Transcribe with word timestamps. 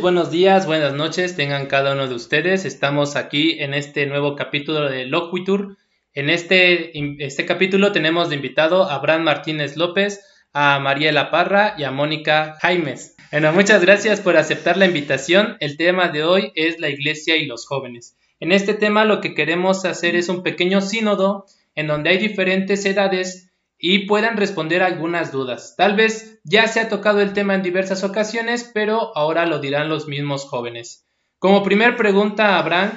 buenos 0.00 0.30
días, 0.30 0.66
buenas 0.66 0.94
noches, 0.94 1.36
tengan 1.36 1.66
cada 1.66 1.92
uno 1.92 2.08
de 2.08 2.14
ustedes. 2.14 2.64
Estamos 2.64 3.16
aquí 3.16 3.58
en 3.60 3.74
este 3.74 4.06
nuevo 4.06 4.34
capítulo 4.34 4.88
de 4.88 5.04
Loquitur. 5.06 5.76
En 6.12 6.30
este, 6.30 6.92
este 7.24 7.44
capítulo 7.44 7.92
tenemos 7.92 8.28
de 8.28 8.36
invitado 8.36 8.84
a 8.84 8.94
Abraham 8.94 9.22
Martínez 9.22 9.76
López, 9.76 10.24
a 10.52 10.78
Mariela 10.78 11.30
Parra 11.30 11.74
y 11.76 11.84
a 11.84 11.90
Mónica 11.90 12.56
Jaimes. 12.60 13.16
Bueno, 13.30 13.52
muchas 13.52 13.82
gracias 13.82 14.20
por 14.20 14.36
aceptar 14.36 14.76
la 14.76 14.86
invitación. 14.86 15.56
El 15.60 15.76
tema 15.76 16.08
de 16.08 16.24
hoy 16.24 16.52
es 16.54 16.80
la 16.80 16.88
iglesia 16.88 17.36
y 17.36 17.46
los 17.46 17.66
jóvenes. 17.66 18.16
En 18.40 18.52
este 18.52 18.74
tema 18.74 19.04
lo 19.04 19.20
que 19.20 19.34
queremos 19.34 19.84
hacer 19.84 20.16
es 20.16 20.28
un 20.28 20.42
pequeño 20.42 20.80
sínodo 20.80 21.46
en 21.74 21.86
donde 21.86 22.10
hay 22.10 22.18
diferentes 22.18 22.84
edades 22.84 23.50
y 23.86 24.06
puedan 24.06 24.38
responder 24.38 24.82
algunas 24.82 25.30
dudas. 25.30 25.74
Tal 25.76 25.94
vez 25.94 26.40
ya 26.42 26.66
se 26.68 26.80
ha 26.80 26.88
tocado 26.88 27.20
el 27.20 27.34
tema 27.34 27.54
en 27.54 27.62
diversas 27.62 28.02
ocasiones, 28.02 28.70
pero 28.72 29.14
ahora 29.14 29.44
lo 29.44 29.58
dirán 29.58 29.90
los 29.90 30.08
mismos 30.08 30.46
jóvenes. 30.46 31.06
Como 31.38 31.62
primer 31.62 31.94
pregunta, 31.94 32.58
Abraham, 32.58 32.92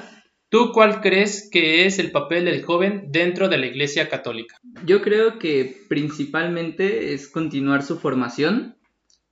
¿tú 0.48 0.72
cuál 0.72 1.02
crees 1.02 1.50
que 1.52 1.86
es 1.86 2.00
el 2.00 2.12
papel 2.12 2.46
del 2.46 2.64
joven 2.64 3.12
dentro 3.12 3.50
de 3.50 3.58
la 3.58 3.66
Iglesia 3.66 4.08
Católica? 4.08 4.56
Yo 4.86 5.02
creo 5.02 5.40
que 5.40 5.76
principalmente 5.90 7.14
es 7.14 7.28
continuar 7.28 7.84
su 7.84 8.00
formación, 8.00 8.78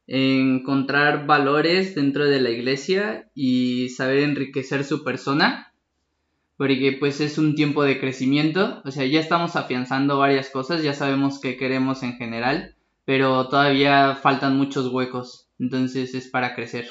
encontrar 0.08 1.26
valores 1.26 1.95
dentro 1.95 2.26
de 2.26 2.42
la 2.42 2.50
Iglesia 2.50 3.31
y 3.34 3.88
saber 3.92 4.17
enriquecer 4.20 4.84
su 4.84 5.06
persona 5.06 5.72
porque 6.58 6.95
pues 7.00 7.22
es 7.22 7.38
un 7.38 7.55
tiempo 7.55 7.84
de 7.84 8.00
crecimiento, 8.00 8.82
o 8.86 8.91
sea, 8.91 9.05
ya 9.05 9.20
estamos 9.20 9.55
afianzando 9.55 10.18
varias 10.18 10.50
cosas, 10.50 10.84
ya 10.84 10.94
sabemos 10.94 11.39
qué 11.39 11.58
queremos 11.58 12.03
en 12.03 12.14
general, 12.14 12.75
pero 13.03 13.47
todavía 13.50 14.16
faltan 14.16 14.58
muchos 14.58 14.92
huecos, 14.92 15.50
entonces 15.59 16.16
es 16.16 16.28
para 16.30 16.56
crecer. 16.56 16.88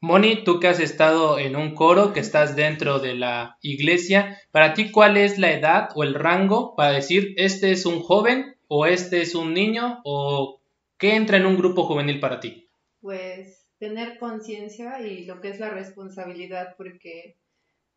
Moni, 0.00 0.44
tú 0.44 0.60
que 0.60 0.68
has 0.68 0.78
estado 0.78 1.38
en 1.38 1.56
un 1.56 1.74
coro, 1.74 2.12
que 2.12 2.20
estás 2.20 2.54
dentro 2.54 3.00
de 3.00 3.14
la 3.14 3.56
iglesia, 3.62 4.38
para 4.52 4.74
ti, 4.74 4.90
¿cuál 4.92 5.16
es 5.16 5.38
la 5.38 5.52
edad 5.52 5.88
o 5.94 6.04
el 6.04 6.14
rango 6.14 6.76
para 6.76 6.92
decir 6.92 7.34
este 7.36 7.72
es 7.72 7.86
un 7.86 8.00
joven 8.00 8.56
o 8.68 8.86
este 8.86 9.22
es 9.22 9.34
un 9.34 9.54
niño 9.54 10.00
o 10.04 10.60
qué 10.98 11.14
entra 11.16 11.38
en 11.38 11.46
un 11.46 11.56
grupo 11.56 11.84
juvenil 11.84 12.20
para 12.20 12.40
ti? 12.40 12.68
Pues 13.00 13.66
tener 13.78 14.18
conciencia 14.18 15.00
y 15.00 15.24
lo 15.24 15.40
que 15.40 15.48
es 15.48 15.60
la 15.60 15.70
responsabilidad, 15.70 16.74
porque 16.76 17.36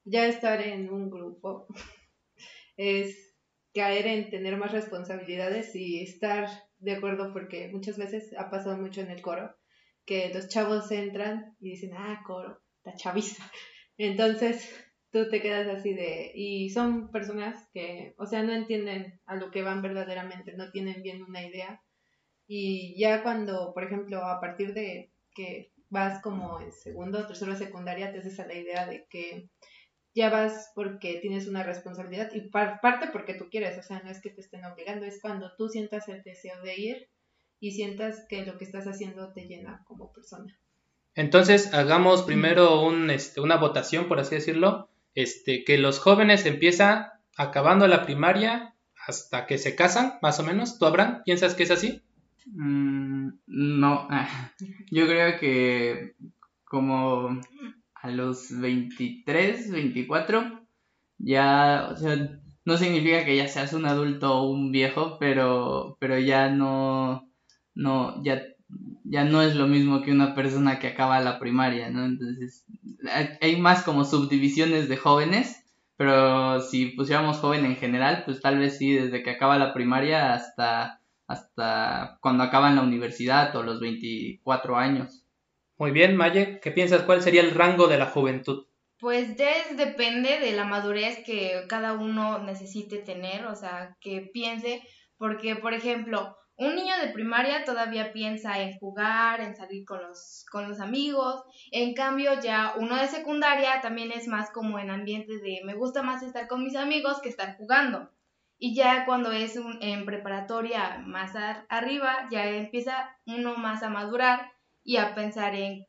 ya 0.10 0.28
estar 0.28 0.62
en 0.62 0.90
un 0.90 1.10
grupo 1.10 1.68
es 2.78 3.36
caer 3.74 4.08
en 4.08 4.30
tener 4.30 4.58
más 4.58 4.72
responsabilidades 4.72 5.76
y 5.76 6.02
estar 6.02 6.50
de 6.80 6.94
acuerdo 6.94 7.34
porque 7.34 7.70
muchas 7.72 7.98
veces 7.98 8.34
ha 8.38 8.50
pasado 8.50 8.78
mucho 8.78 9.02
en 9.02 9.12
el 9.12 9.22
coro 9.22 9.56
que 10.06 10.32
los 10.34 10.48
chavos 10.48 10.92
entran 10.92 11.56
y 11.60 11.72
dicen, 11.72 11.92
ah, 11.96 12.24
coro, 12.26 12.60
la 12.84 12.96
chaviza. 12.96 13.44
Entonces 13.98 14.68
tú 15.12 15.30
te 15.30 15.42
quedas 15.42 15.68
así 15.68 15.94
de... 15.94 16.32
Y 16.34 16.72
son 16.72 17.12
personas 17.12 17.68
que, 17.74 18.16
o 18.18 18.26
sea, 18.26 18.42
no 18.42 18.54
entienden 18.54 19.22
a 19.26 19.36
lo 19.36 19.52
que 19.52 19.62
van 19.62 19.82
verdaderamente, 19.84 20.54
no 20.54 20.72
tienen 20.72 21.04
bien 21.04 21.22
una 21.22 21.46
idea. 21.46 21.84
Y 22.48 23.00
ya 23.00 23.22
cuando, 23.22 23.72
por 23.74 23.84
ejemplo, 23.84 24.24
a 24.26 24.40
partir 24.42 24.74
de 24.74 25.12
que 25.36 25.72
vas 25.90 26.22
como 26.22 26.60
en 26.60 26.72
segundo 26.72 27.20
o 27.20 27.28
tercero 27.28 27.56
secundaria, 27.56 28.12
te 28.12 28.20
haces 28.20 28.40
a 28.40 28.48
la 28.48 28.56
idea 28.56 28.88
de 28.88 29.06
que 29.10 29.50
ya 30.16 30.30
vas 30.30 30.72
porque 30.76 31.20
tienes 31.22 31.48
una 31.48 31.64
responsabilidad 31.64 32.32
y 32.34 32.42
parte 32.50 33.08
porque 33.12 33.34
tú 33.34 33.50
quieres, 33.50 33.78
o 33.78 33.84
sea, 33.84 34.02
no 34.02 34.10
es 34.10 34.22
que 34.22 34.30
te 34.30 34.42
estén 34.42 34.66
obligando, 34.66 35.06
es 35.06 35.22
cuando 35.22 35.52
tú 35.58 35.70
sientas 35.70 36.08
el 36.10 36.24
deseo 36.24 36.62
de 36.62 36.76
ir 36.76 37.10
y 37.60 37.72
sientas 37.72 38.26
que 38.28 38.46
lo 38.46 38.58
que 38.58 38.66
estás 38.66 38.86
haciendo 38.86 39.34
te 39.34 39.46
llena 39.46 39.84
como 39.86 40.12
persona. 40.12 40.58
Entonces, 41.16 41.74
hagamos 41.74 42.24
primero 42.24 42.81
un, 42.81 43.09
este, 43.09 43.42
una 43.42 43.58
votación, 43.58 44.08
por 44.08 44.19
así 44.19 44.36
decirlo, 44.36 44.90
este, 45.16 45.64
que 45.66 45.78
los 45.78 46.00
jóvenes 46.00 46.46
empiezan 46.46 47.08
acabando 47.36 47.88
la 47.88 48.06
primaria 48.06 48.75
hasta 49.06 49.46
que 49.46 49.58
se 49.58 49.75
casan, 49.75 50.19
más 50.22 50.40
o 50.40 50.44
menos. 50.44 50.78
¿Tú, 50.78 50.86
Abraham, 50.86 51.24
piensas 51.25 51.56
que 51.56 51.64
es 51.64 51.72
así? 51.72 52.02
Mm, 52.46 53.30
no, 53.48 54.08
yo 54.92 55.08
creo 55.08 55.40
que 55.40 56.16
como 56.64 57.42
a 58.02 58.10
los 58.10 58.58
23, 58.60 59.72
24, 59.72 60.62
ya, 61.18 61.90
o 61.92 61.98
sea, 61.98 62.40
no 62.66 62.78
significa 62.78 63.26
que 63.26 63.36
ya 63.36 63.48
seas 63.48 63.74
un 63.74 63.86
adulto 63.86 64.34
o 64.34 64.50
un 64.50 64.72
viejo, 64.72 65.18
pero, 65.20 65.98
pero 66.00 66.18
ya 66.20 66.50
no, 66.50 67.30
no, 67.76 68.24
ya, 68.24 68.42
ya 69.04 69.24
no 69.26 69.42
es 69.42 69.56
lo 69.56 69.68
mismo 69.68 70.02
que 70.02 70.12
una 70.12 70.36
persona 70.36 70.80
que 70.80 70.88
acaba 70.88 71.20
la 71.20 71.40
primaria, 71.40 71.90
¿no? 71.90 72.06
Entonces, 72.06 72.66
hay 73.42 73.60
más 73.60 73.84
como 73.84 74.06
subdivisiones 74.06 74.88
de 74.88 74.98
jóvenes, 74.98 75.64
pero 75.98 76.62
si 76.62 76.88
pusiéramos 76.88 77.38
joven 77.40 77.66
en 77.66 77.76
general, 77.76 78.24
pues 78.26 78.40
tal 78.42 78.60
vez 78.60 78.78
sí, 78.78 78.94
desde 78.94 79.24
que 79.24 79.31
acaba 79.31 79.58
la 79.58 79.74
primaria 79.74 80.34
hasta, 80.34 81.02
hasta 81.28 82.18
cuando 82.22 82.44
acaban 82.44 82.76
la 82.76 82.84
universidad 82.84 83.54
o 83.56 83.64
los 83.64 83.81
24 83.81 84.78
años. 84.78 85.26
Muy 85.79 85.91
bien, 85.91 86.17
Maye, 86.17 86.59
¿qué 86.59 86.72
piensas? 86.72 87.03
¿Cuál 87.03 87.22
sería 87.22 87.40
el 87.40 87.56
rango 87.56 87.88
de 87.88 87.97
la 87.97 88.07
juventud? 88.07 88.67
Pues 89.00 89.38
depende 89.38 90.38
de 90.40 90.51
la 90.51 90.66
madurez 90.66 91.23
que 91.25 91.63
cada 91.69 91.94
uno 91.94 92.40
necesite 92.40 92.97
tener, 92.97 93.45
o 93.45 93.56
sea, 93.56 93.95
que 94.01 94.29
piense, 94.34 94.84
porque, 95.18 95.56
por 95.56 95.73
ejemplo, 95.73 96.35
un 96.57 96.75
niño 96.75 96.95
de 97.01 97.13
primaria 97.13 97.63
todavía 97.63 98.12
piensa 98.12 98.62
en 98.62 98.78
jugar, 98.78 99.39
en 99.39 99.56
salir 99.56 99.85
con 99.85 100.01
los, 100.01 100.45
con 100.51 100.68
los 100.68 100.81
amigos, 100.81 101.45
en 101.72 101.94
cambio 101.94 102.41
ya 102.41 102.73
uno 102.78 102.97
de 102.97 103.07
secundaria 103.07 103.79
también 103.79 104.12
es 104.12 104.28
más 104.28 104.51
como 104.51 104.79
en 104.79 104.89
ambiente 104.89 105.38
de 105.38 105.62
me 105.63 105.75
gusta 105.75 106.03
más 106.03 106.23
estar 106.23 106.50
con 106.50 106.62
mis 106.62 106.75
amigos 106.75 107.22
que 107.22 107.29
estar 107.29 107.56
jugando. 107.56 108.12
Y 108.57 108.75
ya 108.75 109.06
cuando 109.06 109.31
es 109.31 109.57
en 109.79 110.06
preparatoria 110.06 111.01
más 111.06 111.31
arriba, 111.69 112.28
ya 112.29 112.50
empieza 112.50 113.18
uno 113.25 113.56
más 113.56 113.81
a 113.81 113.89
madurar 113.89 114.59
y 114.89 114.97
a 114.97 115.13
pensar 115.13 115.53
en, 115.53 115.85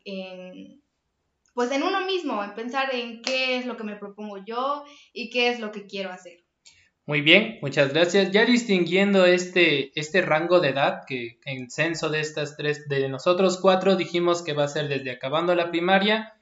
pues 1.55 1.73
en 1.73 1.83
uno 1.83 2.05
mismo, 2.05 2.45
en 2.45 2.55
pensar 2.55 2.95
en 2.95 3.23
qué 3.23 3.57
es 3.57 3.65
lo 3.65 3.79
que 3.79 3.83
me 3.83 3.97
propongo 3.97 4.45
yo 4.45 4.85
y 5.15 5.31
qué 5.31 5.49
es 5.49 5.59
lo 5.59 5.73
que 5.73 5.87
quiero 5.87 6.11
hacer. 6.11 6.45
Muy 7.07 7.23
bien, 7.23 7.59
muchas 7.63 7.95
gracias. 7.95 8.31
Ya 8.31 8.45
distinguiendo 8.45 9.25
este, 9.25 9.99
este 9.99 10.21
rango 10.21 10.61
de 10.61 10.69
edad, 10.69 11.05
que 11.07 11.39
en 11.47 11.71
censo 11.71 12.11
de 12.11 12.21
estas 12.21 12.59
tres, 12.59 12.91
de 12.91 13.09
nosotros 13.09 13.59
cuatro, 13.59 13.97
dijimos 13.97 14.43
que 14.43 14.53
va 14.53 14.65
a 14.65 14.69
ser 14.69 14.89
desde 14.89 15.13
acabando 15.13 15.55
la 15.55 15.71
primaria 15.71 16.35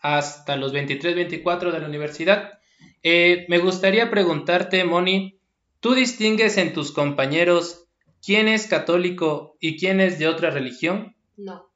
hasta 0.00 0.54
los 0.54 0.70
23, 0.70 1.16
24 1.16 1.72
de 1.72 1.80
la 1.80 1.88
universidad. 1.88 2.60
Eh, 3.02 3.44
me 3.48 3.58
gustaría 3.58 4.08
preguntarte, 4.08 4.84
Moni, 4.84 5.40
¿tú 5.80 5.94
distingues 5.94 6.58
en 6.58 6.72
tus 6.72 6.92
compañeros 6.92 7.88
quién 8.24 8.46
es 8.46 8.68
católico 8.68 9.56
y 9.58 9.80
quién 9.80 9.98
es 9.98 10.20
de 10.20 10.28
otra 10.28 10.50
religión? 10.50 11.16
No. 11.36 11.68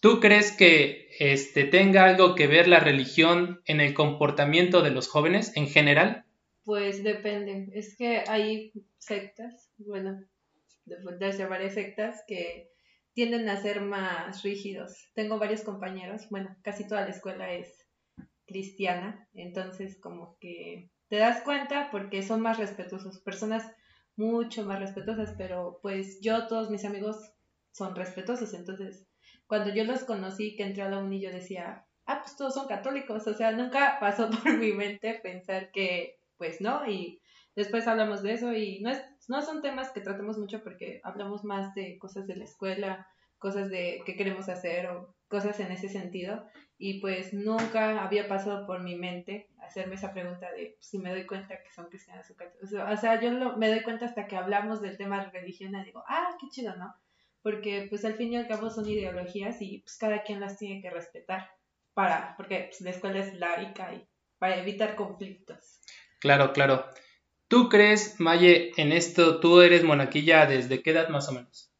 ¿Tú 0.00 0.20
crees 0.20 0.52
que 0.52 1.08
este, 1.18 1.64
tenga 1.64 2.04
algo 2.04 2.36
que 2.36 2.46
ver 2.46 2.68
la 2.68 2.78
religión 2.78 3.60
en 3.64 3.80
el 3.80 3.94
comportamiento 3.94 4.82
de 4.82 4.90
los 4.90 5.08
jóvenes 5.08 5.56
en 5.56 5.66
general? 5.66 6.24
Pues 6.64 7.02
depende. 7.02 7.68
Es 7.72 7.96
que 7.96 8.22
hay 8.28 8.72
sectas, 8.98 9.70
bueno, 9.78 10.22
desde 10.84 11.46
varias 11.46 11.74
sectas 11.74 12.22
que 12.28 12.70
tienden 13.12 13.48
a 13.48 13.60
ser 13.60 13.80
más 13.80 14.42
rígidos. 14.44 15.10
Tengo 15.14 15.38
varios 15.38 15.62
compañeros, 15.62 16.28
bueno, 16.30 16.56
casi 16.62 16.86
toda 16.86 17.00
la 17.00 17.10
escuela 17.10 17.52
es 17.52 17.88
cristiana, 18.46 19.28
entonces 19.34 19.98
como 20.00 20.38
que 20.38 20.90
te 21.08 21.16
das 21.16 21.42
cuenta 21.42 21.90
porque 21.90 22.22
son 22.22 22.40
más 22.40 22.58
respetuosos, 22.58 23.20
personas 23.20 23.70
mucho 24.16 24.64
más 24.64 24.78
respetuosas, 24.78 25.34
pero 25.36 25.80
pues 25.82 26.20
yo, 26.20 26.46
todos 26.46 26.70
mis 26.70 26.84
amigos 26.84 27.16
son 27.72 27.96
respetuosos, 27.96 28.54
entonces 28.54 29.08
cuando 29.48 29.74
yo 29.74 29.84
los 29.84 30.04
conocí, 30.04 30.54
que 30.54 30.62
entré 30.62 30.82
a 30.82 30.90
la 30.90 30.98
uni, 30.98 31.20
yo 31.20 31.32
decía, 31.32 31.86
ah, 32.06 32.20
pues 32.22 32.36
todos 32.36 32.54
son 32.54 32.68
católicos, 32.68 33.26
o 33.26 33.34
sea, 33.34 33.50
nunca 33.50 33.96
pasó 34.00 34.30
por 34.30 34.56
mi 34.56 34.72
mente 34.72 35.18
pensar 35.22 35.72
que, 35.72 36.20
pues 36.36 36.60
no, 36.60 36.88
y 36.88 37.20
después 37.56 37.88
hablamos 37.88 38.22
de 38.22 38.34
eso 38.34 38.52
y 38.52 38.80
no, 38.80 38.90
es, 38.90 39.02
no 39.26 39.42
son 39.42 39.62
temas 39.62 39.90
que 39.90 40.00
tratemos 40.00 40.38
mucho 40.38 40.62
porque 40.62 41.00
hablamos 41.02 41.44
más 41.44 41.74
de 41.74 41.98
cosas 41.98 42.26
de 42.26 42.36
la 42.36 42.44
escuela, 42.44 43.08
cosas 43.38 43.70
de 43.70 44.02
qué 44.04 44.16
queremos 44.16 44.48
hacer 44.48 44.86
o 44.86 45.14
cosas 45.28 45.58
en 45.60 45.72
ese 45.72 45.88
sentido. 45.88 46.46
Y 46.76 47.00
pues 47.00 47.32
nunca 47.32 48.04
había 48.04 48.28
pasado 48.28 48.66
por 48.66 48.82
mi 48.82 48.94
mente 48.94 49.48
hacerme 49.62 49.96
esa 49.96 50.12
pregunta 50.12 50.52
de 50.52 50.76
si 50.78 50.98
me 50.98 51.10
doy 51.10 51.26
cuenta 51.26 51.60
que 51.62 51.72
son 51.72 51.86
cristianos 51.86 52.30
o 52.30 52.36
católicos. 52.36 52.72
O 52.72 52.96
sea, 52.96 53.20
yo 53.20 53.56
me 53.56 53.68
doy 53.68 53.82
cuenta 53.82 54.04
hasta 54.04 54.26
que 54.28 54.36
hablamos 54.36 54.80
del 54.80 54.96
tema 54.96 55.24
religión 55.30 55.74
y 55.74 55.84
digo, 55.84 56.04
ah, 56.06 56.36
qué 56.40 56.48
chido, 56.48 56.76
¿no? 56.76 56.94
Porque 57.42 57.86
pues 57.88 58.04
al 58.04 58.14
fin 58.14 58.32
y 58.32 58.36
al 58.36 58.48
cabo 58.48 58.70
son 58.70 58.88
ideologías 58.88 59.60
y 59.60 59.78
pues 59.78 59.96
cada 59.96 60.22
quien 60.22 60.40
las 60.40 60.58
tiene 60.58 60.82
que 60.82 60.90
respetar 60.90 61.50
para, 61.94 62.34
porque 62.36 62.68
pues, 62.70 62.80
la 62.80 62.90
escuela 62.90 63.20
es 63.20 63.34
laica 63.34 63.92
y 63.94 64.06
para 64.38 64.56
evitar 64.56 64.94
conflictos. 64.94 65.80
Claro, 66.20 66.52
claro. 66.52 66.84
¿Tú 67.48 67.68
crees, 67.68 68.20
Maye, 68.20 68.72
en 68.76 68.92
esto, 68.92 69.40
tú 69.40 69.60
eres 69.60 69.82
monaquilla 69.82 70.46
desde 70.46 70.82
qué 70.82 70.90
edad 70.90 71.08
más 71.08 71.28
o 71.28 71.32
menos? 71.32 71.72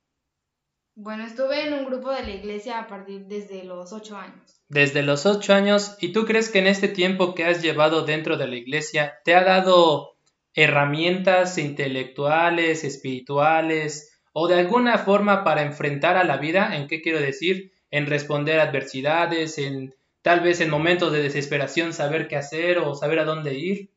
Bueno, 0.95 1.25
estuve 1.25 1.69
en 1.69 1.75
un 1.75 1.85
grupo 1.85 2.11
de 2.11 2.25
la 2.25 2.31
iglesia 2.31 2.81
a 2.81 2.89
partir 2.89 3.27
desde 3.27 3.63
los 3.63 3.93
ocho 3.93 4.17
años. 4.17 4.61
Desde 4.69 5.03
los 5.03 5.27
ocho 5.27 5.55
años, 5.55 5.97
¿y 6.01 6.13
tú 6.13 6.25
crees 6.25 6.49
que 6.51 6.59
en 6.59 6.67
este 6.67 6.89
tiempo 6.89 7.37
que 7.37 7.45
has 7.45 7.63
llevado 7.63 8.05
dentro 8.05 8.37
de 8.37 8.49
la 8.49 8.57
iglesia 8.57 9.21
te 9.25 9.37
ha 9.37 9.45
dado 9.45 10.17
herramientas 10.55 11.57
intelectuales, 11.59 12.83
espirituales 12.83 14.18
o 14.33 14.49
de 14.49 14.59
alguna 14.59 14.99
forma 14.99 15.45
para 15.45 15.63
enfrentar 15.63 16.17
a 16.17 16.25
la 16.25 16.37
vida? 16.37 16.77
¿En 16.77 16.89
qué 16.89 17.03
quiero 17.03 17.21
decir? 17.21 17.73
En 17.91 18.07
responder 18.07 18.61
a 18.61 18.65
adversidades, 18.65 19.59
en 19.59 19.95
tal 20.23 20.41
vez 20.41 20.61
en 20.61 20.71
momentos 20.71 21.13
de 21.13 21.23
desesperación 21.23 21.93
saber 21.93 22.29
qué 22.29 22.37
hacer 22.37 22.79
o 22.79 22.95
saber 22.95 23.19
a 23.21 23.25
dónde 23.25 23.55
ir. 23.55 23.91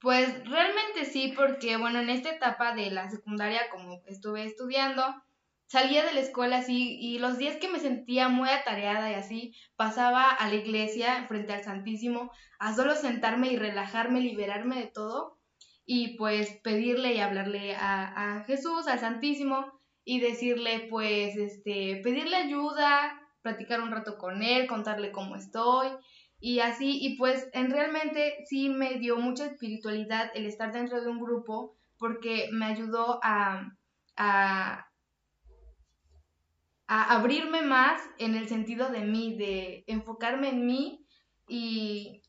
Pues 0.00 0.28
realmente 0.48 1.04
sí, 1.04 1.34
porque 1.36 1.76
bueno, 1.76 2.00
en 2.00 2.10
esta 2.10 2.30
etapa 2.30 2.74
de 2.74 2.90
la 2.90 3.10
secundaria, 3.10 3.62
como 3.70 4.00
estuve 4.06 4.44
estudiando, 4.44 5.02
salía 5.66 6.04
de 6.04 6.14
la 6.14 6.20
escuela 6.20 6.58
así 6.58 6.98
y 7.00 7.18
los 7.18 7.38
días 7.38 7.56
que 7.56 7.68
me 7.68 7.80
sentía 7.80 8.28
muy 8.28 8.48
atareada 8.48 9.10
y 9.10 9.14
así, 9.14 9.54
pasaba 9.76 10.30
a 10.30 10.48
la 10.48 10.54
iglesia 10.54 11.24
frente 11.26 11.52
al 11.52 11.64
Santísimo 11.64 12.30
a 12.58 12.74
solo 12.74 12.94
sentarme 12.94 13.48
y 13.48 13.56
relajarme, 13.56 14.20
liberarme 14.20 14.78
de 14.78 14.86
todo 14.86 15.37
y 15.90 16.18
pues 16.18 16.50
pedirle 16.62 17.14
y 17.14 17.18
hablarle 17.20 17.74
a, 17.74 18.40
a 18.40 18.44
Jesús, 18.44 18.86
al 18.86 18.98
Santísimo 18.98 19.72
y 20.04 20.20
decirle 20.20 20.86
pues 20.90 21.34
este, 21.34 22.02
pedirle 22.04 22.36
ayuda, 22.36 23.18
platicar 23.40 23.80
un 23.80 23.90
rato 23.90 24.18
con 24.18 24.42
él, 24.42 24.66
contarle 24.66 25.12
cómo 25.12 25.34
estoy 25.34 25.88
y 26.40 26.60
así, 26.60 26.98
y 27.00 27.16
pues 27.16 27.48
en 27.54 27.70
realmente 27.70 28.34
sí 28.44 28.68
me 28.68 28.98
dio 28.98 29.16
mucha 29.16 29.46
espiritualidad 29.46 30.30
el 30.34 30.44
estar 30.44 30.72
dentro 30.72 31.00
de 31.00 31.08
un 31.08 31.20
grupo 31.20 31.74
porque 31.96 32.50
me 32.52 32.66
ayudó 32.66 33.18
a, 33.22 33.74
a, 34.14 34.90
a 36.86 37.14
abrirme 37.14 37.62
más 37.62 38.02
en 38.18 38.34
el 38.34 38.46
sentido 38.46 38.90
de 38.90 39.06
mí, 39.06 39.38
de 39.38 39.84
enfocarme 39.86 40.50
en 40.50 40.66
mí 40.66 41.06
y... 41.48 42.20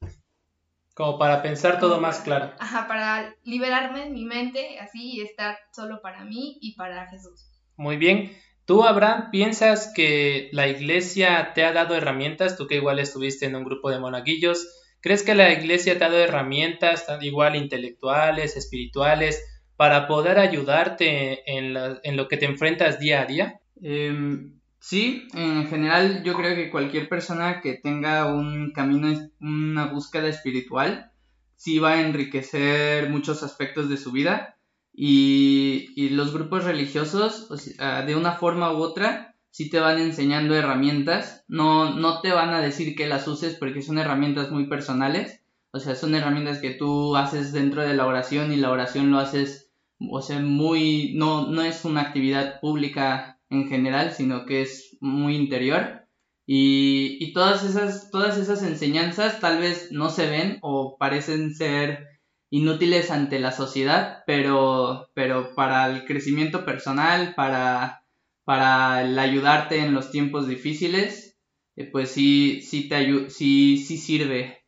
Como 0.99 1.17
para 1.17 1.41
pensar 1.41 1.79
todo 1.79 2.01
más 2.01 2.19
claro. 2.19 2.51
Ajá, 2.59 2.85
para 2.89 3.33
liberarme 3.45 4.07
en 4.07 4.11
mi 4.11 4.25
mente 4.25 4.79
así 4.79 5.13
y 5.13 5.21
estar 5.21 5.57
solo 5.71 6.01
para 6.01 6.25
mí 6.25 6.57
y 6.59 6.75
para 6.75 7.07
Jesús. 7.07 7.45
Muy 7.77 7.95
bien. 7.95 8.35
¿Tú, 8.65 8.83
Abraham, 8.83 9.29
piensas 9.31 9.93
que 9.95 10.49
la 10.51 10.67
iglesia 10.67 11.53
te 11.55 11.63
ha 11.63 11.71
dado 11.71 11.95
herramientas? 11.95 12.57
Tú 12.57 12.67
que 12.67 12.75
igual 12.75 12.99
estuviste 12.99 13.45
en 13.45 13.55
un 13.55 13.63
grupo 13.63 13.89
de 13.89 13.99
monaguillos, 13.99 14.67
¿crees 14.99 15.23
que 15.23 15.35
la 15.35 15.53
iglesia 15.53 15.97
te 15.97 16.03
ha 16.03 16.09
dado 16.09 16.21
herramientas, 16.21 17.05
igual 17.21 17.55
intelectuales, 17.55 18.57
espirituales, 18.57 19.41
para 19.77 20.05
poder 20.05 20.37
ayudarte 20.37 21.49
en, 21.49 22.17
lo 22.17 22.27
que 22.27 22.35
te 22.35 22.45
enfrentas 22.45 22.99
día 22.99 23.21
a 23.21 23.25
día? 23.25 23.61
Em, 23.81 24.58
sí, 24.89 25.27
en 25.35 25.67
general 25.67 26.23
yo 26.23 26.33
creo 26.33 26.55
que 26.55 26.71
cualquier 26.71 27.07
persona 27.07 27.61
que 27.61 27.75
tenga 27.75 28.33
un 28.33 28.71
camino, 28.71 29.29
una 29.39 29.85
búsqueda 29.85 30.27
espiritual, 30.27 31.11
sí 31.55 31.77
va 31.77 31.91
a 31.91 32.01
enriquecer 32.01 33.07
muchos 33.11 33.43
aspectos 33.43 33.87
de 33.87 33.97
su 33.97 34.11
vida 34.11 34.57
y, 34.91 36.09
los 36.09 36.33
grupos 36.33 36.63
religiosos, 36.63 37.49
de 37.77 38.15
una 38.15 38.31
forma 38.31 38.73
u 38.73 38.77
otra, 38.77 39.35
sí 39.51 39.69
te 39.69 39.79
van 39.79 39.99
enseñando 39.99 40.55
herramientas. 40.55 41.45
No, 41.47 41.93
no 41.93 42.21
te 42.21 42.31
van 42.31 42.49
a 42.49 42.59
decir 42.59 42.95
que 42.95 43.05
las 43.05 43.27
uses 43.27 43.53
porque 43.53 43.83
son 43.83 43.99
herramientas 43.99 44.49
muy 44.49 44.67
personales. 44.67 45.43
O 45.69 45.79
sea, 45.79 45.93
son 45.93 46.15
herramientas 46.15 46.57
que 46.57 46.71
tú 46.71 47.15
haces 47.15 47.53
dentro 47.53 47.83
de 47.83 47.93
la 47.93 48.07
oración 48.07 48.51
y 48.51 48.57
la 48.57 48.71
oración 48.71 49.11
lo 49.11 49.19
haces, 49.19 49.69
o 49.99 50.21
sea, 50.23 50.39
muy, 50.39 51.13
no, 51.15 51.47
no 51.47 51.61
es 51.61 51.85
una 51.85 52.01
actividad 52.01 52.59
pública 52.59 53.38
en 53.49 53.67
general, 53.67 54.13
sino 54.13 54.45
que 54.45 54.61
es 54.61 54.97
muy 55.01 55.35
interior. 55.35 56.07
Y, 56.45 57.17
y 57.19 57.33
todas, 57.33 57.63
esas, 57.63 58.09
todas 58.09 58.37
esas 58.37 58.63
enseñanzas 58.63 59.39
tal 59.39 59.59
vez 59.59 59.91
no 59.91 60.09
se 60.09 60.27
ven 60.27 60.57
o 60.61 60.97
parecen 60.97 61.53
ser 61.53 62.07
inútiles 62.49 63.11
ante 63.11 63.39
la 63.39 63.51
sociedad, 63.51 64.23
pero, 64.25 65.09
pero 65.13 65.53
para 65.53 65.87
el 65.87 66.05
crecimiento 66.05 66.65
personal, 66.65 67.35
para, 67.35 68.03
para 68.43 69.03
el 69.03 69.17
ayudarte 69.19 69.79
en 69.79 69.93
los 69.93 70.11
tiempos 70.11 70.47
difíciles, 70.47 71.37
eh, 71.75 71.85
pues 71.85 72.09
sí, 72.09 72.61
sí, 72.61 72.89
te 72.89 73.29
sí, 73.29 73.77
sí 73.77 73.97
sirve. 73.97 74.65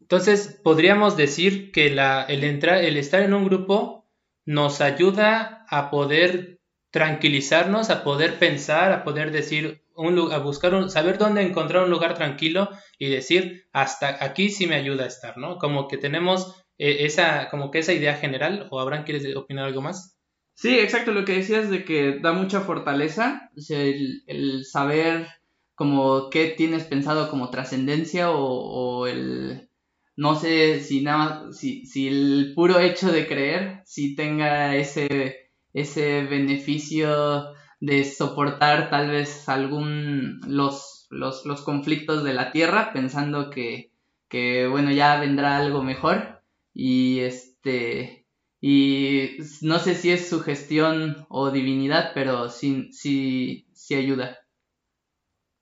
Entonces, 0.00 0.60
podríamos 0.62 1.16
decir 1.16 1.72
que 1.72 1.90
la, 1.90 2.24
el, 2.24 2.44
entrar, 2.44 2.84
el 2.84 2.96
estar 2.96 3.22
en 3.22 3.32
un 3.32 3.44
grupo 3.44 4.06
nos 4.44 4.80
ayuda 4.80 5.64
a 5.68 5.90
poder 5.90 6.59
tranquilizarnos, 6.90 7.90
a 7.90 8.02
poder 8.02 8.38
pensar, 8.38 8.92
a 8.92 9.04
poder 9.04 9.30
decir, 9.30 9.82
un, 9.94 10.32
a 10.32 10.38
buscar, 10.38 10.74
un, 10.74 10.90
saber 10.90 11.18
dónde 11.18 11.42
encontrar 11.42 11.84
un 11.84 11.90
lugar 11.90 12.14
tranquilo 12.14 12.70
y 12.98 13.08
decir, 13.08 13.66
hasta 13.72 14.22
aquí 14.24 14.50
sí 14.50 14.66
me 14.66 14.74
ayuda 14.74 15.04
a 15.04 15.08
estar, 15.08 15.38
¿no? 15.38 15.58
Como 15.58 15.88
que 15.88 15.98
tenemos 15.98 16.64
eh, 16.78 17.04
esa, 17.04 17.48
como 17.50 17.70
que 17.70 17.80
esa 17.80 17.92
idea 17.92 18.14
general, 18.14 18.66
o 18.70 18.80
Abraham, 18.80 19.04
¿quieres 19.04 19.36
opinar 19.36 19.66
algo 19.66 19.82
más? 19.82 20.16
Sí, 20.54 20.78
exacto, 20.78 21.12
lo 21.12 21.24
que 21.24 21.36
decías 21.36 21.70
de 21.70 21.84
que 21.84 22.18
da 22.18 22.32
mucha 22.32 22.60
fortaleza, 22.60 23.50
o 23.56 23.60
sea, 23.60 23.80
el, 23.82 24.64
saber 24.64 25.26
como 25.74 26.28
qué 26.28 26.48
tienes 26.48 26.84
pensado 26.84 27.30
como 27.30 27.50
trascendencia 27.50 28.30
o, 28.30 29.06
el 29.06 29.68
no 30.16 30.34
sé 30.34 30.80
si 30.80 31.00
nada 31.00 31.50
si, 31.52 31.86
si 31.86 32.08
el 32.08 32.52
puro 32.54 32.78
hecho 32.78 33.10
de 33.10 33.26
creer 33.26 33.80
si 33.86 34.14
tenga 34.14 34.76
ese 34.76 35.39
ese 35.72 36.22
beneficio 36.24 37.54
de 37.80 38.04
soportar 38.04 38.90
tal 38.90 39.10
vez 39.10 39.48
algún 39.48 40.40
los, 40.46 41.06
los, 41.10 41.46
los 41.46 41.62
conflictos 41.62 42.24
de 42.24 42.34
la 42.34 42.52
tierra 42.52 42.92
pensando 42.92 43.50
que, 43.50 43.90
que 44.28 44.66
bueno 44.66 44.90
ya 44.92 45.18
vendrá 45.18 45.56
algo 45.58 45.82
mejor. 45.82 46.42
Y 46.72 47.20
este 47.20 48.26
y 48.60 49.38
no 49.62 49.78
sé 49.78 49.94
si 49.94 50.10
es 50.12 50.28
su 50.28 50.40
gestión 50.40 51.26
o 51.30 51.50
divinidad 51.50 52.12
pero 52.14 52.48
sí 52.50 52.90
sí 52.92 53.66
sí 53.72 53.94
ayuda. 53.94 54.38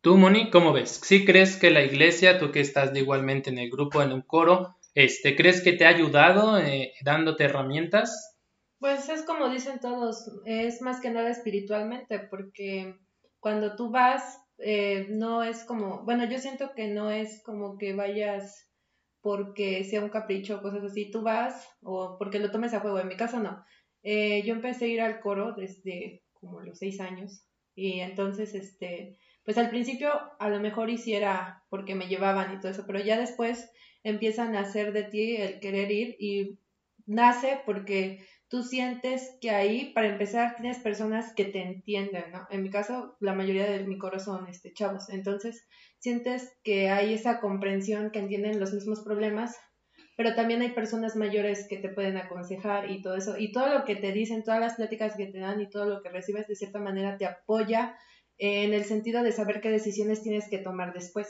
Tú 0.00 0.16
Moni 0.16 0.50
cómo 0.50 0.72
ves 0.72 1.00
¿Sí 1.02 1.24
crees 1.24 1.56
que 1.56 1.70
la 1.70 1.84
iglesia 1.84 2.38
tú 2.38 2.50
que 2.50 2.60
estás 2.60 2.94
igualmente 2.96 3.50
en 3.50 3.58
el 3.58 3.70
grupo 3.70 4.02
en 4.02 4.12
un 4.12 4.22
coro 4.22 4.76
este 4.94 5.36
crees 5.36 5.62
que 5.62 5.72
te 5.72 5.86
ha 5.86 5.90
ayudado 5.90 6.58
eh, 6.58 6.92
dándote 7.02 7.44
herramientas 7.44 8.37
pues 8.78 9.08
es 9.08 9.22
como 9.22 9.48
dicen 9.48 9.80
todos, 9.80 10.30
es 10.44 10.82
más 10.82 11.00
que 11.00 11.10
nada 11.10 11.30
espiritualmente, 11.30 12.18
porque 12.18 12.96
cuando 13.40 13.76
tú 13.76 13.90
vas, 13.90 14.40
eh, 14.58 15.06
no 15.10 15.42
es 15.42 15.64
como, 15.64 16.04
bueno, 16.04 16.24
yo 16.28 16.38
siento 16.38 16.74
que 16.74 16.88
no 16.88 17.10
es 17.10 17.42
como 17.42 17.78
que 17.78 17.94
vayas 17.94 18.68
porque 19.20 19.84
sea 19.84 20.02
un 20.02 20.10
capricho 20.10 20.56
o 20.56 20.62
cosas 20.62 20.84
así, 20.84 21.10
tú 21.10 21.22
vas 21.22 21.68
o 21.82 22.16
porque 22.18 22.38
lo 22.38 22.50
tomes 22.50 22.74
a 22.74 22.80
juego, 22.80 23.00
en 23.00 23.08
mi 23.08 23.16
caso 23.16 23.40
no. 23.40 23.64
Eh, 24.02 24.42
yo 24.44 24.54
empecé 24.54 24.86
a 24.86 24.88
ir 24.88 25.00
al 25.00 25.20
coro 25.20 25.52
desde 25.52 26.22
como 26.32 26.60
los 26.60 26.78
seis 26.78 27.00
años 27.00 27.44
y 27.74 28.00
entonces, 28.00 28.54
este, 28.54 29.18
pues 29.44 29.58
al 29.58 29.70
principio 29.70 30.12
a 30.38 30.48
lo 30.48 30.60
mejor 30.60 30.90
hiciera 30.90 31.64
porque 31.68 31.94
me 31.94 32.06
llevaban 32.06 32.54
y 32.54 32.60
todo 32.60 32.70
eso, 32.70 32.84
pero 32.86 33.00
ya 33.00 33.18
después 33.18 33.70
empiezan 34.04 34.54
a 34.54 34.60
hacer 34.60 34.92
de 34.92 35.04
ti 35.04 35.36
el 35.36 35.60
querer 35.60 35.90
ir 35.90 36.16
y 36.18 36.58
nace 37.06 37.60
porque 37.66 38.24
tú 38.48 38.62
sientes 38.62 39.36
que 39.40 39.50
ahí, 39.50 39.92
para 39.92 40.08
empezar, 40.08 40.56
tienes 40.56 40.78
personas 40.78 41.34
que 41.34 41.44
te 41.44 41.62
entienden, 41.62 42.32
¿no? 42.32 42.46
En 42.50 42.62
mi 42.62 42.70
caso, 42.70 43.16
la 43.20 43.34
mayoría 43.34 43.70
de 43.70 43.84
mi 43.84 43.98
coro 43.98 44.18
son 44.18 44.48
este, 44.48 44.72
chavos, 44.72 45.10
entonces 45.10 45.66
sientes 45.98 46.56
que 46.64 46.90
hay 46.90 47.12
esa 47.12 47.40
comprensión, 47.40 48.10
que 48.10 48.20
entienden 48.20 48.58
los 48.58 48.72
mismos 48.72 49.00
problemas, 49.00 49.56
pero 50.16 50.34
también 50.34 50.62
hay 50.62 50.70
personas 50.70 51.14
mayores 51.14 51.66
que 51.68 51.76
te 51.76 51.90
pueden 51.90 52.16
aconsejar 52.16 52.90
y 52.90 53.02
todo 53.02 53.16
eso, 53.16 53.38
y 53.38 53.52
todo 53.52 53.68
lo 53.68 53.84
que 53.84 53.96
te 53.96 54.12
dicen, 54.12 54.42
todas 54.42 54.60
las 54.60 54.74
pláticas 54.74 55.16
que 55.16 55.26
te 55.26 55.38
dan 55.38 55.60
y 55.60 55.68
todo 55.68 55.84
lo 55.84 56.02
que 56.02 56.08
recibes, 56.08 56.48
de 56.48 56.56
cierta 56.56 56.80
manera 56.80 57.18
te 57.18 57.26
apoya 57.26 57.96
en 58.38 58.72
el 58.72 58.84
sentido 58.84 59.22
de 59.22 59.32
saber 59.32 59.60
qué 59.60 59.70
decisiones 59.70 60.22
tienes 60.22 60.48
que 60.48 60.58
tomar 60.58 60.94
después. 60.94 61.28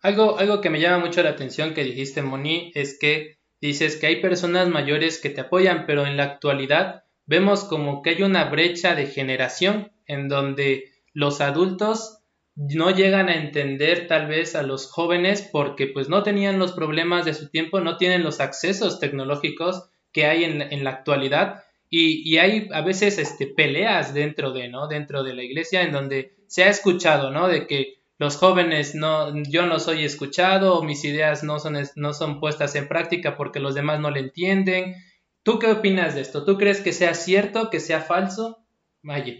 Algo, 0.00 0.38
algo 0.38 0.60
que 0.60 0.70
me 0.70 0.80
llama 0.80 1.04
mucho 1.04 1.22
la 1.22 1.30
atención 1.30 1.74
que 1.74 1.82
dijiste, 1.82 2.22
Moni, 2.22 2.72
es 2.74 2.98
que 2.98 3.38
dices 3.60 3.96
que 3.96 4.06
hay 4.06 4.20
personas 4.20 4.68
mayores 4.68 5.20
que 5.20 5.30
te 5.30 5.42
apoyan, 5.42 5.84
pero 5.86 6.06
en 6.06 6.16
la 6.16 6.24
actualidad 6.24 7.04
vemos 7.26 7.64
como 7.64 8.02
que 8.02 8.10
hay 8.10 8.22
una 8.22 8.44
brecha 8.44 8.94
de 8.94 9.06
generación 9.06 9.92
en 10.06 10.28
donde 10.28 10.92
los 11.12 11.40
adultos 11.40 12.18
no 12.56 12.90
llegan 12.90 13.28
a 13.28 13.36
entender 13.36 14.06
tal 14.06 14.28
vez 14.28 14.54
a 14.54 14.62
los 14.62 14.90
jóvenes 14.90 15.48
porque 15.50 15.86
pues 15.86 16.08
no 16.08 16.22
tenían 16.22 16.58
los 16.58 16.72
problemas 16.72 17.24
de 17.24 17.34
su 17.34 17.50
tiempo, 17.50 17.80
no 17.80 17.96
tienen 17.96 18.22
los 18.22 18.40
accesos 18.40 19.00
tecnológicos 19.00 19.88
que 20.12 20.26
hay 20.26 20.44
en, 20.44 20.84
la 20.84 20.90
actualidad 20.90 21.64
y, 21.90 22.22
y, 22.28 22.38
hay 22.38 22.68
a 22.72 22.82
veces 22.82 23.18
este, 23.18 23.46
peleas 23.46 24.14
dentro 24.14 24.52
de, 24.52 24.68
¿no? 24.68 24.86
Dentro 24.86 25.24
de 25.24 25.34
la 25.34 25.42
iglesia 25.42 25.82
en 25.82 25.92
donde 25.92 26.36
se 26.46 26.64
ha 26.64 26.68
escuchado, 26.68 27.30
¿no? 27.30 27.48
De 27.48 27.66
que 27.66 28.03
los 28.24 28.38
jóvenes 28.38 28.94
no, 28.94 29.34
yo 29.42 29.66
no 29.66 29.78
soy 29.78 30.02
escuchado, 30.02 30.82
mis 30.82 31.04
ideas 31.04 31.44
no 31.44 31.58
son, 31.58 31.76
no 31.94 32.14
son 32.14 32.40
puestas 32.40 32.74
en 32.74 32.88
práctica 32.88 33.36
porque 33.36 33.60
los 33.60 33.74
demás 33.74 34.00
no 34.00 34.10
le 34.10 34.20
entienden. 34.20 34.94
¿Tú 35.42 35.58
qué 35.58 35.70
opinas 35.70 36.14
de 36.14 36.22
esto? 36.22 36.46
¿Tú 36.46 36.56
crees 36.56 36.80
que 36.80 36.94
sea 36.94 37.12
cierto, 37.12 37.68
que 37.68 37.80
sea 37.80 38.00
falso? 38.00 38.64
Vaya. 39.02 39.34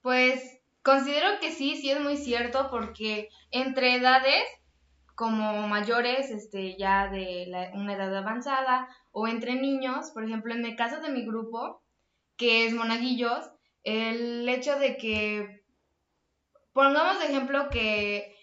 Pues 0.00 0.42
considero 0.82 1.28
que 1.42 1.52
sí, 1.52 1.76
sí 1.76 1.90
es 1.90 2.00
muy 2.00 2.16
cierto 2.16 2.68
porque 2.70 3.28
entre 3.50 3.96
edades 3.96 4.44
como 5.14 5.68
mayores, 5.68 6.30
este, 6.30 6.74
ya 6.78 7.08
de 7.08 7.70
una 7.74 7.92
edad 7.92 8.16
avanzada, 8.16 8.88
o 9.10 9.28
entre 9.28 9.56
niños, 9.56 10.10
por 10.14 10.24
ejemplo, 10.24 10.54
en 10.54 10.64
el 10.64 10.74
caso 10.74 11.02
de 11.02 11.10
mi 11.10 11.26
grupo, 11.26 11.82
que 12.38 12.64
es 12.64 12.72
Monaguillos, 12.72 13.44
el 13.84 14.48
hecho 14.48 14.78
de 14.78 14.96
que, 14.96 15.61
pongamos 16.72 17.18
de 17.18 17.26
ejemplo 17.26 17.68
que 17.70 18.34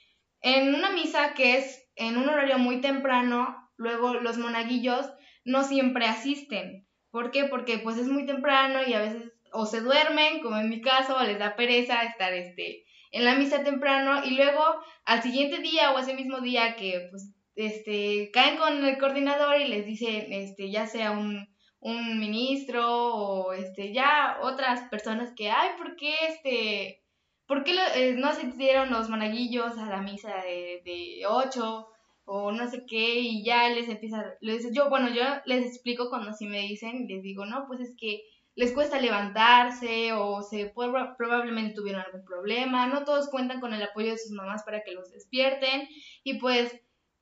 en 0.41 0.73
una 0.73 0.91
misa 0.91 1.33
que 1.33 1.57
es 1.57 1.89
en 1.95 2.17
un 2.17 2.29
horario 2.29 2.57
muy 2.57 2.81
temprano, 2.81 3.69
luego 3.75 4.13
los 4.15 4.37
monaguillos 4.37 5.05
no 5.43 5.63
siempre 5.63 6.05
asisten. 6.05 6.87
¿Por 7.11 7.31
qué? 7.31 7.45
Porque 7.45 7.79
pues 7.79 7.97
es 7.97 8.07
muy 8.07 8.25
temprano 8.25 8.79
y 8.85 8.93
a 8.93 9.01
veces 9.01 9.33
o 9.51 9.65
se 9.65 9.81
duermen, 9.81 10.41
como 10.41 10.57
en 10.57 10.69
mi 10.69 10.81
caso, 10.81 11.17
o 11.17 11.23
les 11.23 11.39
da 11.39 11.55
pereza 11.55 12.03
estar 12.03 12.33
este, 12.33 12.85
en 13.11 13.25
la 13.25 13.35
misa 13.35 13.63
temprano 13.63 14.23
y 14.23 14.35
luego 14.35 14.63
al 15.05 15.21
siguiente 15.23 15.59
día 15.59 15.91
o 15.91 15.99
ese 15.99 16.13
mismo 16.13 16.41
día 16.41 16.75
que 16.75 17.07
pues 17.09 17.33
este 17.55 18.29
caen 18.31 18.57
con 18.57 18.85
el 18.85 18.97
coordinador 18.97 19.59
y 19.59 19.67
les 19.67 19.85
dicen 19.85 20.31
este 20.31 20.69
ya 20.69 20.87
sea 20.87 21.11
un, 21.11 21.47
un 21.79 22.19
ministro 22.19 23.13
o 23.13 23.53
este 23.53 23.91
ya 23.93 24.37
otras 24.41 24.87
personas 24.89 25.33
que 25.35 25.49
ay 25.49 25.71
por 25.77 25.95
qué 25.95 26.13
este 26.27 27.03
por 27.49 27.63
qué 27.63 27.75
eh, 27.95 28.13
no 28.13 28.27
asistieron 28.27 28.91
los 28.91 29.09
monaguillos 29.09 29.77
a 29.77 29.89
la 29.89 30.01
misa 30.01 30.29
de, 30.43 30.81
de 30.85 31.25
8 31.27 31.87
o 32.25 32.51
no 32.51 32.69
sé 32.69 32.85
qué 32.87 33.15
y 33.15 33.43
ya 33.43 33.67
les 33.69 33.89
empieza 33.89 34.23
les, 34.39 34.71
yo 34.71 34.87
bueno 34.89 35.09
yo 35.09 35.23
les 35.45 35.65
explico 35.65 36.09
cuando 36.09 36.29
así 36.29 36.45
me 36.45 36.59
dicen 36.59 37.07
les 37.07 37.23
digo 37.23 37.47
no 37.47 37.65
pues 37.67 37.79
es 37.79 37.95
que 37.99 38.21
les 38.59 38.73
cuesta 38.73 38.99
levantarse 38.99 40.11
o 40.11 40.41
se 40.41 40.73
probablemente 41.17 41.75
tuvieron 41.75 42.01
algún 42.01 42.25
problema, 42.25 42.87
no 42.87 43.05
todos 43.05 43.29
cuentan 43.29 43.61
con 43.61 43.73
el 43.73 43.81
apoyo 43.81 44.11
de 44.11 44.17
sus 44.17 44.31
mamás 44.31 44.63
para 44.63 44.83
que 44.83 44.91
los 44.91 45.09
despierten. 45.11 45.87
Y 46.25 46.39
pues, 46.39 46.77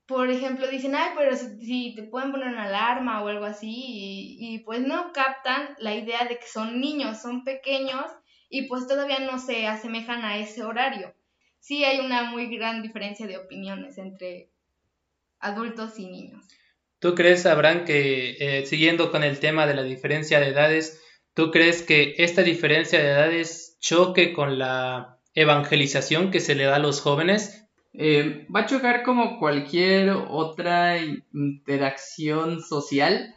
por 0.06 0.30
ejemplo, 0.30 0.66
dicen, 0.66 0.96
ay, 0.96 1.10
pero 1.16 1.36
si, 1.36 1.94
te 1.94 2.02
pueden 2.02 2.32
poner 2.32 2.48
una 2.48 2.64
alarma 2.64 3.22
o 3.22 3.28
algo 3.28 3.44
así 3.44 3.70
y, 3.70 4.58
pues 4.64 4.80
no 4.80 5.12
captan 5.12 5.76
la 5.78 5.94
idea 5.94 6.24
de 6.24 6.40
que 6.40 6.46
son 6.48 6.80
niños, 6.80 7.22
son 7.22 7.44
pequeños 7.44 8.04
y 8.48 8.62
pues 8.62 8.86
todavía 8.86 9.20
no 9.20 9.38
se 9.38 9.66
asemejan 9.66 10.24
a 10.24 10.38
ese 10.38 10.64
horario. 10.64 11.14
Sí 11.60 11.84
hay 11.84 12.00
una 12.00 12.24
muy 12.24 12.54
gran 12.56 12.82
diferencia 12.82 13.26
de 13.26 13.36
opiniones 13.36 13.98
entre 13.98 14.50
adultos 15.40 15.98
y 15.98 16.06
niños. 16.06 16.44
¿Tú 16.98 17.14
crees, 17.14 17.46
Abraham, 17.46 17.84
que 17.84 18.36
eh, 18.40 18.66
siguiendo 18.66 19.10
con 19.12 19.22
el 19.22 19.38
tema 19.38 19.66
de 19.66 19.74
la 19.74 19.82
diferencia 19.82 20.40
de 20.40 20.48
edades, 20.48 21.00
¿Tú 21.38 21.52
crees 21.52 21.82
que 21.82 22.16
esta 22.18 22.42
diferencia 22.42 22.98
de 22.98 23.10
edades 23.10 23.76
choque 23.78 24.32
con 24.32 24.58
la 24.58 25.20
evangelización 25.34 26.32
que 26.32 26.40
se 26.40 26.56
le 26.56 26.64
da 26.64 26.74
a 26.74 26.80
los 26.80 27.00
jóvenes? 27.00 27.64
Eh, 27.92 28.44
va 28.52 28.62
a 28.62 28.66
chocar 28.66 29.04
como 29.04 29.38
cualquier 29.38 30.10
otra 30.10 30.98
interacción 30.98 32.60
social, 32.60 33.36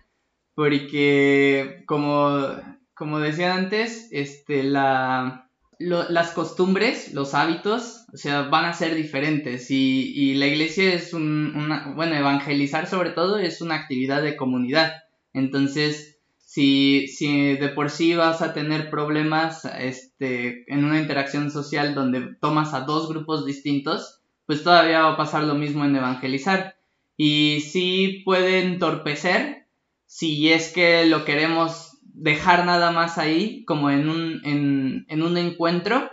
porque 0.56 1.84
como, 1.86 2.48
como 2.94 3.20
decía 3.20 3.56
antes, 3.56 4.10
este, 4.12 4.64
la, 4.64 5.50
las 5.80 6.32
costumbres, 6.32 7.14
los 7.14 7.34
hábitos, 7.34 8.06
o 8.14 8.18
sea, 8.18 8.44
van 8.44 8.66
a 8.66 8.74
ser 8.74 8.96
diferentes 8.96 9.72
y, 9.72 10.14
y 10.14 10.34
la 10.36 10.48
iglesia 10.48 10.94
es 10.94 11.14
un, 11.14 11.54
una, 11.56 11.94
bueno, 11.96 12.16
evangelizar 12.16 12.88
sobre 12.88 13.12
todo 13.12 13.38
es 13.38 13.62
una 13.62 13.76
actividad 13.76 14.22
de 14.22 14.36
comunidad. 14.36 14.94
Entonces, 15.34 16.20
si, 16.38 17.08
si 17.08 17.56
de 17.56 17.70
por 17.70 17.90
sí 17.90 18.14
vas 18.16 18.42
a 18.42 18.54
tener 18.54 18.90
problemas 18.90 19.66
este, 19.80 20.66
en 20.72 20.84
una 20.84 21.00
interacción 21.00 21.50
social 21.50 21.96
donde 21.96 22.36
tomas 22.42 22.74
a 22.74 22.82
dos 22.82 23.08
grupos 23.08 23.46
distintos, 23.46 24.20
pues 24.46 24.64
todavía 24.64 25.04
va 25.04 25.14
a 25.14 25.18
pasar 25.18 25.44
lo 25.46 25.56
mismo 25.56 25.86
en 25.86 25.96
evangelizar. 25.96 26.76
Y 27.16 27.62
sí 27.62 28.22
puede 28.26 28.64
entorpecer 28.64 29.68
si 30.06 30.52
es 30.52 30.74
que 30.74 31.06
lo 31.06 31.24
queremos 31.24 31.91
dejar 32.22 32.66
nada 32.66 32.92
más 32.92 33.18
ahí, 33.18 33.66
como 33.66 33.90
en 33.90 34.08
un, 34.10 34.42
en, 34.46 35.22
un 35.24 35.38
encuentro, 35.38 36.10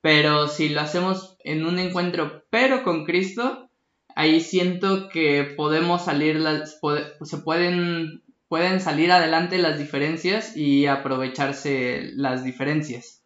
pero 0.00 0.48
si 0.48 0.68
lo 0.68 0.82
hacemos 0.82 1.36
en 1.44 1.64
un 1.64 1.78
encuentro 1.78 2.44
pero 2.50 2.82
con 2.82 3.04
Cristo, 3.04 3.68
ahí 4.14 4.40
siento 4.40 5.08
que 5.08 5.44
podemos 5.56 6.04
salir, 6.04 6.36
las, 6.36 6.78
se 7.22 7.38
pueden 7.38 8.22
pueden 8.48 8.80
salir 8.80 9.10
adelante 9.10 9.58
las 9.58 9.78
diferencias 9.78 10.56
y 10.56 10.86
aprovecharse 10.86 12.10
las 12.14 12.44
diferencias. 12.44 13.24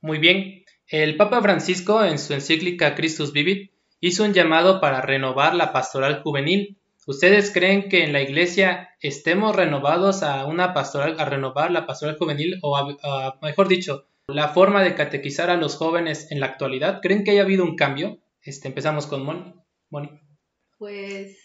Muy 0.00 0.18
bien. 0.18 0.64
El 0.86 1.16
Papa 1.16 1.42
Francisco, 1.42 2.02
en 2.04 2.18
su 2.18 2.32
encíclica 2.34 2.94
Christus 2.94 3.32
Vivit, 3.32 3.72
hizo 4.00 4.24
un 4.24 4.32
llamado 4.32 4.80
para 4.80 5.00
renovar 5.02 5.54
la 5.54 5.72
pastoral 5.72 6.22
juvenil. 6.22 6.78
¿Ustedes 7.06 7.52
creen 7.52 7.88
que 7.88 8.04
en 8.04 8.12
la 8.12 8.22
Iglesia 8.22 8.90
estemos 9.00 9.56
renovados 9.56 10.22
a 10.22 10.46
una 10.46 10.72
pastoral, 10.72 11.18
a 11.18 11.24
renovar 11.24 11.70
la 11.70 11.86
pastoral 11.86 12.16
juvenil 12.16 12.58
o, 12.62 12.98
mejor 13.42 13.68
dicho, 13.68 14.06
la 14.28 14.48
forma 14.48 14.82
de 14.82 14.94
catequizar 14.94 15.50
a 15.50 15.56
los 15.56 15.76
jóvenes 15.76 16.30
en 16.30 16.38
la 16.38 16.46
actualidad? 16.46 17.00
¿Creen 17.02 17.24
que 17.24 17.32
haya 17.32 17.42
habido 17.42 17.64
un 17.64 17.76
cambio? 17.76 18.20
Este, 18.40 18.68
empezamos 18.68 19.06
con 19.06 19.24
Moni. 19.24 19.54
Moni. 19.90 20.20
Pues 20.78 21.36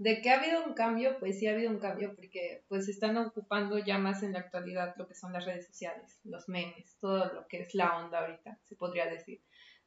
de 0.00 0.22
que 0.22 0.30
ha 0.30 0.40
habido 0.40 0.64
un 0.64 0.72
cambio, 0.72 1.18
pues 1.20 1.38
sí 1.38 1.46
ha 1.46 1.52
habido 1.52 1.70
un 1.70 1.78
cambio 1.78 2.14
porque 2.16 2.64
pues 2.68 2.88
están 2.88 3.18
ocupando 3.18 3.78
ya 3.78 3.98
más 3.98 4.22
en 4.22 4.32
la 4.32 4.38
actualidad 4.38 4.94
lo 4.96 5.06
que 5.06 5.14
son 5.14 5.34
las 5.34 5.44
redes 5.44 5.66
sociales, 5.66 6.18
los 6.24 6.48
memes, 6.48 6.96
todo 7.02 7.30
lo 7.34 7.46
que 7.46 7.60
es 7.60 7.74
la 7.74 7.98
onda 7.98 8.20
ahorita, 8.20 8.58
se 8.64 8.76
podría 8.76 9.04
decir. 9.04 9.42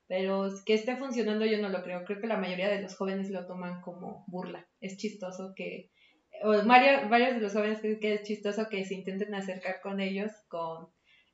Pero 0.08 0.50
que 0.66 0.74
esté 0.74 0.96
funcionando 0.98 1.46
yo 1.46 1.60
no 1.60 1.70
lo 1.70 1.82
creo, 1.84 2.04
creo 2.04 2.20
que 2.20 2.28
la 2.28 2.38
mayoría 2.38 2.70
de 2.70 2.82
los 2.82 2.96
jóvenes 2.96 3.30
lo 3.30 3.46
toman 3.46 3.82
como 3.82 4.26
burla. 4.28 4.68
Es 4.80 4.98
chistoso 4.98 5.54
que, 5.56 5.92
o 6.44 6.50
varios, 6.66 7.36
de 7.36 7.42
los 7.42 7.54
jóvenes 7.54 7.80
creen 7.80 8.00
que 8.00 8.14
es 8.16 8.24
chistoso 8.24 8.68
que 8.70 8.86
se 8.86 8.96
intenten 8.96 9.34
acercar 9.34 9.82
con 9.82 10.00
ellos 10.00 10.32
con... 10.48 10.90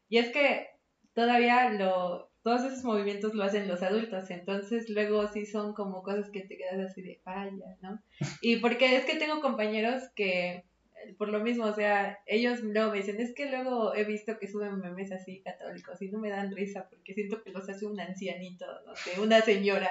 Y 0.07 0.17
es 0.17 0.29
que 0.29 0.67
todavía 1.13 1.71
lo, 1.71 2.31
todos 2.43 2.63
esos 2.63 2.83
movimientos 2.83 3.33
lo 3.33 3.43
hacen 3.43 3.67
los 3.67 3.83
adultos, 3.83 4.29
entonces 4.29 4.89
luego 4.89 5.27
sí 5.27 5.45
son 5.45 5.73
como 5.73 6.03
cosas 6.03 6.29
que 6.31 6.41
te 6.41 6.57
quedas 6.57 6.91
así 6.91 7.01
de 7.01 7.21
vaya, 7.25 7.77
¿no? 7.81 8.01
Y 8.41 8.57
porque 8.57 8.95
es 8.95 9.05
que 9.05 9.17
tengo 9.17 9.41
compañeros 9.41 10.03
que 10.15 10.68
por 11.17 11.29
lo 11.29 11.39
mismo, 11.39 11.65
o 11.65 11.73
sea, 11.73 12.19
ellos 12.25 12.61
luego 12.61 12.91
me 12.91 12.97
dicen, 12.97 13.19
es 13.19 13.33
que 13.33 13.49
luego 13.49 13.95
he 13.95 14.03
visto 14.03 14.37
que 14.39 14.47
suben 14.47 14.79
memes 14.79 15.11
así 15.11 15.41
católicos 15.41 16.01
y 16.01 16.09
no 16.09 16.19
me 16.19 16.29
dan 16.29 16.55
risa 16.55 16.87
porque 16.89 17.13
siento 17.13 17.43
que 17.43 17.51
los 17.51 17.67
hace 17.69 17.85
un 17.85 17.99
ancianito, 17.99 18.65
no 18.85 18.95
sé, 18.95 19.19
una 19.19 19.41
señora 19.41 19.89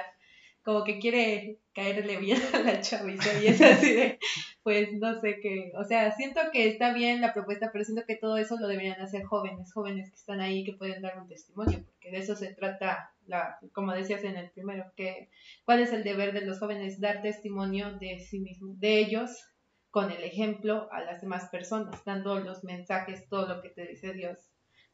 como 0.63 0.83
que 0.83 0.99
quiere 0.99 1.57
caerle 1.73 2.17
bien 2.17 2.39
a 2.53 2.59
la 2.59 2.81
chaviza 2.81 3.41
y 3.41 3.47
es 3.47 3.61
así 3.61 3.93
de, 3.93 4.19
pues 4.63 4.93
no 4.93 5.19
sé 5.19 5.39
qué, 5.41 5.71
o 5.75 5.83
sea, 5.83 6.11
siento 6.11 6.41
que 6.51 6.67
está 6.67 6.93
bien 6.93 7.21
la 7.21 7.33
propuesta, 7.33 7.69
pero 7.71 7.83
siento 7.83 8.05
que 8.05 8.15
todo 8.15 8.37
eso 8.37 8.57
lo 8.59 8.67
deberían 8.67 9.01
hacer 9.01 9.23
jóvenes, 9.23 9.73
jóvenes 9.73 10.09
que 10.09 10.15
están 10.15 10.41
ahí 10.41 10.63
que 10.63 10.73
pueden 10.73 11.01
dar 11.01 11.17
un 11.17 11.27
testimonio, 11.27 11.83
porque 11.85 12.11
de 12.11 12.17
eso 12.17 12.35
se 12.35 12.53
trata, 12.53 13.13
la, 13.25 13.57
como 13.73 13.93
decías 13.93 14.23
en 14.23 14.35
el 14.35 14.49
primero, 14.51 14.91
que 14.95 15.29
cuál 15.65 15.79
es 15.79 15.93
el 15.93 16.03
deber 16.03 16.33
de 16.33 16.45
los 16.45 16.59
jóvenes, 16.59 16.99
dar 16.99 17.21
testimonio 17.21 17.97
de 17.97 18.19
sí 18.19 18.39
mismos, 18.39 18.79
de 18.79 18.99
ellos 18.99 19.48
con 19.91 20.11
el 20.11 20.23
ejemplo 20.23 20.87
a 20.91 21.01
las 21.01 21.21
demás 21.21 21.49
personas, 21.49 22.03
dando 22.05 22.39
los 22.39 22.63
mensajes, 22.63 23.27
todo 23.27 23.47
lo 23.47 23.61
que 23.61 23.69
te 23.69 23.87
dice 23.87 24.13
Dios, 24.13 24.37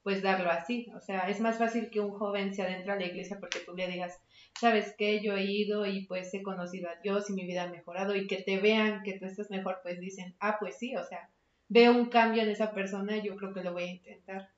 pues 0.03 0.21
darlo 0.21 0.51
así, 0.51 0.87
o 0.95 1.01
sea, 1.01 1.29
es 1.29 1.39
más 1.39 1.57
fácil 1.57 1.89
que 1.89 1.99
un 1.99 2.11
joven 2.11 2.53
se 2.53 2.61
adentre 2.61 2.91
a 2.91 2.95
la 2.95 3.07
iglesia 3.07 3.37
porque 3.39 3.59
tú 3.59 3.75
le 3.75 3.87
digas, 3.87 4.21
sabes 4.59 4.93
que 4.97 5.21
yo 5.21 5.35
he 5.35 5.45
ido 5.45 5.85
y 5.85 6.05
pues 6.05 6.33
he 6.33 6.43
conocido 6.43 6.89
a 6.89 7.01
Dios 7.01 7.29
y 7.29 7.33
mi 7.33 7.45
vida 7.45 7.63
ha 7.63 7.69
mejorado 7.69 8.15
y 8.15 8.27
que 8.27 8.37
te 8.37 8.59
vean 8.59 9.01
que 9.03 9.17
tú 9.17 9.25
estás 9.25 9.49
mejor, 9.49 9.79
pues 9.81 9.99
dicen, 9.99 10.35
ah, 10.39 10.57
pues 10.59 10.77
sí, 10.77 10.95
o 10.95 11.03
sea, 11.03 11.29
veo 11.69 11.91
un 11.91 12.05
cambio 12.09 12.43
en 12.43 12.49
esa 12.49 12.71
persona, 12.73 13.17
yo 13.17 13.35
creo 13.35 13.53
que 13.53 13.63
lo 13.63 13.73
voy 13.73 13.83
a 13.83 13.91
intentar. 13.93 14.49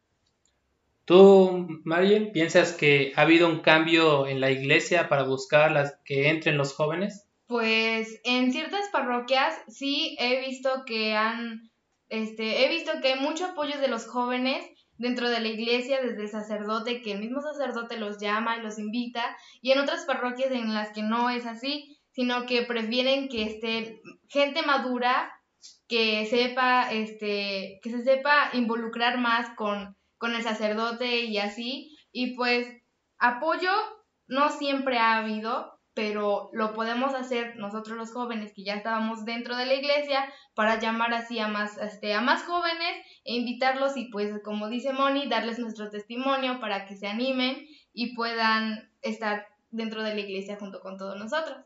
¿Tú, 1.06 1.82
Marien, 1.86 2.34
piensas 2.34 2.74
que 2.74 3.13
ha 3.15 3.22
habido 3.22 3.48
un 3.48 3.62
cambio 3.62 4.27
en 4.27 4.41
la 4.41 4.51
iglesia 4.51 5.08
para 5.08 5.24
buscar 5.24 5.72
las 5.72 5.98
que 6.03 6.27
entren 6.27 6.58
los 6.58 6.74
jóvenes? 6.74 7.27
Pues 7.48 8.20
en 8.24 8.51
ciertas 8.51 8.89
parroquias 8.92 9.56
sí 9.68 10.18
he 10.20 10.46
visto 10.46 10.84
que 10.86 11.16
han, 11.16 11.72
este, 12.10 12.66
he 12.66 12.70
visto 12.70 12.92
que 13.01 13.13
hay 13.13 13.20
mucho 13.20 13.46
apoyo 13.46 13.80
de 13.80 13.88
los 13.88 14.06
jóvenes 14.06 14.66
dentro 14.98 15.30
de 15.30 15.39
la 15.39 15.48
iglesia 15.48 16.01
desde 16.01 16.24
el 16.24 16.30
sacerdote, 16.30 17.01
que 17.01 17.13
el 17.13 17.20
mismo 17.20 17.42
sacerdote 17.42 17.98
los 17.98 18.20
llama 18.20 18.58
y 18.58 18.62
los 18.62 18.80
invita, 18.80 19.38
y 19.62 19.72
en 19.72 19.80
otras 19.80 20.06
parroquias 20.06 20.51
en 20.51 20.74
las 20.74 20.92
que 20.92 21.04
no 21.04 21.30
es 21.30 21.46
así, 21.46 21.98
sino 22.12 22.46
que 22.46 22.63
prefieren 22.63 23.30
que 23.30 23.44
esté 23.44 24.01
gente 24.27 24.63
madura 24.63 25.32
que 25.88 26.25
sepa, 26.25 26.92
este, 26.92 27.80
que 27.82 27.89
se 27.89 28.04
sepa 28.04 28.50
involucrar 28.54 29.20
más 29.20 29.50
con, 29.56 29.96
con 30.18 30.34
el 30.34 30.44
sacerdote 30.44 31.22
y 31.25 31.38
así, 31.38 31.98
y 32.12 32.36
pues 32.36 32.68
apoyo 33.20 33.72
no 34.27 34.50
siempre 34.50 34.98
ha 34.98 35.18
habido, 35.18 35.77
pero 35.98 36.51
lo 36.54 36.75
podemos 36.75 37.16
hacer 37.16 37.56
nosotros 37.56 37.98
los 37.98 38.13
jóvenes 38.13 38.54
que 38.54 38.63
ya 38.63 38.75
estábamos 38.75 39.25
dentro 39.25 39.58
de 39.58 39.66
la 39.66 39.74
iglesia 39.74 40.32
para 40.54 40.80
llamar 40.80 41.12
así 41.12 41.39
a 41.39 41.48
más, 41.48 41.80
este, 41.80 42.13
a 42.13 42.22
más 42.22 42.44
jóvenes 42.44 43.04
e 43.25 43.34
invitarlos 43.34 43.98
y 43.98 44.12
pues 44.12 44.32
como 44.44 44.70
dice 44.70 44.94
Moni, 44.94 45.27
darles 45.27 45.58
nuestro 45.58 45.89
testimonio 45.89 46.60
para 46.60 46.86
que 46.86 46.96
se 46.96 47.08
animen 47.08 47.66
y 47.94 48.16
puedan 48.16 48.92
estar 49.01 49.48
dentro 49.72 50.04
de 50.04 50.13
la 50.13 50.22
iglesia 50.22 50.58
junto 50.60 50.82
con 50.82 50.98
todos 50.98 51.18
nosotros. 51.18 51.58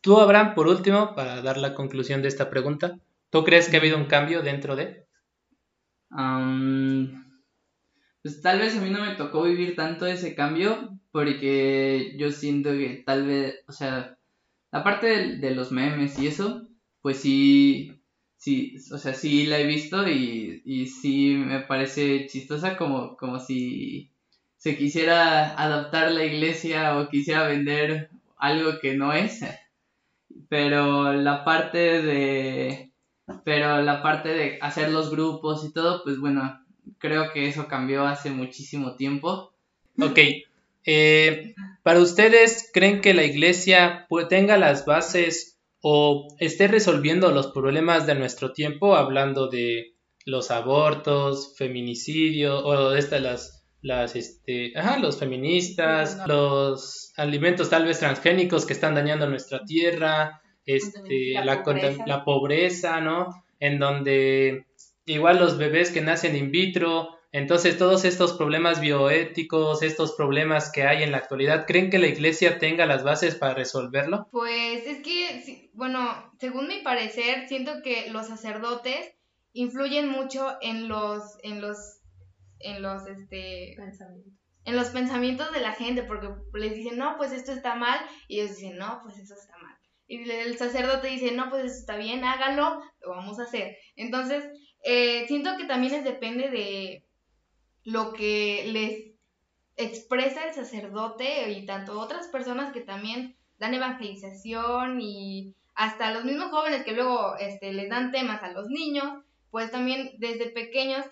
Tú, 0.00 0.20
Abraham, 0.20 0.54
por 0.54 0.68
último, 0.68 1.16
para 1.16 1.42
dar 1.42 1.56
la 1.56 1.74
conclusión 1.74 2.22
de 2.22 2.28
esta 2.28 2.48
pregunta, 2.48 2.96
¿tú 3.30 3.42
crees 3.42 3.68
que 3.68 3.76
ha 3.76 3.80
habido 3.80 3.96
un 3.96 4.06
cambio 4.06 4.42
dentro 4.42 4.76
de? 4.76 5.08
Pues 8.22 8.40
tal 8.42 8.58
vez 8.58 8.76
a 8.76 8.80
mí 8.80 8.90
no 8.90 9.00
me 9.04 9.14
tocó 9.14 9.42
vivir 9.42 9.76
tanto 9.76 10.06
ese 10.06 10.34
cambio 10.34 10.98
porque 11.12 12.14
yo 12.18 12.30
siento 12.32 12.70
que 12.70 13.02
tal 13.06 13.26
vez, 13.26 13.64
o 13.68 13.72
sea, 13.72 14.18
aparte 14.72 15.06
de, 15.06 15.36
de 15.38 15.54
los 15.54 15.72
memes 15.72 16.18
y 16.18 16.26
eso, 16.28 16.68
pues 17.02 17.18
sí, 17.18 18.00
sí, 18.36 18.76
o 18.92 18.98
sea, 18.98 19.14
sí 19.14 19.46
la 19.46 19.58
he 19.58 19.66
visto 19.66 20.08
y, 20.08 20.62
y 20.64 20.86
sí 20.86 21.34
me 21.34 21.60
parece 21.60 22.26
chistosa 22.26 22.76
como, 22.76 23.16
como 23.16 23.38
si 23.40 24.10
se 24.56 24.76
quisiera 24.76 25.54
adaptar 25.54 26.12
la 26.12 26.24
iglesia 26.24 26.98
o 26.98 27.08
quisiera 27.08 27.48
vender 27.48 28.10
algo 28.36 28.78
que 28.80 28.94
no 28.96 29.12
es. 29.12 29.40
Pero 30.48 31.12
la 31.12 31.44
parte 31.44 32.02
de 32.02 32.92
pero 33.44 33.80
la 33.82 34.02
parte 34.02 34.30
de 34.30 34.58
hacer 34.60 34.90
los 34.90 35.10
grupos 35.10 35.64
y 35.64 35.72
todo, 35.72 36.02
pues 36.04 36.18
bueno, 36.18 36.59
creo 36.98 37.32
que 37.32 37.48
eso 37.48 37.68
cambió 37.68 38.06
hace 38.06 38.30
muchísimo 38.30 38.96
tiempo. 38.96 39.52
Ok. 40.00 40.18
Eh, 40.86 41.54
para 41.82 42.00
ustedes, 42.00 42.70
¿creen 42.72 43.02
que 43.02 43.12
la 43.12 43.24
iglesia 43.24 44.06
tenga 44.30 44.56
las 44.56 44.86
bases 44.86 45.58
o 45.82 46.28
esté 46.38 46.68
resolviendo 46.68 47.30
los 47.32 47.48
problemas 47.48 48.06
de 48.06 48.14
nuestro 48.14 48.52
tiempo, 48.52 48.96
hablando 48.96 49.48
de 49.48 49.94
los 50.24 50.50
abortos, 50.50 51.54
feminicidio 51.58 52.64
o 52.64 52.90
de 52.90 52.98
estas 52.98 53.20
las 53.20 53.60
las 53.82 54.14
este, 54.14 54.72
ajá, 54.76 54.98
los 54.98 55.18
feministas, 55.18 56.18
los 56.26 57.12
alimentos 57.16 57.70
tal 57.70 57.86
vez 57.86 57.98
transgénicos 57.98 58.66
que 58.66 58.74
están 58.74 58.94
dañando 58.94 59.26
nuestra 59.26 59.64
tierra, 59.64 60.42
este, 60.66 61.32
la, 61.32 61.44
la, 61.44 61.62
pobreza. 61.62 62.04
la 62.06 62.24
pobreza, 62.24 63.00
¿no? 63.00 63.44
En 63.58 63.78
donde 63.78 64.66
igual 65.10 65.38
los 65.38 65.58
bebés 65.58 65.90
que 65.90 66.00
nacen 66.00 66.36
in 66.36 66.50
vitro, 66.50 67.18
entonces 67.32 67.78
todos 67.78 68.04
estos 68.04 68.32
problemas 68.34 68.80
bioéticos, 68.80 69.82
estos 69.82 70.12
problemas 70.12 70.72
que 70.72 70.82
hay 70.82 71.02
en 71.02 71.12
la 71.12 71.18
actualidad, 71.18 71.66
¿creen 71.66 71.90
que 71.90 71.98
la 71.98 72.08
iglesia 72.08 72.58
tenga 72.58 72.86
las 72.86 73.04
bases 73.04 73.34
para 73.36 73.54
resolverlo? 73.54 74.28
Pues 74.32 74.86
es 74.86 75.02
que, 75.02 75.70
bueno, 75.74 76.32
según 76.40 76.66
mi 76.66 76.82
parecer, 76.82 77.48
siento 77.48 77.82
que 77.82 78.10
los 78.10 78.26
sacerdotes 78.26 79.14
influyen 79.52 80.08
mucho 80.08 80.56
en 80.60 80.88
los, 80.88 81.22
en 81.42 81.60
los 81.60 82.00
en 82.60 82.82
los 82.82 83.06
este 83.06 83.74
pensamientos. 83.76 84.32
en 84.64 84.76
los 84.76 84.88
pensamientos 84.88 85.52
de 85.52 85.60
la 85.60 85.72
gente 85.72 86.02
porque 86.02 86.28
les 86.54 86.74
dicen 86.74 86.98
no 86.98 87.16
pues 87.16 87.32
esto 87.32 87.52
está 87.52 87.74
mal 87.74 87.98
y 88.28 88.40
ellos 88.40 88.56
dicen 88.56 88.76
no 88.76 89.00
pues 89.02 89.18
eso 89.18 89.34
está 89.34 89.56
mal 89.58 89.76
y 90.06 90.30
el 90.30 90.58
sacerdote 90.58 91.08
dice 91.08 91.32
no 91.32 91.48
pues 91.48 91.64
eso 91.64 91.80
está 91.80 91.96
bien 91.96 92.24
hágalo 92.24 92.82
lo 93.00 93.10
vamos 93.10 93.38
a 93.40 93.44
hacer 93.44 93.76
entonces 93.96 94.44
eh, 94.82 95.26
siento 95.28 95.56
que 95.56 95.64
también 95.64 95.94
es 95.94 96.04
depende 96.04 96.48
de 96.48 97.04
lo 97.84 98.12
que 98.12 98.64
les 98.66 99.10
expresa 99.76 100.46
el 100.46 100.54
sacerdote 100.54 101.50
y 101.50 101.66
tanto 101.66 101.98
otras 101.98 102.28
personas 102.28 102.72
que 102.72 102.80
también 102.80 103.36
dan 103.58 103.74
evangelización 103.74 105.00
y 105.00 105.54
hasta 105.74 106.12
los 106.12 106.24
mismos 106.24 106.50
jóvenes 106.50 106.84
que 106.84 106.92
luego 106.92 107.36
este, 107.38 107.72
les 107.72 107.88
dan 107.88 108.12
temas 108.12 108.42
a 108.42 108.52
los 108.52 108.68
niños, 108.68 109.24
pues 109.50 109.70
también 109.70 110.12
desde 110.18 110.50
pequeños 110.50 111.06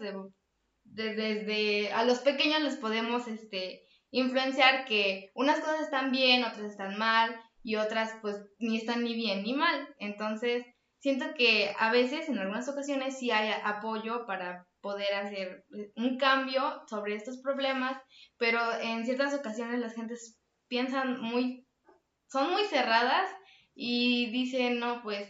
desde 0.85 1.93
a 1.93 2.05
los 2.05 2.21
pequeños 2.21 2.63
les 2.63 2.77
podemos 2.77 3.29
este, 3.29 3.85
influenciar 4.11 4.85
que 4.87 5.31
unas 5.35 5.61
cosas 5.61 5.83
están 5.83 6.11
bien, 6.11 6.45
otras 6.45 6.73
están 6.73 6.99
mal 6.99 7.39
y 7.63 7.77
otras 7.77 8.15
pues 8.23 8.37
ni 8.59 8.79
están 8.79 9.05
ni 9.05 9.15
bien 9.15 9.43
ni 9.43 9.55
mal. 9.55 9.95
Entonces, 9.99 10.67
siento 10.99 11.27
que 11.37 11.75
a 11.79 11.91
veces, 11.91 12.29
en 12.29 12.39
algunas 12.39 12.69
ocasiones, 12.69 13.19
sí 13.19 13.31
hay 13.31 13.51
apoyo 13.65 14.27
para 14.27 14.67
poder 14.81 15.13
hacer 15.15 15.65
un 15.97 16.19
cambio 16.19 16.83
sobre 16.89 17.15
estos 17.15 17.39
problemas, 17.39 18.01
pero 18.37 18.61
en 18.81 19.05
ciertas 19.05 19.35
ocasiones 19.35 19.81
las 19.81 19.95
gentes 19.95 20.39
piensan 20.69 21.21
muy, 21.21 21.67
son 22.29 22.51
muy 22.51 22.65
cerradas 22.65 23.29
y 23.75 24.31
dicen, 24.31 24.79
no, 24.79 25.03
pues 25.03 25.29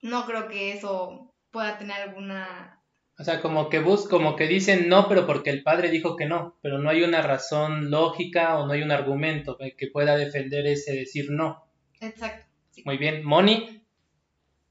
no 0.00 0.26
creo 0.26 0.48
que 0.48 0.72
eso 0.72 1.34
pueda 1.50 1.78
tener 1.78 2.02
alguna 2.02 2.82
o 3.18 3.24
sea, 3.24 3.40
como 3.40 3.68
que 3.68 3.78
bus, 3.78 4.08
como 4.08 4.36
que 4.36 4.46
dicen 4.46 4.88
no, 4.88 5.06
pero 5.08 5.26
porque 5.26 5.50
el 5.50 5.62
padre 5.62 5.90
dijo 5.90 6.16
que 6.16 6.26
no, 6.26 6.58
pero 6.62 6.78
no 6.78 6.88
hay 6.88 7.02
una 7.02 7.20
razón 7.20 7.90
lógica 7.90 8.58
o 8.58 8.66
no 8.66 8.72
hay 8.72 8.82
un 8.82 8.90
argumento 8.90 9.58
que 9.58 9.86
pueda 9.88 10.16
defender 10.16 10.66
ese 10.66 10.92
decir 10.94 11.26
no. 11.30 11.62
Exacto. 12.00 12.46
Muy 12.84 12.96
bien, 12.96 13.22
Moni. 13.22 13.81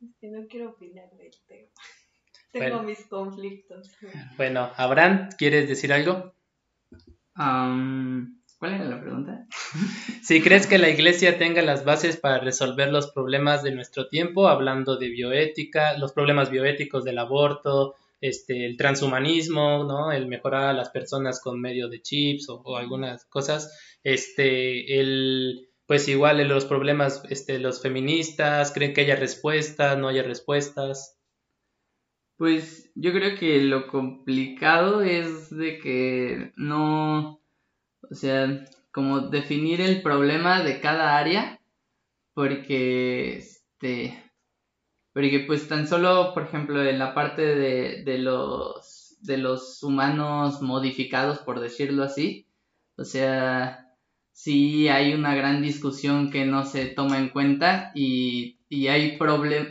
Es 0.02 0.16
que 0.20 0.28
no 0.30 0.48
quiero 0.48 0.72
opinar 0.72 1.10
del 1.12 1.32
tema. 1.48 1.70
Tengo 2.52 2.84
mis 2.84 3.06
conflictos. 3.08 3.92
Bueno, 4.36 4.72
Abraham, 4.76 5.30
¿quieres 5.38 5.70
decir 5.70 5.94
algo? 5.94 6.34
¿Cuál 7.34 8.74
era 8.74 8.84
la 8.84 9.02
pregunta? 9.02 9.48
si 10.22 10.42
crees 10.42 10.68
que 10.68 10.78
la 10.78 10.90
iglesia 10.90 11.38
tenga 11.38 11.62
las 11.62 11.86
bases 11.86 12.18
para 12.18 12.40
resolver 12.40 12.92
los 12.92 13.12
problemas 13.12 13.64
de 13.64 13.72
nuestro 13.72 14.08
tiempo, 14.08 14.48
hablando 14.48 14.98
de 14.98 15.10
bioética, 15.10 15.98
los 15.98 16.12
problemas 16.12 16.52
bioéticos 16.52 17.04
del 17.04 17.20
aborto, 17.20 17.96
este, 18.20 18.66
el 18.66 18.78
transhumanismo, 18.78 19.84
¿no? 19.86 20.12
El 20.12 20.28
mejorar 20.28 20.66
a 20.66 20.74
las 20.74 20.90
personas 20.90 21.42
con 21.42 21.60
medio 21.60 21.90
de 21.90 22.02
chips 22.02 22.50
o, 22.50 22.78
algunas 22.78 23.26
cosas, 23.26 23.98
este, 24.04 25.00
el, 25.00 25.71
pues 25.92 26.08
igual 26.08 26.40
en 26.40 26.48
los 26.48 26.64
problemas, 26.64 27.22
este, 27.28 27.60
los 27.60 27.82
feministas, 27.82 28.72
¿creen 28.72 28.94
que 28.94 29.02
haya 29.02 29.18
respuestas, 29.18 29.98
no 29.98 30.08
haya 30.08 30.24
respuestas? 30.24 31.20
Pues 32.38 32.90
yo 32.96 33.12
creo 33.12 33.38
que 33.38 33.62
lo 33.64 33.88
complicado 33.88 35.02
es 35.02 35.50
de 35.50 35.80
que 35.80 36.54
no, 36.56 37.42
o 38.10 38.16
sea, 38.16 38.64
como 38.94 39.20
definir 39.20 39.82
el 39.82 40.02
problema 40.02 40.64
de 40.64 40.80
cada 40.80 41.18
área, 41.18 41.60
porque, 42.34 43.36
este, 43.36 44.32
porque 45.12 45.44
pues 45.46 45.68
tan 45.68 45.90
solo, 45.90 46.34
por 46.34 46.44
ejemplo, 46.44 46.82
en 46.86 47.00
la 47.00 47.14
parte 47.14 47.42
de, 47.42 48.06
de, 48.06 48.18
los, 48.18 49.18
de 49.20 49.38
los 49.40 49.84
humanos 49.84 50.62
modificados, 50.62 51.40
por 51.40 51.60
decirlo 51.60 52.06
así, 52.06 52.48
o 52.96 53.04
sea, 53.04 53.91
sí 54.34 54.88
hay 54.88 55.14
una 55.14 55.36
gran 55.36 55.62
discusión 55.62 56.32
que 56.32 56.46
no 56.46 56.66
se 56.66 56.86
toma 56.86 57.20
en 57.20 57.30
cuenta 57.30 57.92
y, 57.96 58.60
y 58.70 58.88
hay, 58.88 59.18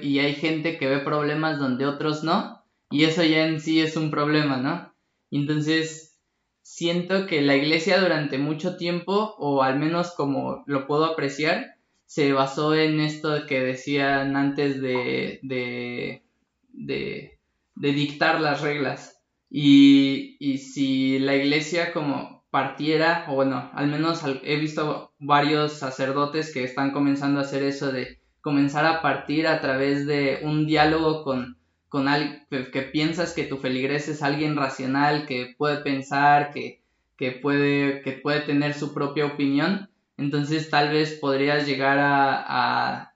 y 0.03 0.19
hay 0.19 0.35
gente 0.35 0.79
que 0.79 0.87
ve 0.87 0.99
problemas 0.99 1.59
donde 1.59 1.87
otros 1.87 2.23
no, 2.23 2.63
y 2.91 3.05
eso 3.05 3.23
ya 3.23 3.47
en 3.47 3.61
sí 3.61 3.81
es 3.81 3.97
un 3.97 4.11
problema, 4.11 4.57
¿no? 4.59 4.93
Entonces, 5.31 6.19
siento 6.63 7.27
que 7.27 7.41
la 7.43 7.57
iglesia 7.57 8.01
durante 8.01 8.39
mucho 8.39 8.77
tiempo, 8.77 9.35
o 9.39 9.63
al 9.63 9.79
menos 9.79 10.13
como 10.13 10.65
lo 10.67 10.87
puedo 10.87 11.05
apreciar, 11.05 11.77
se 12.07 12.33
basó 12.33 12.75
en 12.75 13.01
esto 13.01 13.47
que 13.47 13.61
decían 13.61 14.37
antes 14.37 14.81
de, 14.83 15.39
de, 15.43 16.25
de, 16.73 17.39
dictar 17.77 18.41
las 18.41 18.61
reglas. 18.61 19.23
Y, 19.49 20.37
y, 20.41 20.59
si 20.59 21.19
la 21.21 21.37
iglesia 21.37 21.93
como 21.93 22.40
partiera, 22.51 23.27
o 23.29 23.35
bueno, 23.35 23.71
al 23.75 23.87
menos 23.87 24.23
he 24.43 24.57
visto 24.57 25.13
varios 25.19 25.75
sacerdotes 25.75 26.53
que 26.53 26.65
están 26.65 26.91
comenzando 26.91 27.39
a 27.41 27.45
hacer 27.45 27.63
eso 27.63 27.93
de 27.93 28.19
comenzar 28.41 28.87
a 28.87 29.03
partir 29.03 29.47
a 29.47 29.61
través 29.61 30.07
de 30.07 30.41
un 30.43 30.67
diálogo 30.67 31.23
con, 31.23 31.59
con 31.89 32.09
alguien 32.09 32.47
que, 32.51 32.83
piensas 32.83 33.35
que 33.35 33.45
tu 33.45 33.59
feligres 33.59 34.09
es 34.09 34.23
alguien 34.23 34.57
racional, 34.57 35.27
que 35.27 35.55
puede 35.57 35.79
pensar, 35.79 36.51
que, 36.53 36.83
que, 37.17 37.33
puede, 37.33 38.03
que 38.03 38.13
puede 38.13 38.41
tener 38.41 38.75
su 38.75 38.95
propia 38.95 39.27
opinión, 39.27 39.89
entonces 40.17 40.71
tal 40.71 40.91
vez 40.91 41.19
podrías 41.21 41.67
llegar 41.67 41.99
a, 42.01 43.15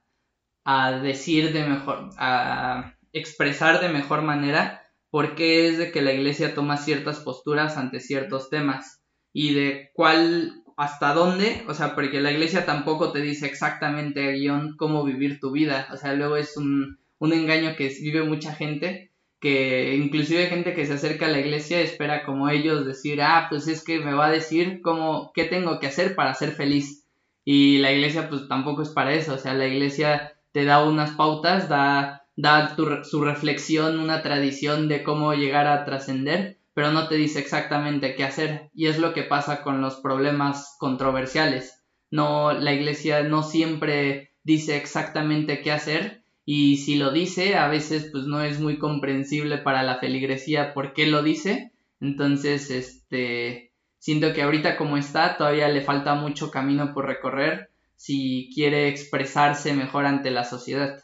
a, 0.65 0.93
decir 1.01 1.53
de 1.53 1.65
mejor, 1.65 2.11
a 2.19 2.95
expresar 3.13 3.81
de 3.81 3.89
mejor 3.89 4.23
manera 4.23 4.83
por 5.11 5.35
qué 5.35 5.69
es 5.69 5.79
de 5.79 5.91
que 5.91 6.03
la 6.03 6.13
iglesia 6.13 6.55
toma 6.55 6.77
ciertas 6.77 7.21
posturas 7.21 7.77
ante 7.77 8.01
ciertos 8.01 8.51
temas 8.51 9.04
y 9.35 9.53
de 9.53 9.91
cuál 9.93 10.63
hasta 10.77 11.13
dónde, 11.13 11.65
o 11.69 11.75
sea, 11.75 11.95
porque 11.95 12.21
la 12.21 12.33
iglesia 12.33 12.65
tampoco 12.65 13.13
te 13.13 13.21
dice 13.21 13.47
exactamente 13.47 14.33
guion 14.33 14.77
cómo 14.79 15.05
vivir 15.05 15.41
tu 15.41 15.51
vida, 15.51 15.89
o 15.93 15.97
sea, 15.97 16.15
luego 16.15 16.37
es 16.37 16.57
un, 16.57 16.99
un 17.19 17.33
engaño 17.33 17.77
que 17.77 17.89
vive 17.89 18.23
mucha 18.23 18.55
gente, 18.55 19.13
que 19.41 19.97
inclusive 19.97 20.47
gente 20.47 20.73
que 20.73 20.87
se 20.87 20.95
acerca 20.95 21.27
a 21.27 21.31
la 21.31 21.41
iglesia 21.41 21.81
espera 21.81 22.25
como 22.25 22.49
ellos 22.49 22.87
decir, 22.87 23.21
ah, 23.21 23.47
pues 23.51 23.69
es 23.69 23.85
que 23.85 23.99
me 23.99 24.15
va 24.15 24.27
a 24.27 24.33
decir 24.33 24.81
cómo, 24.83 25.33
qué 25.35 25.45
tengo 25.45 25.81
que 25.81 25.89
hacer 25.89 26.15
para 26.15 26.33
ser 26.35 26.53
feliz. 26.53 27.05
Y 27.45 27.79
la 27.79 27.93
iglesia 27.93 28.31
pues 28.31 28.49
tampoco 28.49 28.83
es 28.83 28.89
para 28.89 29.13
eso, 29.13 29.35
o 29.35 29.39
sea, 29.39 29.53
la 29.53 29.67
iglesia 29.67 30.33
te 30.53 30.65
da 30.65 30.85
unas 30.85 31.11
pautas, 31.11 31.69
da, 31.69 32.23
da 32.37 32.75
su 33.05 33.23
reflexión, 33.23 33.99
una 33.99 34.23
tradición 34.23 34.89
de 34.89 35.03
cómo 35.03 35.35
llegar 35.35 35.67
a 35.67 35.85
trascender, 35.85 36.59
pero 36.75 36.91
no 36.91 37.09
te 37.09 37.15
dice 37.15 37.39
exactamente 37.39 38.15
qué 38.15 38.25
hacer. 38.25 38.71
Y 38.75 38.87
es 38.87 38.99
lo 38.99 39.15
que 39.15 39.23
pasa 39.23 39.63
con 39.63 39.81
los 39.81 39.97
problemas 39.97 40.77
controversiales. 40.79 41.83
No, 42.11 42.53
la 42.53 42.73
iglesia 42.73 43.23
no 43.23 43.43
siempre 43.43 44.33
dice 44.43 44.77
exactamente 44.77 45.63
qué 45.63 45.73
hacer 45.73 46.23
y 46.45 46.77
si 46.77 46.97
lo 46.97 47.11
dice 47.11 47.57
a 47.57 47.69
veces 47.69 48.11
pues 48.13 48.25
no 48.25 48.43
es 48.43 48.61
muy 48.61 48.79
comprensible 48.79 49.59
para 49.59 49.83
la 49.83 49.99
feligresía 49.99 50.75
por 50.75 50.93
qué 50.93 51.07
lo 51.07 51.23
dice. 51.23 51.73
Entonces, 52.01 52.71
este, 52.71 53.73
siento 53.99 54.35
que 54.35 54.43
ahorita 54.43 54.77
como 54.77 54.99
está 54.99 55.37
todavía 55.39 55.69
le 55.69 55.81
falta 55.81 56.15
mucho 56.15 56.51
camino 56.51 56.93
por 56.93 57.07
recorrer 57.07 57.71
si 57.97 58.51
quiere 58.55 58.89
expresarse 58.89 59.73
mejor 59.73 60.05
ante 60.05 60.31
la 60.31 60.45
sociedad. 60.45 61.03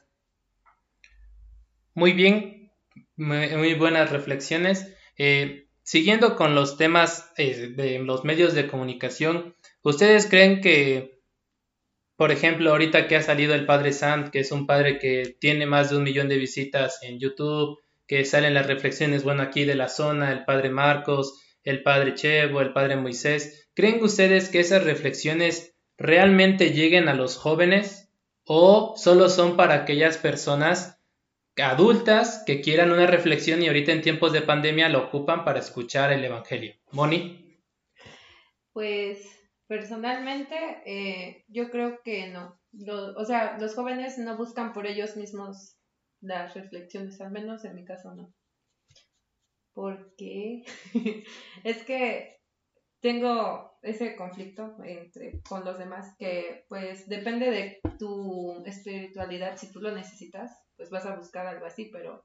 Muy 1.94 2.12
bien, 2.12 2.70
muy, 3.16 3.74
buenas 3.74 4.10
reflexiones. 4.10 4.94
Eh, 5.22 5.66
siguiendo 5.82 6.34
con 6.34 6.54
los 6.54 6.78
temas 6.78 7.30
eh, 7.36 7.74
de 7.76 7.98
los 7.98 8.24
medios 8.24 8.54
de 8.54 8.66
comunicación, 8.66 9.54
¿ustedes 9.82 10.26
creen 10.26 10.62
que, 10.62 11.20
por 12.16 12.32
ejemplo, 12.32 12.70
ahorita 12.70 13.06
que 13.06 13.16
ha 13.16 13.22
salido 13.22 13.54
el 13.54 13.66
padre 13.66 13.92
Sant, 13.92 14.30
que 14.30 14.40
es 14.40 14.50
un 14.50 14.66
padre 14.66 14.98
que 14.98 15.36
tiene 15.38 15.66
más 15.66 15.90
de 15.90 15.98
un 15.98 16.04
millón 16.04 16.28
de 16.28 16.38
visitas 16.38 17.00
en 17.02 17.18
YouTube, 17.18 17.78
que 18.06 18.24
salen 18.24 18.54
las 18.54 18.66
reflexiones, 18.66 19.22
bueno, 19.22 19.42
aquí 19.42 19.66
de 19.66 19.74
la 19.74 19.90
zona, 19.90 20.32
el 20.32 20.46
padre 20.46 20.70
Marcos, 20.70 21.38
el 21.64 21.82
padre 21.82 22.14
Chevo, 22.14 22.62
el 22.62 22.72
padre 22.72 22.96
Moisés, 22.96 23.68
¿creen 23.74 24.02
ustedes 24.02 24.48
que 24.48 24.60
esas 24.60 24.84
reflexiones 24.84 25.74
realmente 25.98 26.72
lleguen 26.72 27.10
a 27.10 27.14
los 27.14 27.36
jóvenes 27.36 28.08
o 28.44 28.94
solo 28.96 29.28
son 29.28 29.58
para 29.58 29.74
aquellas 29.74 30.16
personas 30.16 30.98
adultas 31.62 32.42
que 32.46 32.60
quieran 32.60 32.92
una 32.92 33.06
reflexión 33.06 33.62
y 33.62 33.66
ahorita 33.66 33.92
en 33.92 34.02
tiempos 34.02 34.32
de 34.32 34.42
pandemia 34.42 34.88
lo 34.88 35.06
ocupan 35.06 35.44
para 35.44 35.58
escuchar 35.58 36.12
el 36.12 36.24
Evangelio. 36.24 36.74
Moni. 36.92 37.58
Pues 38.72 39.26
personalmente 39.66 40.82
eh, 40.86 41.44
yo 41.48 41.70
creo 41.70 42.00
que 42.02 42.28
no. 42.28 42.60
o 43.16 43.24
sea, 43.24 43.58
los 43.58 43.74
jóvenes 43.74 44.18
no 44.18 44.36
buscan 44.36 44.72
por 44.72 44.86
ellos 44.86 45.16
mismos 45.16 45.76
las 46.20 46.54
reflexiones, 46.54 47.20
al 47.20 47.30
menos 47.30 47.64
en 47.64 47.74
mi 47.74 47.84
caso 47.84 48.14
no. 48.14 48.32
Porque 49.72 50.64
es 51.64 51.82
que 51.84 52.40
tengo 53.00 53.78
ese 53.82 54.14
conflicto 54.14 54.76
entre 54.84 55.40
con 55.42 55.64
los 55.64 55.78
demás 55.78 56.14
que 56.18 56.64
pues 56.68 57.08
depende 57.08 57.50
de 57.50 57.80
tu 57.98 58.62
espiritualidad 58.66 59.56
si 59.56 59.72
tú 59.72 59.80
lo 59.80 59.90
necesitas 59.92 60.50
pues 60.80 60.88
vas 60.88 61.04
a 61.04 61.14
buscar 61.14 61.46
algo 61.46 61.66
así, 61.66 61.90
pero 61.92 62.24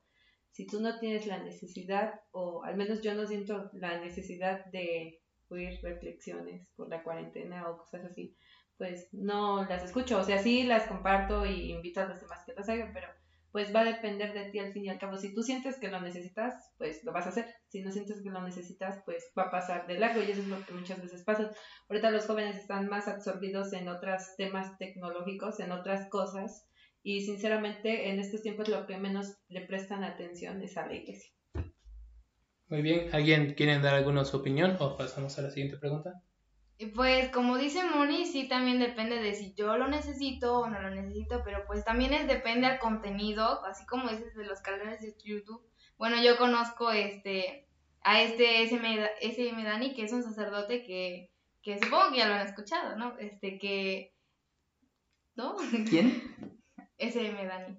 si 0.52 0.66
tú 0.66 0.80
no 0.80 0.98
tienes 0.98 1.28
la 1.28 1.44
necesidad, 1.44 2.22
o 2.32 2.64
al 2.64 2.78
menos 2.78 3.02
yo 3.02 3.14
no 3.14 3.28
siento 3.28 3.70
la 3.74 4.00
necesidad 4.00 4.64
de 4.68 5.22
oír 5.50 5.78
reflexiones 5.84 6.66
por 6.78 6.88
la 6.88 7.04
cuarentena 7.04 7.70
o 7.70 7.80
cosas 7.80 8.06
así, 8.06 8.38
pues 8.78 9.10
no 9.12 9.66
las 9.66 9.84
escucho, 9.84 10.20
o 10.20 10.24
sea, 10.24 10.38
sí 10.38 10.64
las 10.64 10.88
comparto 10.88 11.46
y 11.46 11.74
invito 11.74 12.00
a 12.00 12.06
los 12.06 12.22
demás 12.22 12.46
que 12.46 12.54
las 12.54 12.70
hagan, 12.70 12.94
pero 12.94 13.10
pues 13.52 13.76
va 13.76 13.82
a 13.82 13.92
depender 13.92 14.34
de 14.34 14.50
ti 14.52 14.60
al 14.60 14.72
fin 14.72 14.86
y 14.86 14.90
al 14.90 15.00
cabo. 15.00 15.18
Si 15.18 15.34
tú 15.34 15.44
sientes 15.44 15.78
que 15.78 15.90
lo 15.90 16.00
necesitas, 16.00 16.72
pues 16.78 17.04
lo 17.04 17.12
vas 17.12 17.26
a 17.26 17.30
hacer. 17.30 17.54
Si 17.68 17.82
no 17.82 17.92
sientes 17.92 18.22
que 18.24 18.30
lo 18.30 18.42
necesitas, 18.42 19.02
pues 19.04 19.34
va 19.38 19.44
a 19.44 19.52
pasar 19.52 19.86
de 19.86 20.00
largo 20.00 20.22
y 20.22 20.32
eso 20.32 20.42
es 20.42 20.48
lo 20.48 20.66
que 20.66 20.74
muchas 20.74 21.02
veces 21.02 21.24
pasa. 21.24 21.52
Ahorita 21.90 22.10
los 22.10 22.26
jóvenes 22.26 22.56
están 22.56 22.88
más 22.88 23.10
absorbidos 23.10 23.74
en 23.74 23.90
otros 23.90 24.24
temas 24.38 24.78
tecnológicos, 24.78 25.60
en 25.60 25.74
otras 25.74 26.08
cosas 26.10 26.70
y 27.06 27.22
sinceramente 27.22 28.10
en 28.10 28.20
estos 28.20 28.42
tiempos 28.42 28.68
lo 28.68 28.88
que 28.88 28.98
menos 28.98 29.38
le 29.48 29.62
prestan 29.62 30.04
atención 30.04 30.60
es 30.64 30.76
a 30.76 30.88
la 30.88 30.96
iglesia. 30.96 31.32
Muy 32.68 32.82
bien, 32.82 33.10
¿alguien 33.14 33.54
quiere 33.54 33.78
dar 33.78 33.94
alguna 33.94 34.26
su 34.26 34.38
opinión 34.38 34.76
o 34.80 34.98
pasamos 34.98 35.38
a 35.38 35.44
la 35.44 35.52
siguiente 35.52 35.78
pregunta? 35.78 36.24
Pues 36.96 37.30
como 37.30 37.60
dice 37.60 37.84
Moni, 37.84 38.26
sí 38.26 38.48
también 38.48 38.80
depende 38.80 39.18
de 39.18 39.36
si 39.36 39.54
yo 39.54 39.78
lo 39.78 39.88
necesito 39.88 40.62
o 40.62 40.68
no 40.68 40.82
lo 40.82 40.90
necesito, 40.90 41.44
pero 41.46 41.64
pues 41.68 41.86
también 41.86 42.12
es 42.12 42.28
depende 42.28 42.66
al 42.66 42.80
contenido, 42.80 43.64
así 43.66 43.86
como 43.86 44.10
dices 44.10 44.34
de 44.34 44.46
los 44.46 44.62
canales 44.62 45.00
de 45.02 45.16
YouTube. 45.24 45.62
Bueno, 46.00 46.16
yo 46.24 46.38
conozco 46.38 46.90
este 46.90 47.68
a 48.02 48.24
este 48.24 48.64
SM, 48.64 49.12
SM 49.22 49.64
Dani, 49.64 49.94
que 49.94 50.06
es 50.06 50.12
un 50.12 50.24
sacerdote 50.24 50.82
que, 50.82 51.30
que 51.62 51.78
supongo 51.78 52.10
que 52.12 52.18
ya 52.18 52.28
lo 52.28 52.34
han 52.34 52.48
escuchado, 52.48 52.98
¿no? 52.98 53.16
Este 53.20 53.60
que... 53.60 54.12
¿No? 55.36 55.56
¿Quién? 55.88 56.24
SM 56.98 57.46
Dani. 57.46 57.78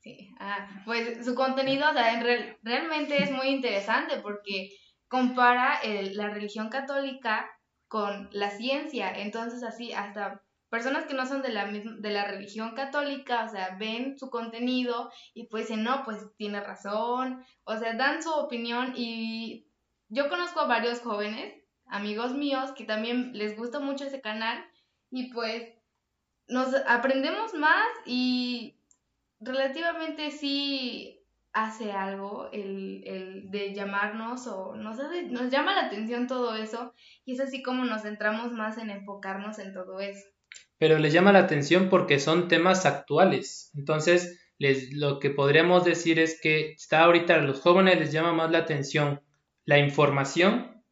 Sí, 0.00 0.34
ah, 0.40 0.68
pues 0.84 1.24
su 1.24 1.34
contenido 1.34 1.88
o 1.88 1.92
sea, 1.92 2.20
realmente 2.62 3.22
es 3.22 3.30
muy 3.30 3.48
interesante 3.48 4.20
porque 4.20 4.70
compara 5.06 5.80
la 5.84 6.30
religión 6.30 6.70
católica 6.70 7.48
con 7.86 8.28
la 8.32 8.50
ciencia. 8.50 9.12
Entonces, 9.12 9.62
así, 9.62 9.92
hasta 9.92 10.42
personas 10.70 11.04
que 11.04 11.12
no 11.12 11.26
son 11.26 11.42
de 11.42 11.50
la, 11.50 11.66
de 11.66 12.10
la 12.10 12.24
religión 12.24 12.74
católica, 12.74 13.44
o 13.44 13.48
sea, 13.50 13.76
ven 13.78 14.18
su 14.18 14.30
contenido 14.30 15.12
y 15.34 15.46
pues 15.48 15.68
dicen, 15.68 15.84
no, 15.84 16.02
pues 16.02 16.16
tiene 16.38 16.62
razón, 16.62 17.44
o 17.64 17.76
sea, 17.76 17.92
dan 17.92 18.22
su 18.22 18.32
opinión 18.32 18.94
y 18.96 19.66
yo 20.08 20.30
conozco 20.30 20.60
a 20.60 20.66
varios 20.66 21.00
jóvenes, 21.00 21.54
amigos 21.84 22.32
míos, 22.32 22.72
que 22.72 22.84
también 22.84 23.36
les 23.36 23.54
gusta 23.54 23.80
mucho 23.80 24.06
ese 24.06 24.22
canal 24.22 24.64
y 25.10 25.30
pues 25.34 25.74
nos 26.48 26.74
aprendemos 26.86 27.54
más 27.54 27.86
y 28.04 28.76
relativamente 29.40 30.30
sí 30.30 31.22
hace 31.52 31.92
algo 31.92 32.48
el, 32.52 33.02
el 33.06 33.50
de 33.50 33.74
llamarnos 33.74 34.46
o 34.46 34.74
nos, 34.74 34.96
nos 35.30 35.50
llama 35.50 35.74
la 35.74 35.86
atención 35.86 36.26
todo 36.26 36.54
eso 36.56 36.94
y 37.24 37.34
es 37.34 37.40
así 37.40 37.62
como 37.62 37.84
nos 37.84 38.02
centramos 38.02 38.52
más 38.52 38.78
en 38.78 38.90
enfocarnos 38.90 39.58
en 39.58 39.74
todo 39.74 40.00
eso. 40.00 40.26
Pero 40.78 40.98
les 40.98 41.12
llama 41.12 41.32
la 41.32 41.40
atención 41.40 41.88
porque 41.90 42.18
son 42.18 42.48
temas 42.48 42.86
actuales. 42.86 43.70
Entonces, 43.76 44.40
les, 44.58 44.92
lo 44.94 45.18
que 45.18 45.30
podríamos 45.30 45.84
decir 45.84 46.18
es 46.18 46.40
que 46.40 46.72
está 46.72 47.04
ahorita 47.04 47.34
a 47.34 47.38
los 47.38 47.60
jóvenes 47.60 47.98
les 47.98 48.12
llama 48.12 48.32
más 48.32 48.50
la 48.50 48.58
atención 48.58 49.20
la 49.64 49.78
información 49.78 50.82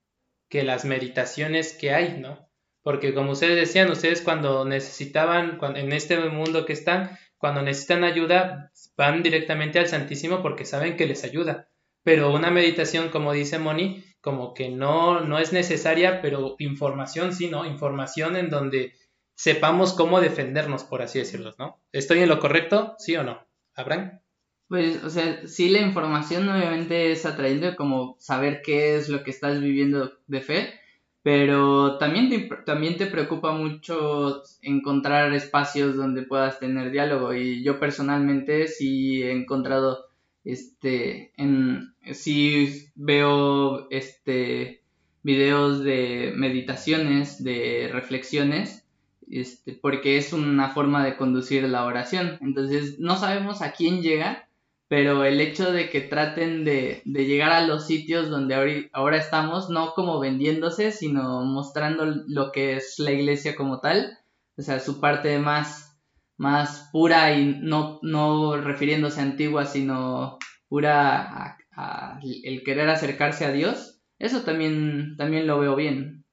que 0.49 0.63
las 0.63 0.85
meditaciones 0.85 1.73
que 1.73 1.93
hay, 1.93 2.21
¿no? 2.21 2.50
Porque 2.83 3.15
como 3.15 3.33
ustedes 3.33 3.57
decían, 3.57 3.91
ustedes 3.91 4.23
cuando 4.23 4.65
necesitaban, 4.65 5.59
en 5.77 5.93
este 5.93 6.19
mundo 6.29 6.65
que 6.65 6.73
están, 6.73 7.19
cuando 7.37 7.63
necesitan 7.63 8.05
ayuda, 8.05 8.71
van 8.97 9.23
directamente 9.23 9.79
al 9.79 9.89
Santísimo 9.89 10.43
porque 10.43 10.65
saben 10.65 10.97
que 10.97 11.07
les 11.07 11.25
ayuda. 11.25 11.69
Pero 12.03 12.33
una 12.33 12.51
meditación, 12.51 13.11
como 13.11 13.33
dice 13.33 13.59
Moni, 13.59 14.05
como 14.21 14.55
que 14.55 14.71
no, 14.71 15.21
no 15.21 15.39
es 15.39 15.53
necesaria, 15.53 16.23
pero 16.23 16.57
información 16.59 17.35
sí, 17.35 17.49
¿no? 17.49 17.67
Información 17.67 18.37
en 18.37 18.51
donde 18.51 18.95
sepamos 19.35 19.93
cómo 19.95 20.21
defendernos, 20.21 20.85
por 20.85 21.03
así 21.03 21.19
decirlo, 21.19 21.55
¿no? 21.59 21.83
¿Estoy 21.93 22.21
en 22.21 22.29
lo 22.29 22.41
correcto? 22.41 22.95
¿Sí 22.99 23.17
o 23.17 23.25
no? 23.25 23.47
¿Abraham? 23.75 24.21
Pues, 24.69 25.03
o 25.03 25.11
sea, 25.11 25.47
sí 25.47 25.69
la 25.69 25.81
información 25.81 26.49
obviamente 26.49 27.11
es 27.11 27.27
atrayente 27.27 27.75
como 27.75 28.17
saber 28.21 28.63
qué 28.63 28.97
es 28.97 29.09
lo 29.09 29.25
que 29.25 29.31
estás 29.31 29.61
viviendo 29.61 30.13
de 30.27 30.41
fe, 30.43 30.80
pero 31.23 31.99
también 31.99 32.31
te, 32.31 32.49
también 32.65 32.97
te 32.97 33.07
preocupa 33.07 33.53
mucho 33.53 34.43
encontrar 34.63 35.35
espacios 35.35 35.97
donde 35.97 36.23
puedas 36.23 36.59
tener 36.59 36.91
diálogo. 36.91 37.35
Y 37.35 37.63
yo 37.63 37.79
personalmente 37.79 38.69
sí 38.69 39.23
he 39.23 39.33
encontrado 39.33 40.07
este 40.45 41.33
en 41.37 41.95
sí 42.13 42.87
veo 42.95 43.89
este 43.91 44.83
videos 45.23 45.85
de 45.85 46.33
meditaciones 46.35 47.45
de 47.45 47.91
reflexiones 47.93 48.87
este 49.31 49.75
porque 49.75 50.17
es 50.17 50.33
una 50.33 50.71
forma 50.71 51.05
de 51.05 51.17
conducir 51.17 51.65
la 51.65 51.85
oración. 51.85 52.39
Entonces 52.41 52.99
no 52.99 53.17
sabemos 53.17 53.61
a 53.61 53.73
quién 53.73 54.01
llega 54.01 54.49
pero 54.91 55.25
el 55.25 55.41
hecho 55.41 55.71
de 55.71 55.89
que 55.89 56.01
traten 56.01 56.65
de, 56.65 57.01
de 57.05 57.25
llegar 57.25 57.53
a 57.53 57.65
los 57.65 57.87
sitios 57.87 58.29
donde 58.29 58.89
ahora, 58.93 59.19
estamos, 59.19 59.71
no 59.71 59.95
como 59.95 60.19
vendiéndose, 60.19 60.91
sino 60.91 61.45
mostrando 61.45 62.07
lo 62.27 62.51
que 62.51 62.75
es 62.75 62.99
la 62.99 63.13
iglesia 63.13 63.55
como 63.55 63.79
tal, 63.79 64.19
o 64.57 64.63
sea, 64.63 64.81
su 64.81 65.01
parte 65.01 65.39
más, 65.39 65.97
más 66.37 66.89
pura 66.91 67.39
y 67.39 67.61
no, 67.61 68.01
no 68.03 68.57
refiriéndose 68.57 69.21
a 69.21 69.23
antigua, 69.23 69.65
sino 69.65 70.39
pura 70.69 71.57
a, 71.71 72.21
el 72.43 72.65
querer 72.65 72.91
acercarse 72.91 73.45
a 73.45 73.53
Dios, 73.53 74.01
eso 74.19 74.43
también, 74.43 75.15
también 75.17 75.47
lo 75.47 75.61
veo 75.61 75.77
bien. 75.77 76.25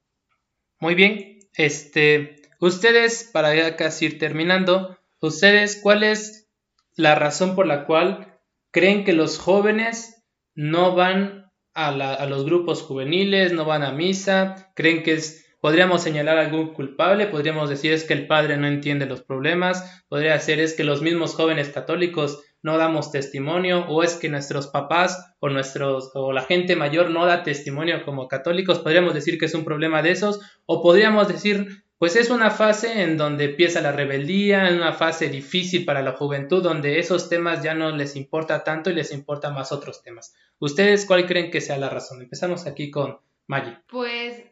Muy 0.79 0.95
bien, 0.95 1.41
este, 1.53 2.41
ustedes, 2.59 3.29
para 3.31 3.53
ya 3.53 3.75
casi 3.75 4.05
ir 4.05 4.17
terminando, 4.17 4.97
ustedes, 5.21 5.79
¿cuál 5.79 6.01
es 6.01 6.49
la 6.95 7.13
razón 7.13 7.55
por 7.55 7.67
la 7.67 7.85
cual 7.85 8.33
creen 8.71 9.03
que 9.03 9.13
los 9.13 9.37
jóvenes 9.37 10.23
no 10.55 10.95
van 10.95 11.51
a, 11.73 12.25
los 12.25 12.45
grupos 12.45 12.81
juveniles, 12.81 13.53
no 13.53 13.63
van 13.65 13.83
a 13.83 13.91
misa, 13.91 14.71
creen 14.75 15.03
que 15.03 15.13
es, 15.13 15.45
podríamos 15.61 16.01
señalar 16.01 16.39
algún 16.39 16.73
culpable, 16.73 17.27
podríamos 17.27 17.69
decir 17.69 17.93
es 17.93 18.03
que 18.03 18.13
el 18.13 18.25
padre 18.25 18.57
no 18.57 18.67
entiende 18.67 19.05
los 19.05 19.21
problemas, 19.21 20.03
podría 20.09 20.39
ser 20.39 20.59
es 20.59 20.73
que 20.73 20.83
los 20.83 21.03
mismos 21.03 21.35
jóvenes 21.35 21.69
católicos 21.69 22.43
no 22.63 22.79
damos 22.79 23.11
testimonio 23.11 23.85
o 23.87 24.01
es 24.01 24.15
que 24.15 24.29
nuestros 24.29 24.67
papás 24.67 25.35
o 25.39 26.33
la 26.33 26.41
gente 26.41 26.75
mayor 26.75 27.11
no 27.11 27.27
da 27.27 27.43
testimonio 27.43 28.03
como 28.03 28.27
católicos, 28.27 28.79
podríamos 28.79 29.13
decir 29.13 29.37
que 29.37 29.45
es 29.45 29.53
un 29.53 29.63
problema 29.63 30.01
de 30.01 30.11
esos 30.11 30.39
o 30.65 30.81
podríamos 30.81 31.27
decir 31.27 31.83
pues 31.97 32.15
es 32.15 32.29
una 32.29 32.51
fase 32.51 33.01
en 33.01 33.17
donde 33.17 33.45
empieza 33.45 33.81
la 33.81 33.91
rebeldía, 33.91 34.69
en 34.69 34.75
una 34.75 34.93
fase 34.93 35.29
difícil 35.29 35.83
para 35.83 36.03
la 36.03 36.13
juventud, 36.13 36.61
donde 36.61 36.99
esos 36.99 37.27
temas 37.27 37.63
ya 37.63 37.73
no 37.73 37.89
les 37.91 38.15
importa 38.15 38.63
tanto 38.63 38.91
y 38.91 38.93
les 38.93 39.11
importa 39.11 39.49
más 39.49 39.71
otros 39.71 40.03
temas. 40.03 40.35
¿Ustedes 40.59 41.05
cuál 41.05 41.25
creen 41.25 41.49
que 41.49 41.61
sea 41.61 41.77
la 41.77 41.89
razón? 41.89 42.21
Empezamos 42.21 42.67
aquí 42.67 42.91
con 42.91 43.19
Maggie. 43.47 43.79
Pues, 43.87 44.43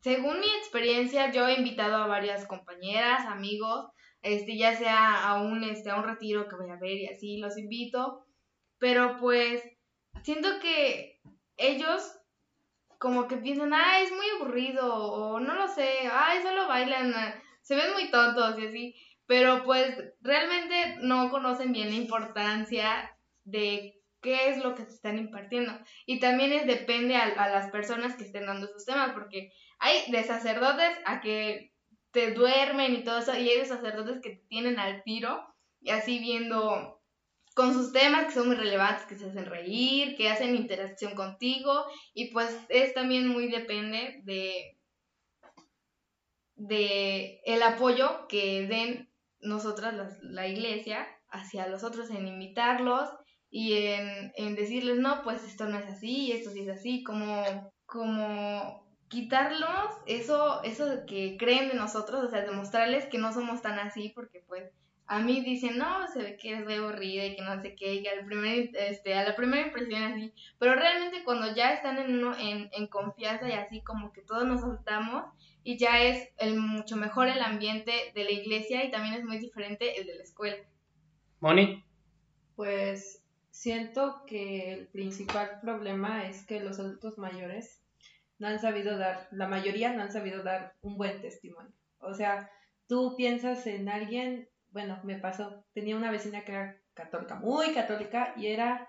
según 0.00 0.40
mi 0.40 0.48
experiencia, 0.58 1.30
yo 1.30 1.46
he 1.46 1.54
invitado 1.54 1.96
a 1.96 2.06
varias 2.06 2.46
compañeras, 2.46 3.26
amigos, 3.26 3.86
este, 4.22 4.56
ya 4.56 4.74
sea 4.74 5.28
a 5.28 5.42
un, 5.42 5.62
este, 5.62 5.90
a 5.90 5.96
un 5.96 6.04
retiro 6.04 6.48
que 6.48 6.56
voy 6.56 6.70
a 6.70 6.76
ver 6.76 6.96
y 6.96 7.06
así, 7.08 7.36
los 7.36 7.58
invito, 7.58 8.24
pero 8.78 9.18
pues, 9.18 9.62
siento 10.22 10.48
que 10.62 11.20
ellos 11.58 12.02
como 13.04 13.28
que 13.28 13.36
piensan, 13.36 13.74
ah, 13.74 14.00
es 14.00 14.10
muy 14.12 14.24
aburrido, 14.30 14.94
o 14.94 15.38
no 15.38 15.54
lo 15.54 15.68
sé, 15.68 16.08
ay, 16.10 16.42
solo 16.42 16.66
bailan, 16.66 17.12
ah, 17.14 17.34
se 17.60 17.76
ven 17.76 17.92
muy 17.92 18.10
tontos 18.10 18.58
y 18.58 18.66
así, 18.66 18.94
pero 19.26 19.62
pues 19.62 19.94
realmente 20.22 20.96
no 21.02 21.30
conocen 21.30 21.74
bien 21.74 21.90
la 21.90 21.96
importancia 21.96 23.14
de 23.44 24.00
qué 24.22 24.48
es 24.48 24.64
lo 24.64 24.74
que 24.74 24.86
se 24.86 24.94
están 24.94 25.18
impartiendo. 25.18 25.78
Y 26.06 26.18
también 26.18 26.66
depende 26.66 27.16
a, 27.16 27.24
a 27.24 27.50
las 27.50 27.70
personas 27.70 28.16
que 28.16 28.24
estén 28.24 28.46
dando 28.46 28.64
esos 28.64 28.86
temas, 28.86 29.12
porque 29.12 29.52
hay 29.78 30.10
de 30.10 30.24
sacerdotes 30.24 30.96
a 31.04 31.20
que 31.20 31.74
te 32.10 32.32
duermen 32.32 32.94
y 32.94 33.04
todo 33.04 33.18
eso, 33.18 33.36
y 33.36 33.50
hay 33.50 33.58
de 33.58 33.66
sacerdotes 33.66 34.22
que 34.22 34.30
te 34.30 34.46
tienen 34.48 34.78
al 34.78 35.02
tiro, 35.02 35.46
y 35.82 35.90
así 35.90 36.20
viendo 36.20 37.02
con 37.54 37.72
sus 37.72 37.92
temas 37.92 38.26
que 38.26 38.32
son 38.32 38.48
muy 38.48 38.56
relevantes, 38.56 39.06
que 39.06 39.16
se 39.16 39.26
hacen 39.26 39.46
reír, 39.46 40.16
que 40.16 40.28
hacen 40.28 40.56
interacción 40.56 41.14
contigo 41.14 41.86
y 42.12 42.32
pues 42.32 42.54
es 42.68 42.92
también 42.94 43.28
muy 43.28 43.48
depende 43.48 44.20
de, 44.24 44.76
de 46.56 47.40
el 47.44 47.62
apoyo 47.62 48.26
que 48.28 48.66
den 48.66 49.08
nosotras 49.40 49.94
la, 49.94 50.10
la 50.22 50.48
iglesia 50.48 51.06
hacia 51.28 51.68
los 51.68 51.84
otros 51.84 52.10
en 52.10 52.26
invitarlos 52.26 53.08
y 53.50 53.74
en, 53.74 54.32
en, 54.36 54.56
decirles 54.56 54.98
no 54.98 55.22
pues 55.22 55.44
esto 55.44 55.66
no 55.66 55.78
es 55.78 55.86
así 55.86 56.32
esto 56.32 56.50
sí 56.50 56.60
es 56.62 56.68
así 56.68 57.04
como 57.04 57.72
como 57.86 58.84
quitarlos 59.08 59.90
eso 60.06 60.62
eso 60.64 61.04
que 61.06 61.36
creen 61.38 61.68
de 61.68 61.74
nosotros 61.74 62.24
o 62.24 62.30
sea 62.30 62.42
demostrarles 62.42 63.06
que 63.06 63.18
no 63.18 63.32
somos 63.32 63.62
tan 63.62 63.78
así 63.78 64.08
porque 64.14 64.42
pues 64.48 64.72
a 65.06 65.20
mí 65.20 65.42
dicen, 65.42 65.76
no, 65.78 66.08
se 66.08 66.22
ve 66.22 66.36
que 66.36 66.54
es 66.54 66.66
de 66.66 66.76
aburrida 66.76 67.26
y 67.26 67.36
que 67.36 67.42
no 67.42 67.60
sé 67.60 67.74
qué, 67.74 67.94
y 67.96 68.06
al 68.06 68.24
primer, 68.24 68.70
este, 68.74 69.14
a 69.14 69.24
la 69.24 69.36
primera 69.36 69.66
impresión 69.66 70.02
así, 70.02 70.32
pero 70.58 70.74
realmente 70.74 71.24
cuando 71.24 71.54
ya 71.54 71.72
están 71.74 71.98
en, 71.98 72.18
uno, 72.18 72.34
en, 72.38 72.70
en 72.72 72.86
confianza 72.86 73.48
y 73.48 73.52
así 73.52 73.82
como 73.82 74.12
que 74.12 74.22
todos 74.22 74.46
nos 74.46 74.62
soltamos 74.62 75.24
y 75.62 75.78
ya 75.78 76.02
es 76.02 76.28
el, 76.38 76.58
mucho 76.58 76.96
mejor 76.96 77.28
el 77.28 77.42
ambiente 77.42 77.92
de 78.14 78.24
la 78.24 78.30
iglesia 78.30 78.84
y 78.84 78.90
también 78.90 79.14
es 79.14 79.24
muy 79.24 79.38
diferente 79.38 80.00
el 80.00 80.06
de 80.06 80.14
la 80.16 80.22
escuela. 80.22 80.56
Moni. 81.40 81.84
Pues 82.56 83.22
siento 83.50 84.22
que 84.26 84.72
el 84.72 84.86
principal 84.88 85.60
problema 85.60 86.26
es 86.28 86.46
que 86.46 86.60
los 86.60 86.78
adultos 86.78 87.18
mayores 87.18 87.82
no 88.38 88.48
han 88.48 88.58
sabido 88.58 88.96
dar, 88.96 89.28
la 89.32 89.48
mayoría 89.48 89.92
no 89.92 90.02
han 90.02 90.12
sabido 90.12 90.42
dar 90.42 90.74
un 90.82 90.96
buen 90.96 91.20
testimonio. 91.20 91.72
O 91.98 92.14
sea, 92.14 92.50
tú 92.86 93.14
piensas 93.16 93.66
en 93.66 93.88
alguien 93.88 94.48
bueno, 94.74 95.00
me 95.04 95.18
pasó, 95.18 95.64
tenía 95.72 95.96
una 95.96 96.10
vecina 96.10 96.44
que 96.44 96.52
era 96.52 96.76
católica, 96.94 97.36
muy 97.36 97.72
católica, 97.72 98.34
y 98.36 98.48
era 98.48 98.88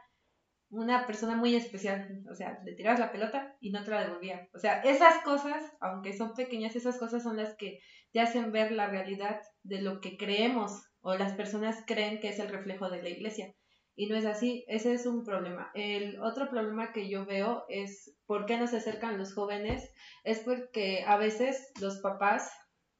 una 0.69 1.05
persona 1.05 1.35
muy 1.35 1.55
especial, 1.55 2.23
o 2.29 2.33
sea, 2.33 2.59
le 2.65 2.73
tirabas 2.73 2.99
la 2.99 3.11
pelota 3.11 3.55
y 3.61 3.71
no 3.71 3.83
te 3.83 3.91
la 3.91 4.03
devolvía. 4.03 4.49
O 4.53 4.59
sea, 4.59 4.81
esas 4.81 5.23
cosas, 5.23 5.63
aunque 5.79 6.11
son 6.17 6.33
pequeñas, 6.33 6.75
esas 6.75 6.97
cosas 6.97 7.21
son 7.21 7.37
las 7.37 7.55
que 7.55 7.79
te 8.11 8.19
hacen 8.19 8.51
ver 8.51 8.71
la 8.71 8.87
realidad 8.87 9.39
de 9.61 9.81
lo 9.81 10.01
que 10.01 10.17
creemos 10.17 10.83
o 11.01 11.15
las 11.15 11.33
personas 11.33 11.83
creen 11.85 12.19
que 12.19 12.29
es 12.29 12.39
el 12.39 12.49
reflejo 12.49 12.89
de 12.89 13.03
la 13.03 13.09
iglesia. 13.09 13.53
Y 13.95 14.07
no 14.07 14.17
es 14.17 14.25
así, 14.25 14.65
ese 14.67 14.93
es 14.93 15.05
un 15.05 15.23
problema. 15.23 15.69
El 15.75 16.19
otro 16.19 16.49
problema 16.49 16.91
que 16.91 17.09
yo 17.09 17.25
veo 17.25 17.63
es 17.69 18.13
por 18.25 18.47
qué 18.47 18.57
no 18.57 18.65
se 18.67 18.77
acercan 18.77 19.19
los 19.19 19.35
jóvenes, 19.35 19.93
es 20.23 20.39
porque 20.39 21.03
a 21.05 21.15
veces 21.15 21.71
los 21.79 21.99
papás, 21.99 22.51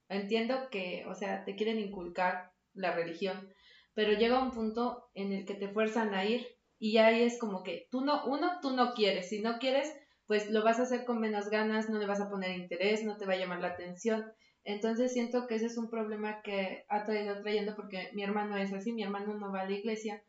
entiendo 0.08 0.70
que, 0.70 1.04
o 1.10 1.16
sea, 1.16 1.44
te 1.46 1.56
quieren 1.56 1.80
inculcar 1.80 2.55
la 2.76 2.94
religión, 2.94 3.50
pero 3.94 4.14
llega 4.14 4.44
un 4.44 4.52
punto 4.52 5.10
en 5.14 5.32
el 5.32 5.46
que 5.46 5.56
te 5.56 5.70
fuerzan 5.70 6.14
a 6.14 6.26
ir 6.26 6.48
y 6.78 6.98
ahí 6.98 7.24
es 7.24 7.40
como 7.40 7.64
que 7.64 7.88
tú 7.90 8.02
no, 8.02 8.26
uno, 8.26 8.60
tú 8.62 8.76
no 8.76 8.94
quieres, 8.94 9.30
si 9.30 9.42
no 9.42 9.60
quieres, 9.60 9.92
pues 10.28 10.50
lo 10.50 10.64
vas 10.64 10.80
a 10.80 10.84
hacer 10.84 11.06
con 11.06 11.20
menos 11.20 11.50
ganas, 11.50 11.90
no 11.90 12.00
le 12.00 12.06
vas 12.06 12.20
a 12.20 12.30
poner 12.30 12.52
interés, 12.58 13.04
no 13.04 13.18
te 13.18 13.26
va 13.26 13.34
a 13.34 13.38
llamar 13.38 13.62
la 13.62 13.70
atención. 13.70 14.26
Entonces 14.64 15.14
siento 15.14 15.48
que 15.48 15.56
ese 15.56 15.68
es 15.68 15.78
un 15.78 15.90
problema 15.90 16.42
que 16.42 16.86
ha 16.90 17.06
traído 17.06 17.40
trayendo 17.42 17.76
porque 17.76 18.10
mi 18.14 18.24
hermano 18.24 18.58
es 18.58 18.74
así, 18.74 18.92
mi 18.92 19.04
hermano 19.04 19.36
no 19.36 19.52
va 19.52 19.62
a 19.62 19.66
la 19.66 19.76
iglesia, 19.76 20.24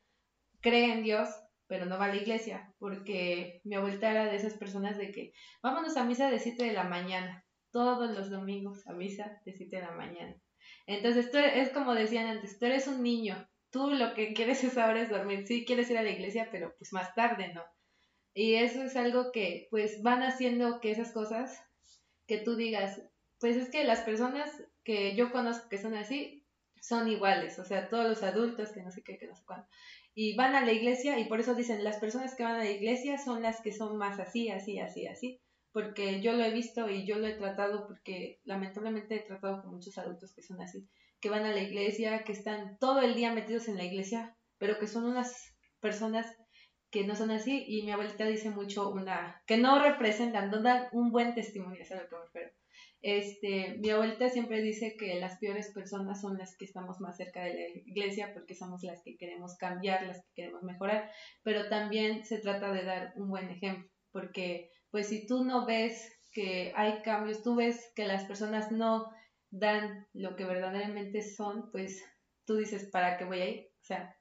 cree 0.60 0.92
en 0.92 1.02
Dios, 1.02 1.28
pero 1.66 1.86
no 1.86 1.98
va 1.98 2.04
a 2.06 2.08
la 2.08 2.16
iglesia, 2.16 2.72
porque 2.78 3.60
mi 3.64 3.74
abuelita 3.74 4.10
era 4.10 4.26
de 4.26 4.36
esas 4.36 4.54
personas 4.54 4.98
de 4.98 5.10
que 5.10 5.32
vámonos 5.62 5.96
a 5.96 6.04
misa 6.04 6.30
de 6.30 6.38
7 6.38 6.64
de 6.64 6.72
la 6.72 6.84
mañana, 6.84 7.44
todos 7.70 8.10
los 8.10 8.30
domingos 8.30 8.86
a 8.86 8.92
misa 8.92 9.40
de 9.44 9.52
7 9.52 9.76
de 9.76 9.82
la 9.82 9.92
mañana. 9.92 10.36
Entonces, 10.86 11.30
tú 11.30 11.38
es 11.38 11.70
como 11.70 11.94
decían 11.94 12.26
antes, 12.26 12.58
tú 12.58 12.66
eres 12.66 12.86
un 12.86 13.02
niño, 13.02 13.48
tú 13.70 13.90
lo 13.90 14.14
que 14.14 14.34
quieres 14.34 14.62
es 14.64 14.78
ahora 14.78 15.02
es 15.02 15.10
dormir, 15.10 15.46
sí 15.46 15.64
quieres 15.64 15.90
ir 15.90 15.98
a 15.98 16.02
la 16.02 16.10
iglesia, 16.10 16.48
pero 16.50 16.74
pues 16.78 16.92
más 16.92 17.14
tarde, 17.14 17.52
¿no? 17.52 17.64
Y 18.34 18.54
eso 18.54 18.82
es 18.82 18.96
algo 18.96 19.32
que 19.32 19.66
pues 19.70 20.02
van 20.02 20.22
haciendo 20.22 20.80
que 20.80 20.92
esas 20.92 21.12
cosas 21.12 21.60
que 22.26 22.38
tú 22.38 22.54
digas, 22.56 23.02
pues 23.40 23.56
es 23.56 23.70
que 23.70 23.84
las 23.84 24.00
personas 24.00 24.50
que 24.84 25.16
yo 25.16 25.32
conozco 25.32 25.68
que 25.68 25.78
son 25.78 25.94
así 25.94 26.46
son 26.80 27.08
iguales, 27.08 27.58
o 27.58 27.64
sea, 27.64 27.88
todos 27.88 28.08
los 28.08 28.22
adultos 28.22 28.70
que 28.70 28.82
no 28.82 28.92
sé 28.92 29.02
qué, 29.02 29.18
que 29.18 29.26
no 29.26 29.34
sé 29.34 29.44
cuándo. 29.44 29.66
Y 30.14 30.36
van 30.36 30.54
a 30.54 30.64
la 30.64 30.72
iglesia 30.72 31.18
y 31.18 31.24
por 31.24 31.40
eso 31.40 31.54
dicen, 31.54 31.82
las 31.82 31.96
personas 31.98 32.34
que 32.36 32.44
van 32.44 32.56
a 32.56 32.64
la 32.64 32.70
iglesia 32.70 33.18
son 33.18 33.42
las 33.42 33.60
que 33.60 33.72
son 33.72 33.96
más 33.96 34.20
así, 34.20 34.50
así, 34.50 34.78
así, 34.78 35.06
así 35.06 35.40
porque 35.76 36.22
yo 36.22 36.32
lo 36.32 36.42
he 36.42 36.52
visto 36.52 36.88
y 36.88 37.04
yo 37.04 37.18
lo 37.18 37.26
he 37.26 37.34
tratado 37.34 37.86
porque 37.86 38.40
lamentablemente 38.44 39.16
he 39.16 39.18
tratado 39.18 39.60
con 39.60 39.72
muchos 39.72 39.98
adultos 39.98 40.32
que 40.34 40.40
son 40.40 40.58
así, 40.62 40.88
que 41.20 41.28
van 41.28 41.44
a 41.44 41.52
la 41.52 41.60
iglesia, 41.60 42.24
que 42.24 42.32
están 42.32 42.78
todo 42.78 43.02
el 43.02 43.14
día 43.14 43.34
metidos 43.34 43.68
en 43.68 43.76
la 43.76 43.84
iglesia, 43.84 44.34
pero 44.56 44.78
que 44.78 44.86
son 44.86 45.04
unas 45.04 45.54
personas 45.80 46.34
que 46.88 47.06
no 47.06 47.14
son 47.14 47.30
así 47.30 47.62
y 47.68 47.82
mi 47.82 47.90
abuelita 47.90 48.24
dice 48.24 48.48
mucho 48.48 48.88
una 48.88 49.42
que 49.46 49.58
no 49.58 49.78
representan, 49.78 50.50
no 50.50 50.62
dan 50.62 50.88
un 50.92 51.12
buen 51.12 51.34
testimonio, 51.34 51.82
es 51.82 51.92
a 51.92 51.96
lo 51.96 52.08
que. 52.32 52.52
Este, 53.02 53.76
mi 53.76 53.90
abuelita 53.90 54.30
siempre 54.30 54.62
dice 54.62 54.96
que 54.96 55.20
las 55.20 55.36
peores 55.38 55.70
personas 55.74 56.22
son 56.22 56.38
las 56.38 56.56
que 56.56 56.64
estamos 56.64 57.00
más 57.00 57.18
cerca 57.18 57.44
de 57.44 57.52
la 57.52 57.68
iglesia 57.84 58.32
porque 58.32 58.54
somos 58.54 58.82
las 58.82 59.02
que 59.02 59.18
queremos 59.18 59.58
cambiar, 59.58 60.06
las 60.06 60.22
que 60.22 60.32
queremos 60.36 60.62
mejorar, 60.62 61.10
pero 61.42 61.68
también 61.68 62.24
se 62.24 62.38
trata 62.38 62.72
de 62.72 62.82
dar 62.82 63.12
un 63.16 63.28
buen 63.28 63.50
ejemplo, 63.50 63.90
porque 64.10 64.70
pues 64.90 65.08
si 65.08 65.26
tú 65.26 65.44
no 65.44 65.66
ves 65.66 66.12
que 66.32 66.72
hay 66.76 67.02
cambios, 67.02 67.42
tú 67.42 67.56
ves 67.56 67.92
que 67.94 68.06
las 68.06 68.24
personas 68.24 68.70
no 68.70 69.10
dan 69.50 70.06
lo 70.12 70.36
que 70.36 70.44
verdaderamente 70.44 71.22
son, 71.22 71.70
pues 71.70 72.04
tú 72.44 72.56
dices, 72.56 72.88
¿para 72.90 73.16
qué 73.16 73.24
voy 73.24 73.40
a 73.40 73.48
ir? 73.48 73.70
O 73.80 73.84
sea, 73.84 74.16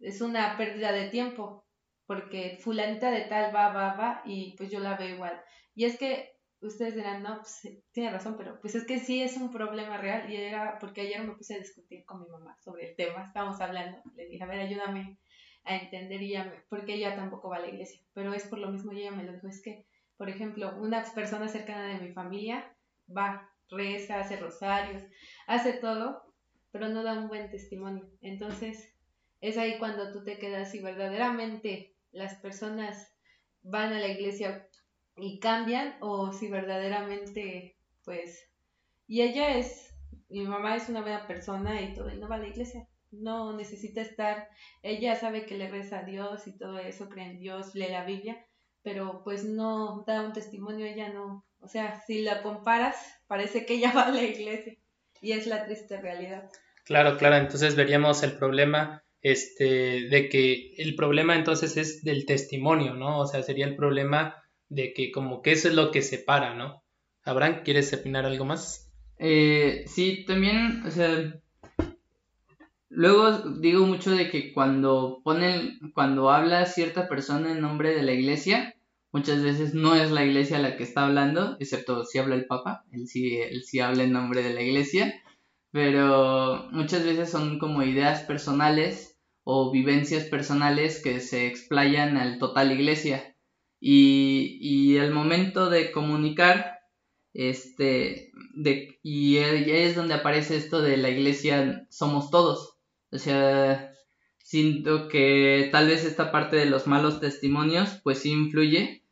es 0.00 0.20
una 0.20 0.56
pérdida 0.56 0.92
de 0.92 1.08
tiempo, 1.08 1.66
porque 2.06 2.58
fulanita 2.60 3.10
de 3.10 3.22
tal 3.22 3.54
va, 3.54 3.72
va, 3.72 3.94
va, 3.94 4.22
y 4.24 4.56
pues 4.56 4.70
yo 4.70 4.80
la 4.80 4.96
veo 4.96 5.14
igual. 5.14 5.40
Y 5.74 5.84
es 5.84 5.98
que 5.98 6.32
ustedes 6.60 6.94
dirán, 6.94 7.22
no, 7.22 7.38
pues 7.38 7.60
tiene 7.92 8.10
razón, 8.10 8.36
pero 8.36 8.60
pues 8.60 8.74
es 8.74 8.84
que 8.84 8.98
sí 8.98 9.22
es 9.22 9.36
un 9.36 9.50
problema 9.50 9.98
real, 9.98 10.30
y 10.30 10.36
era 10.36 10.78
porque 10.78 11.02
ayer 11.02 11.22
me 11.22 11.34
puse 11.34 11.54
a 11.54 11.58
discutir 11.58 12.04
con 12.04 12.22
mi 12.22 12.28
mamá 12.28 12.56
sobre 12.60 12.90
el 12.90 12.96
tema, 12.96 13.24
estábamos 13.26 13.60
hablando, 13.60 13.98
le 14.14 14.26
dije, 14.26 14.42
a 14.42 14.46
ver, 14.46 14.60
ayúdame 14.60 15.18
a 15.64 15.76
entender, 15.76 16.22
y 16.22 16.30
ella 16.30 16.64
porque 16.68 16.94
ella 16.94 17.16
tampoco 17.16 17.48
va 17.48 17.56
a 17.56 17.60
la 17.60 17.68
iglesia, 17.68 18.00
pero 18.12 18.32
es 18.34 18.46
por 18.46 18.58
lo 18.58 18.70
mismo, 18.70 18.92
y 18.92 19.00
ella 19.00 19.12
me 19.12 19.24
lo 19.24 19.32
dijo, 19.32 19.48
es 19.48 19.62
que 19.62 19.86
por 20.22 20.30
ejemplo, 20.30 20.72
una 20.78 21.02
persona 21.02 21.48
cercana 21.48 21.88
de 21.88 21.98
mi 21.98 22.12
familia 22.12 22.72
va, 23.08 23.50
reza, 23.68 24.20
hace 24.20 24.36
rosarios, 24.36 25.02
hace 25.48 25.72
todo, 25.72 26.32
pero 26.70 26.88
no 26.90 27.02
da 27.02 27.18
un 27.18 27.26
buen 27.26 27.50
testimonio. 27.50 28.08
Entonces, 28.20 28.94
es 29.40 29.58
ahí 29.58 29.80
cuando 29.80 30.12
tú 30.12 30.22
te 30.22 30.38
quedas 30.38 30.70
si 30.70 30.78
verdaderamente 30.78 31.96
las 32.12 32.36
personas 32.36 33.12
van 33.62 33.92
a 33.92 33.98
la 33.98 34.06
iglesia 34.06 34.68
y 35.16 35.40
cambian 35.40 35.96
o 36.00 36.32
si 36.32 36.46
verdaderamente, 36.48 37.76
pues, 38.04 38.48
y 39.08 39.22
ella 39.22 39.56
es, 39.56 39.92
mi 40.28 40.46
mamá 40.46 40.76
es 40.76 40.88
una 40.88 41.00
buena 41.00 41.26
persona 41.26 41.82
y 41.82 41.94
todo, 41.94 42.10
y 42.10 42.18
no 42.18 42.28
va 42.28 42.36
a 42.36 42.38
la 42.38 42.46
iglesia. 42.46 42.86
No 43.10 43.56
necesita 43.56 44.02
estar, 44.02 44.48
ella 44.84 45.16
sabe 45.16 45.46
que 45.46 45.58
le 45.58 45.68
reza 45.68 45.98
a 45.98 46.04
Dios 46.04 46.46
y 46.46 46.56
todo 46.56 46.78
eso, 46.78 47.08
cree 47.08 47.26
en 47.28 47.40
Dios, 47.40 47.74
lee 47.74 47.88
la 47.90 48.04
Biblia, 48.04 48.46
pero 48.82 49.22
pues 49.24 49.44
no 49.44 50.04
da 50.06 50.22
un 50.22 50.32
testimonio, 50.32 50.86
ella 50.86 51.08
no, 51.08 51.44
o 51.60 51.68
sea, 51.68 52.02
si 52.06 52.22
la 52.22 52.42
comparas, 52.42 52.96
parece 53.26 53.64
que 53.64 53.78
ya 53.78 53.92
va 53.94 54.04
a 54.04 54.10
la 54.10 54.22
iglesia 54.22 54.76
y 55.20 55.32
es 55.32 55.46
la 55.46 55.64
triste 55.64 56.00
realidad. 56.00 56.50
Claro, 56.84 57.16
claro, 57.16 57.36
entonces 57.36 57.76
veríamos 57.76 58.22
el 58.22 58.36
problema 58.36 59.04
este 59.20 60.08
de 60.08 60.28
que 60.28 60.74
el 60.78 60.96
problema 60.96 61.36
entonces 61.36 61.76
es 61.76 62.02
del 62.02 62.26
testimonio, 62.26 62.94
¿no? 62.94 63.20
O 63.20 63.26
sea, 63.26 63.42
sería 63.42 63.66
el 63.66 63.76
problema 63.76 64.42
de 64.68 64.92
que 64.92 65.12
como 65.12 65.42
que 65.42 65.52
eso 65.52 65.68
es 65.68 65.74
lo 65.74 65.92
que 65.92 66.02
separa, 66.02 66.54
¿no? 66.54 66.82
Abraham, 67.22 67.60
¿quieres 67.64 67.92
opinar 67.92 68.26
algo 68.26 68.44
más? 68.44 68.92
Eh, 69.18 69.84
sí, 69.86 70.24
también, 70.26 70.82
o 70.84 70.90
sea, 70.90 71.40
luego 72.92 73.38
digo 73.58 73.86
mucho 73.86 74.10
de 74.12 74.30
que 74.30 74.52
cuando 74.52 75.20
ponen, 75.24 75.78
cuando 75.94 76.30
habla 76.30 76.66
cierta 76.66 77.08
persona 77.08 77.52
en 77.52 77.60
nombre 77.60 77.94
de 77.94 78.02
la 78.02 78.12
iglesia, 78.12 78.74
muchas 79.12 79.42
veces 79.42 79.74
no 79.74 79.94
es 79.94 80.10
la 80.10 80.24
iglesia 80.24 80.58
la 80.58 80.76
que 80.76 80.84
está 80.84 81.06
hablando, 81.06 81.56
excepto 81.58 82.04
si 82.04 82.18
habla 82.18 82.34
el 82.34 82.46
Papa, 82.46 82.84
él 82.92 83.06
sí, 83.08 83.36
él 83.36 83.62
sí 83.64 83.80
habla 83.80 84.04
en 84.04 84.12
nombre 84.12 84.42
de 84.42 84.54
la 84.54 84.62
iglesia, 84.62 85.14
pero 85.70 86.68
muchas 86.70 87.04
veces 87.04 87.30
son 87.30 87.58
como 87.58 87.82
ideas 87.82 88.22
personales 88.24 89.18
o 89.44 89.72
vivencias 89.72 90.24
personales 90.24 91.02
que 91.02 91.20
se 91.20 91.46
explayan 91.46 92.16
al 92.16 92.38
total 92.38 92.72
iglesia. 92.72 93.34
Y, 93.80 94.58
y 94.60 94.98
el 94.98 95.10
momento 95.12 95.68
de 95.68 95.90
comunicar, 95.90 96.78
este, 97.34 98.30
de, 98.54 99.00
y 99.02 99.38
ahí 99.38 99.70
es 99.70 99.96
donde 99.96 100.14
aparece 100.14 100.56
esto 100.56 100.82
de 100.82 100.98
la 100.98 101.10
iglesia 101.10 101.86
somos 101.90 102.30
todos. 102.30 102.71
O 103.12 103.18
sea, 103.18 103.92
siento 104.38 105.08
que 105.08 105.68
tal 105.70 105.86
vez 105.86 106.04
esta 106.04 106.32
parte 106.32 106.56
de 106.56 106.66
los 106.66 106.86
malos 106.86 107.20
testimonios, 107.20 108.00
pues 108.02 108.20
sí 108.20 108.30
influye, 108.30 109.02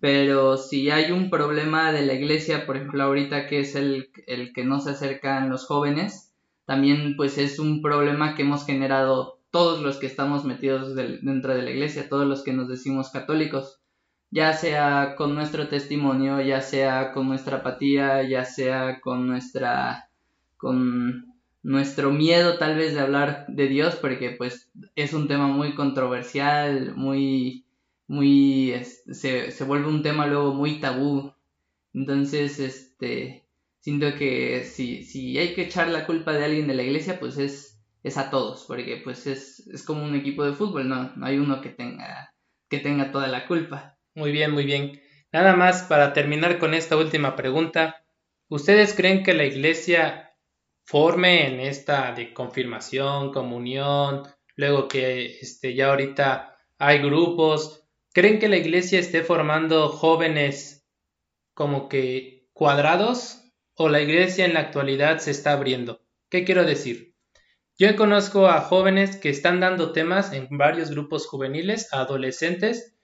pero 0.00 0.56
si 0.56 0.90
hay 0.90 1.12
un 1.12 1.28
problema 1.28 1.92
de 1.92 2.06
la 2.06 2.14
iglesia, 2.14 2.66
por 2.66 2.76
ejemplo 2.76 3.02
ahorita 3.02 3.46
que 3.46 3.60
es 3.60 3.74
el, 3.74 4.10
el 4.26 4.52
que 4.52 4.64
no 4.64 4.80
se 4.80 4.90
acercan 4.90 5.50
los 5.50 5.66
jóvenes, 5.66 6.32
también 6.66 7.16
pues 7.16 7.38
es 7.38 7.58
un 7.58 7.82
problema 7.82 8.34
que 8.34 8.42
hemos 8.42 8.64
generado 8.64 9.40
todos 9.50 9.82
los 9.82 9.96
que 9.96 10.06
estamos 10.06 10.44
metidos 10.44 10.94
dentro 10.94 11.54
de 11.54 11.62
la 11.62 11.70
iglesia, 11.70 12.08
todos 12.08 12.26
los 12.26 12.44
que 12.44 12.52
nos 12.52 12.68
decimos 12.68 13.10
católicos, 13.10 13.80
ya 14.30 14.52
sea 14.52 15.14
con 15.16 15.34
nuestro 15.34 15.68
testimonio, 15.68 16.40
ya 16.42 16.60
sea 16.60 17.12
con 17.12 17.28
nuestra 17.28 17.58
apatía, 17.58 18.22
ya 18.28 18.44
sea 18.44 19.00
con 19.00 19.26
nuestra 19.26 20.10
con 20.56 21.27
nuestro 21.68 22.10
miedo 22.10 22.58
tal 22.58 22.76
vez 22.76 22.94
de 22.94 23.00
hablar 23.00 23.46
de 23.48 23.68
Dios, 23.68 23.96
porque 23.96 24.30
pues 24.30 24.70
es 24.96 25.12
un 25.12 25.28
tema 25.28 25.48
muy 25.48 25.74
controversial, 25.74 26.94
muy 26.96 27.64
muy, 28.08 28.74
se, 29.12 29.50
se 29.50 29.64
vuelve 29.64 29.86
un 29.88 30.02
tema 30.02 30.26
luego 30.26 30.54
muy 30.54 30.80
tabú. 30.80 31.32
Entonces, 31.92 32.58
este, 32.58 33.44
siento 33.80 34.14
que 34.14 34.64
si, 34.64 35.04
si 35.04 35.38
hay 35.38 35.54
que 35.54 35.62
echar 35.62 35.88
la 35.88 36.06
culpa 36.06 36.32
de 36.32 36.44
alguien 36.44 36.66
de 36.66 36.74
la 36.74 36.82
iglesia, 36.82 37.20
pues 37.20 37.36
es, 37.38 37.78
es 38.02 38.16
a 38.16 38.30
todos, 38.30 38.64
porque 38.66 39.00
pues 39.04 39.26
es, 39.26 39.66
es 39.68 39.82
como 39.84 40.04
un 40.04 40.16
equipo 40.16 40.44
de 40.44 40.54
fútbol, 40.54 40.88
no, 40.88 41.12
no 41.16 41.26
hay 41.26 41.38
uno 41.38 41.60
que 41.60 41.68
tenga, 41.68 42.32
que 42.68 42.78
tenga 42.78 43.12
toda 43.12 43.26
la 43.28 43.46
culpa. 43.46 43.98
Muy 44.14 44.32
bien, 44.32 44.52
muy 44.52 44.64
bien. 44.64 45.00
Nada 45.30 45.54
más 45.54 45.82
para 45.82 46.14
terminar 46.14 46.58
con 46.58 46.72
esta 46.72 46.96
última 46.96 47.36
pregunta. 47.36 48.02
¿Ustedes 48.48 48.94
creen 48.94 49.22
que 49.22 49.34
la 49.34 49.44
iglesia 49.44 50.27
forme 50.88 51.46
en 51.46 51.60
esta 51.60 52.12
de 52.12 52.32
confirmación, 52.32 53.32
comunión, 53.32 54.22
luego 54.56 54.88
que 54.88 55.38
este, 55.40 55.74
ya 55.74 55.90
ahorita 55.90 56.56
hay 56.78 56.98
grupos, 56.98 57.88
¿Creen 58.18 58.40
que 58.40 58.48
la 58.48 58.56
iglesia 58.56 58.98
esté 58.98 59.22
formando 59.22 59.90
jóvenes 59.90 60.84
como 61.54 61.88
que 61.88 62.48
cuadrados 62.52 63.44
o 63.74 63.88
la 63.88 64.00
iglesia 64.00 64.44
en 64.44 64.54
la 64.54 64.60
actualidad 64.60 65.18
se 65.18 65.30
está 65.30 65.52
abriendo? 65.52 66.00
¿Qué 66.28 66.44
quiero 66.44 66.64
decir? 66.64 67.14
Yo 67.78 67.94
conozco 67.94 68.48
a 68.48 68.62
jóvenes 68.62 69.16
que 69.16 69.28
están 69.28 69.60
dando 69.60 69.92
temas 69.92 70.32
en 70.32 70.48
varios 70.50 70.90
grupos 70.90 71.28
juveniles, 71.28 71.92
adolescentes, 71.92 72.98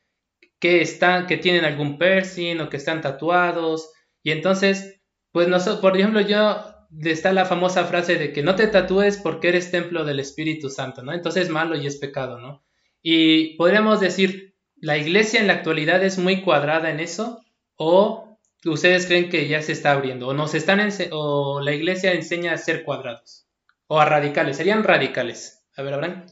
que 0.58 0.82
están, 0.82 1.28
que 1.28 1.36
tienen 1.36 1.64
algún 1.64 1.96
piercing 1.96 2.60
o 2.60 2.68
que 2.68 2.78
están 2.78 3.00
tatuados. 3.00 3.92
Y 4.24 4.32
entonces, 4.32 5.00
pues 5.30 5.46
nosotros, 5.46 5.80
por 5.80 5.96
ejemplo, 5.96 6.22
yo 6.22 6.73
está 7.02 7.32
la 7.32 7.44
famosa 7.44 7.84
frase 7.84 8.16
de 8.16 8.32
que 8.32 8.42
no 8.42 8.54
te 8.54 8.66
tatúes 8.66 9.18
porque 9.18 9.48
eres 9.48 9.70
templo 9.70 10.04
del 10.04 10.20
Espíritu 10.20 10.70
Santo, 10.70 11.02
¿no? 11.02 11.12
Entonces 11.12 11.44
es 11.44 11.50
malo 11.50 11.76
y 11.76 11.86
es 11.86 11.96
pecado, 11.96 12.38
¿no? 12.38 12.64
Y 13.02 13.56
podríamos 13.56 14.00
decir, 14.00 14.54
¿La 14.84 14.98
iglesia 14.98 15.40
en 15.40 15.46
la 15.46 15.54
actualidad 15.54 16.04
es 16.04 16.18
muy 16.18 16.42
cuadrada 16.42 16.90
en 16.90 17.00
eso? 17.00 17.42
¿O 17.76 18.38
ustedes 18.66 19.06
creen 19.06 19.30
que 19.30 19.48
ya 19.48 19.62
se 19.62 19.72
está 19.72 19.92
abriendo? 19.92 20.28
¿O, 20.28 20.34
nos 20.34 20.54
están 20.54 20.86
o 21.10 21.62
la 21.62 21.72
iglesia 21.72 22.12
enseña 22.12 22.52
a 22.52 22.58
ser 22.58 22.84
cuadrados? 22.84 23.46
¿O 23.86 23.98
a 23.98 24.04
radicales? 24.04 24.58
Serían 24.58 24.84
radicales. 24.84 25.64
A 25.74 25.82
ver, 25.82 25.94
Abraham. 25.94 26.26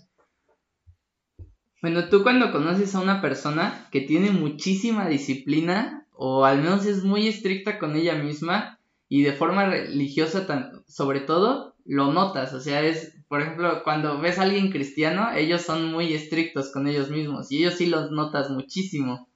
Bueno, 1.81 2.11
tú 2.11 2.23
cuando 2.23 2.53
conoces 2.53 2.95
a 2.95 3.01
una 3.01 3.23
persona 3.23 3.89
que 3.91 4.03
tiene 4.03 4.31
muchísima 4.31 5.09
disciplina, 5.09 6.07
o 6.13 6.45
al 6.45 6.59
menos 6.59 6.85
es 6.85 7.05
muy 7.05 7.29
estricta 7.29 7.79
con 7.79 7.97
ella 7.97 8.17
misma, 8.17 8.81
y 9.15 9.25
de 9.25 9.35
forma 9.35 9.67
religiosa 9.67 10.47
sobre 10.89 11.21
todo, 11.21 11.77
lo 11.85 12.15
notas, 12.15 12.55
o 12.55 12.61
sea, 12.61 12.81
es 12.81 13.23
por 13.29 13.43
ejemplo, 13.43 13.83
cuando 13.83 14.19
ves 14.21 14.39
a 14.39 14.43
alguien 14.43 14.71
cristiano, 14.71 15.33
ellos 15.35 15.61
son 15.61 15.91
muy 15.93 16.15
estrictos 16.15 16.71
con 16.71 16.87
ellos 16.87 17.11
mismos 17.11 17.53
y 17.53 17.59
ellos 17.59 17.75
sí 17.75 17.87
los 17.87 18.11
notas 18.11 18.49
muchísimo. 18.51 19.31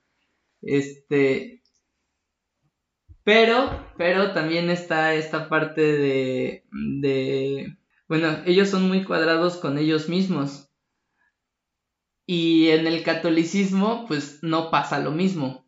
Este, 0.62 1.62
pero, 3.23 3.87
pero 3.99 4.33
también 4.33 4.69
está 4.71 5.15
esta 5.15 5.49
parte 5.51 5.81
de, 5.81 6.65
de, 6.73 7.79
bueno, 8.09 8.43
ellos 8.47 8.69
son 8.71 8.89
muy 8.89 9.05
cuadrados 9.05 9.57
con 9.57 9.77
ellos 9.77 10.09
mismos. 10.09 10.71
Y 12.27 12.69
en 12.69 12.87
el 12.87 13.03
catolicismo, 13.03 14.07
pues 14.09 14.41
no 14.43 14.71
pasa 14.71 15.01
lo 15.01 15.11
mismo. 15.11 15.67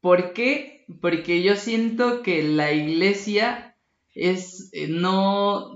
¿Por 0.00 0.32
qué? 0.32 0.75
Porque 1.00 1.42
yo 1.42 1.56
siento 1.56 2.22
que 2.22 2.42
la 2.42 2.72
iglesia 2.72 3.66
es 4.16 4.70
eh, 4.72 4.88
no 4.88 5.72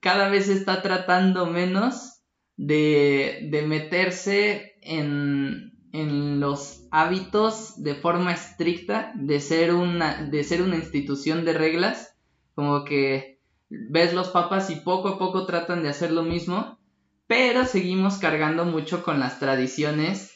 cada 0.00 0.28
vez 0.28 0.48
está 0.48 0.82
tratando 0.82 1.46
menos 1.46 2.20
de, 2.56 3.48
de 3.50 3.62
meterse 3.62 4.74
en, 4.82 5.72
en, 5.92 6.40
los 6.40 6.86
hábitos 6.90 7.82
de 7.82 7.94
forma 7.94 8.32
estricta 8.34 9.12
de 9.14 9.40
ser 9.40 9.72
una 9.72 10.22
de 10.24 10.44
ser 10.44 10.60
una 10.60 10.76
institución 10.76 11.46
de 11.46 11.54
reglas 11.54 12.14
como 12.54 12.84
que 12.84 13.40
ves 13.70 14.12
los 14.12 14.28
papas 14.28 14.68
y 14.68 14.76
poco 14.76 15.08
a 15.08 15.18
poco 15.18 15.46
tratan 15.46 15.82
de 15.82 15.88
hacer 15.88 16.10
lo 16.10 16.22
mismo 16.22 16.78
pero 17.26 17.64
seguimos 17.64 18.18
cargando 18.18 18.66
mucho 18.66 19.02
con 19.02 19.20
las 19.20 19.38
tradiciones 19.38 20.32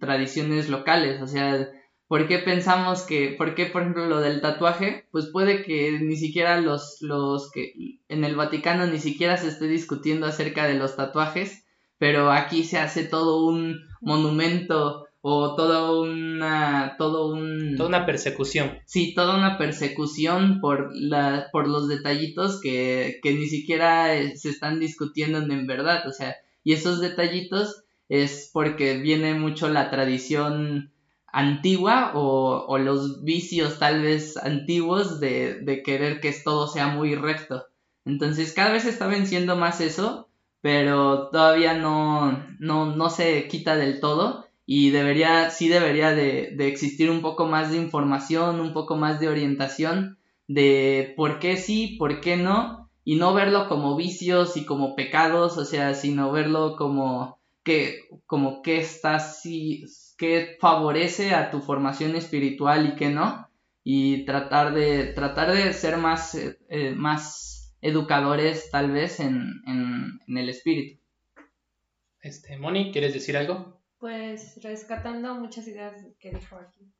tradiciones 0.00 0.70
locales 0.70 1.20
o 1.20 1.26
sea 1.26 1.68
¿Por 2.10 2.26
qué 2.26 2.40
pensamos 2.40 3.02
que, 3.02 3.36
por 3.38 3.54
qué, 3.54 3.66
por 3.66 3.82
ejemplo, 3.82 4.04
lo 4.06 4.18
del 4.18 4.40
tatuaje? 4.40 5.06
Pues 5.12 5.26
puede 5.32 5.62
que 5.62 6.00
ni 6.00 6.16
siquiera 6.16 6.60
los, 6.60 6.96
los 7.02 7.52
que 7.52 7.72
en 8.08 8.24
el 8.24 8.34
Vaticano 8.34 8.84
ni 8.88 8.98
siquiera 8.98 9.36
se 9.36 9.46
esté 9.46 9.68
discutiendo 9.68 10.26
acerca 10.26 10.66
de 10.66 10.74
los 10.74 10.96
tatuajes, 10.96 11.66
pero 11.98 12.32
aquí 12.32 12.64
se 12.64 12.78
hace 12.78 13.04
todo 13.04 13.46
un 13.46 13.82
monumento 14.00 15.06
o 15.20 15.54
toda 15.54 16.00
una, 16.00 16.96
todo 16.98 17.32
un... 17.32 17.76
Toda 17.76 17.88
una 17.90 18.06
persecución. 18.06 18.80
Sí, 18.86 19.14
toda 19.14 19.36
una 19.36 19.56
persecución 19.56 20.60
por, 20.60 20.90
la, 20.92 21.46
por 21.52 21.68
los 21.68 21.86
detallitos 21.86 22.60
que, 22.60 23.20
que 23.22 23.34
ni 23.34 23.46
siquiera 23.46 24.16
eh, 24.16 24.36
se 24.36 24.48
están 24.48 24.80
discutiendo 24.80 25.38
en 25.38 25.64
verdad, 25.68 26.08
o 26.08 26.12
sea, 26.12 26.34
y 26.64 26.72
esos 26.72 27.00
detallitos 27.00 27.84
es 28.08 28.50
porque 28.52 28.98
viene 28.98 29.34
mucho 29.34 29.68
la 29.68 29.90
tradición 29.90 30.90
antigua 31.32 32.12
o, 32.14 32.78
los 32.78 33.24
vicios 33.24 33.78
tal 33.78 34.02
vez 34.02 34.36
antiguos 34.36 35.20
de, 35.20 35.82
querer 35.84 36.20
que 36.20 36.32
todo 36.32 36.66
sea 36.66 36.88
muy 36.88 37.14
recto. 37.14 37.66
Entonces 38.04 38.52
cada 38.52 38.72
vez 38.72 38.84
está 38.86 39.06
venciendo 39.06 39.56
más 39.56 39.80
eso, 39.80 40.28
pero 40.60 41.28
todavía 41.30 41.74
no, 41.74 42.46
no, 42.58 42.96
no 42.96 43.10
se 43.10 43.46
quita 43.48 43.76
del 43.76 44.00
todo 44.00 44.46
y 44.66 44.90
debería, 44.90 45.50
sí 45.50 45.68
debería 45.68 46.14
de, 46.14 46.54
de 46.56 46.68
existir 46.68 47.10
un 47.10 47.22
poco 47.22 47.46
más 47.46 47.70
de 47.70 47.76
información, 47.76 48.60
un 48.60 48.72
poco 48.72 48.96
más 48.96 49.20
de 49.20 49.28
orientación 49.28 50.18
de 50.48 51.14
por 51.16 51.38
qué 51.38 51.56
sí, 51.56 51.96
por 51.96 52.20
qué 52.20 52.36
no, 52.36 52.90
y 53.04 53.14
no 53.14 53.34
verlo 53.34 53.68
como 53.68 53.94
vicios 53.94 54.56
y 54.56 54.64
como 54.64 54.96
pecados, 54.96 55.56
o 55.58 55.64
sea, 55.64 55.94
sino 55.94 56.32
verlo 56.32 56.74
como 56.76 57.38
que, 57.62 58.00
como 58.26 58.60
que 58.62 58.78
está 58.78 59.16
así 59.16 59.84
qué 60.20 60.58
favorece 60.60 61.34
a 61.34 61.50
tu 61.50 61.62
formación 61.62 62.14
espiritual 62.14 62.86
y 62.86 62.94
qué 62.94 63.08
no, 63.08 63.48
y 63.82 64.26
tratar 64.26 64.74
de, 64.74 65.06
tratar 65.14 65.50
de 65.50 65.72
ser 65.72 65.96
más, 65.96 66.34
eh, 66.34 66.58
eh, 66.68 66.90
más 66.90 67.74
educadores 67.80 68.70
tal 68.70 68.90
vez 68.90 69.18
en, 69.18 69.62
en, 69.66 70.36
el 70.36 70.50
espíritu. 70.50 71.02
Este, 72.20 72.58
Moni, 72.58 72.92
¿quieres 72.92 73.14
decir 73.14 73.34
algo? 73.38 73.80
Pues 73.98 74.62
rescatando 74.62 75.34
muchas 75.36 75.66
ideas 75.66 75.94
que 76.18 76.32
dijo 76.32 76.56
aquí, 76.56 76.92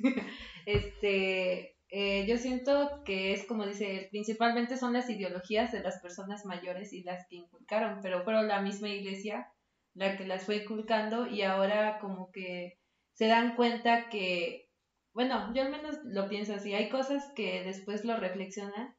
este, 0.66 1.76
eh, 1.88 2.26
yo 2.26 2.36
siento 2.36 3.04
que 3.04 3.32
es 3.32 3.44
como 3.46 3.64
dice, 3.64 4.08
principalmente 4.10 4.76
son 4.76 4.92
las 4.92 5.08
ideologías 5.08 5.70
de 5.70 5.84
las 5.84 6.00
personas 6.00 6.44
mayores 6.44 6.92
y 6.92 7.04
las 7.04 7.28
que 7.28 7.36
inculcaron, 7.36 8.00
pero 8.02 8.24
fueron 8.24 8.48
la 8.48 8.60
misma 8.60 8.88
iglesia 8.88 9.52
la 9.94 10.16
que 10.16 10.26
las 10.26 10.44
fue 10.44 10.56
inculcando 10.56 11.26
y 11.26 11.42
ahora 11.42 11.98
como 12.00 12.30
que 12.30 12.78
se 13.12 13.28
dan 13.28 13.54
cuenta 13.54 14.08
que, 14.08 14.68
bueno, 15.12 15.52
yo 15.54 15.62
al 15.62 15.70
menos 15.70 15.98
lo 16.04 16.28
pienso 16.28 16.54
así, 16.54 16.74
hay 16.74 16.88
cosas 16.88 17.32
que 17.34 17.62
después 17.64 18.04
lo 18.04 18.16
reflexionan 18.16 18.96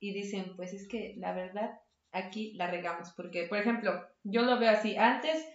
y 0.00 0.12
dicen, 0.12 0.56
pues 0.56 0.72
es 0.72 0.88
que 0.88 1.14
la 1.16 1.32
verdad 1.32 1.78
aquí 2.10 2.52
la 2.54 2.68
regamos, 2.68 3.12
porque 3.16 3.46
por 3.46 3.58
ejemplo, 3.58 4.06
yo 4.24 4.42
lo 4.42 4.58
veo 4.58 4.70
así, 4.70 4.96
antes 4.96 5.46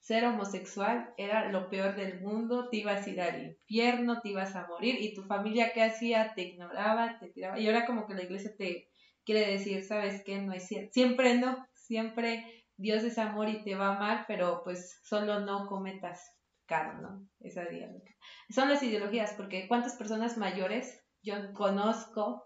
ser 0.00 0.24
homosexual 0.26 1.14
era 1.16 1.50
lo 1.50 1.70
peor 1.70 1.96
del 1.96 2.20
mundo, 2.20 2.68
te 2.68 2.78
ibas 2.78 3.06
a 3.06 3.10
ir 3.10 3.20
al 3.20 3.42
infierno, 3.42 4.20
te 4.20 4.30
ibas 4.30 4.54
a 4.54 4.66
morir 4.66 4.96
y 5.00 5.14
tu 5.14 5.22
familia 5.22 5.72
qué 5.72 5.82
hacía, 5.82 6.34
te 6.34 6.42
ignoraba, 6.42 7.18
te 7.18 7.28
tiraba 7.28 7.58
y 7.58 7.66
ahora 7.66 7.86
como 7.86 8.06
que 8.06 8.14
la 8.14 8.22
iglesia 8.22 8.54
te 8.56 8.90
quiere 9.24 9.50
decir, 9.50 9.82
¿sabes 9.82 10.22
qué? 10.22 10.38
No 10.42 10.52
es 10.52 10.66
cierto, 10.66 10.92
siempre 10.92 11.36
no, 11.36 11.66
siempre 11.72 12.63
Dios 12.76 13.04
es 13.04 13.18
amor 13.18 13.48
y 13.48 13.62
te 13.62 13.74
va 13.74 13.98
mal, 13.98 14.24
pero 14.26 14.62
pues 14.64 15.00
solo 15.04 15.40
no 15.40 15.66
cometas 15.66 16.34
caro, 16.66 17.00
¿no? 17.00 17.28
Esa 17.40 17.70
ideología. 17.70 18.16
Son 18.50 18.68
las 18.68 18.82
ideologías, 18.82 19.34
porque 19.34 19.68
cuántas 19.68 19.96
personas 19.96 20.36
mayores 20.38 21.04
yo 21.22 21.52
conozco 21.52 22.44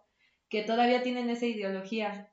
que 0.48 0.62
todavía 0.62 1.02
tienen 1.02 1.28
esa 1.30 1.46
ideología. 1.46 2.30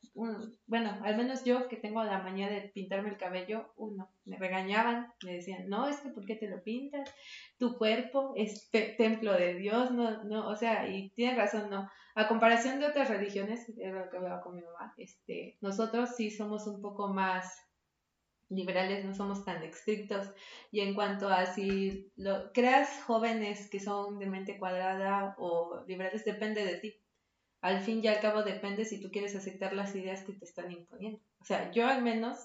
bueno, 0.67 0.97
al 1.03 1.17
menos 1.17 1.43
yo 1.43 1.67
que 1.67 1.75
tengo 1.75 2.03
la 2.03 2.19
mañana 2.19 2.53
de 2.53 2.69
pintarme 2.69 3.09
el 3.09 3.17
cabello, 3.17 3.73
uno, 3.75 4.09
me 4.23 4.37
regañaban, 4.37 5.13
me 5.23 5.33
decían, 5.33 5.67
no, 5.67 5.87
es 5.87 5.97
que 5.97 6.09
¿por 6.09 6.25
qué 6.25 6.35
te 6.35 6.47
lo 6.47 6.63
pintas? 6.63 7.13
Tu 7.57 7.77
cuerpo 7.77 8.33
es 8.37 8.69
templo 8.97 9.33
de 9.33 9.55
Dios, 9.55 9.91
no, 9.91 10.23
no, 10.23 10.47
o 10.47 10.55
sea, 10.55 10.87
y 10.87 11.09
tiene 11.09 11.35
razón, 11.35 11.69
no. 11.69 11.89
A 12.15 12.27
comparación 12.29 12.79
de 12.79 12.87
otras 12.87 13.09
religiones, 13.09 13.67
era 13.77 14.05
lo 14.05 14.09
que 14.09 14.17
hablaba 14.17 14.41
con 14.41 14.55
mi 14.55 14.61
mamá, 14.61 14.93
este, 14.97 15.57
nosotros 15.59 16.15
sí 16.15 16.31
somos 16.31 16.67
un 16.67 16.81
poco 16.81 17.09
más 17.09 17.64
liberales 18.49 19.03
no 19.05 19.13
somos 19.15 19.43
tan 19.45 19.63
estrictos. 19.63 20.29
Y 20.71 20.81
en 20.81 20.93
cuanto 20.93 21.29
a 21.29 21.45
si 21.45 22.11
lo 22.15 22.51
creas 22.53 23.03
jóvenes 23.03 23.69
que 23.69 23.79
son 23.79 24.19
de 24.19 24.27
mente 24.27 24.57
cuadrada 24.59 25.35
o 25.37 25.83
liberales 25.87 26.25
depende 26.25 26.65
de 26.65 26.77
ti. 26.77 26.95
Al 27.61 27.81
fin 27.81 28.01
y 28.03 28.07
al 28.07 28.19
cabo 28.19 28.43
depende 28.43 28.85
si 28.85 29.01
tú 29.01 29.09
quieres 29.11 29.35
aceptar 29.35 29.73
las 29.73 29.95
ideas 29.95 30.23
que 30.23 30.33
te 30.33 30.45
están 30.45 30.71
imponiendo. 30.71 31.19
O 31.39 31.45
sea 31.45 31.71
yo 31.71 31.87
al 31.87 32.03
menos 32.03 32.37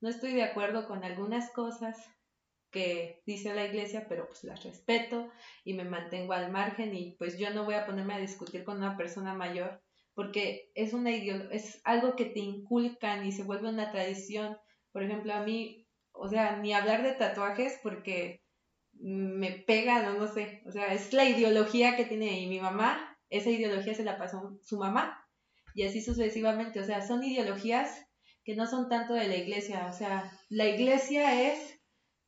no 0.00 0.08
estoy 0.08 0.32
de 0.34 0.42
acuerdo 0.42 0.86
con 0.86 1.04
algunas 1.04 1.50
cosas 1.50 1.96
que 2.70 3.22
dice 3.26 3.54
la 3.54 3.66
iglesia 3.66 4.06
pero 4.08 4.26
pues 4.26 4.44
las 4.44 4.64
respeto 4.64 5.30
y 5.64 5.74
me 5.74 5.84
mantengo 5.84 6.32
al 6.32 6.50
margen 6.50 6.94
y 6.94 7.12
pues 7.12 7.38
yo 7.38 7.50
no 7.50 7.64
voy 7.64 7.74
a 7.74 7.86
ponerme 7.86 8.14
a 8.14 8.18
discutir 8.18 8.64
con 8.64 8.78
una 8.78 8.96
persona 8.96 9.34
mayor 9.34 9.82
porque 10.14 10.72
es 10.74 10.92
una 10.92 11.10
es 11.10 11.80
algo 11.84 12.16
que 12.16 12.24
te 12.24 12.40
inculcan 12.40 13.26
y 13.26 13.32
se 13.32 13.44
vuelve 13.44 13.68
una 13.68 13.92
tradición 13.92 14.58
por 14.96 15.02
ejemplo, 15.02 15.34
a 15.34 15.42
mí, 15.42 15.86
o 16.12 16.26
sea, 16.26 16.56
ni 16.56 16.72
hablar 16.72 17.02
de 17.02 17.12
tatuajes 17.12 17.78
porque 17.82 18.40
me 18.94 19.50
pega, 19.50 20.00
no, 20.00 20.14
no 20.14 20.26
sé, 20.26 20.62
o 20.64 20.72
sea, 20.72 20.94
es 20.94 21.12
la 21.12 21.26
ideología 21.26 21.96
que 21.96 22.06
tiene 22.06 22.40
y 22.40 22.46
mi 22.46 22.60
mamá, 22.60 23.14
esa 23.28 23.50
ideología 23.50 23.92
se 23.92 24.04
la 24.04 24.16
pasó 24.16 24.58
su 24.62 24.78
mamá 24.78 25.22
y 25.74 25.82
así 25.82 26.00
sucesivamente, 26.00 26.80
o 26.80 26.84
sea, 26.84 27.06
son 27.06 27.22
ideologías 27.22 28.06
que 28.42 28.56
no 28.56 28.66
son 28.66 28.88
tanto 28.88 29.12
de 29.12 29.28
la 29.28 29.36
iglesia, 29.36 29.86
o 29.90 29.92
sea, 29.92 30.32
la 30.48 30.66
iglesia 30.66 31.52
es 31.52 31.78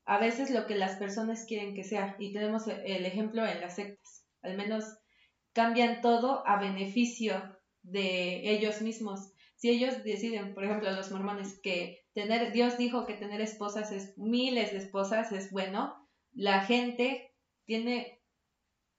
a 0.04 0.18
veces 0.18 0.50
lo 0.50 0.66
que 0.66 0.74
las 0.74 0.96
personas 0.98 1.46
quieren 1.46 1.74
que 1.74 1.84
sea 1.84 2.16
y 2.18 2.34
tenemos 2.34 2.68
el 2.68 3.06
ejemplo 3.06 3.46
en 3.46 3.62
las 3.62 3.76
sectas, 3.76 4.26
al 4.42 4.58
menos 4.58 4.84
cambian 5.54 6.02
todo 6.02 6.46
a 6.46 6.60
beneficio 6.60 7.56
de 7.80 8.50
ellos 8.50 8.82
mismos. 8.82 9.32
Si 9.58 9.70
ellos 9.70 10.04
deciden, 10.04 10.54
por 10.54 10.64
ejemplo, 10.64 10.88
los 10.92 11.10
mormones, 11.10 11.60
que 11.60 12.04
tener, 12.14 12.52
Dios 12.52 12.78
dijo 12.78 13.06
que 13.06 13.14
tener 13.14 13.40
esposas 13.40 13.90
es, 13.90 14.16
miles 14.16 14.70
de 14.70 14.78
esposas 14.78 15.32
es 15.32 15.50
bueno, 15.50 15.96
la 16.32 16.60
gente 16.60 17.34
tiene 17.64 18.20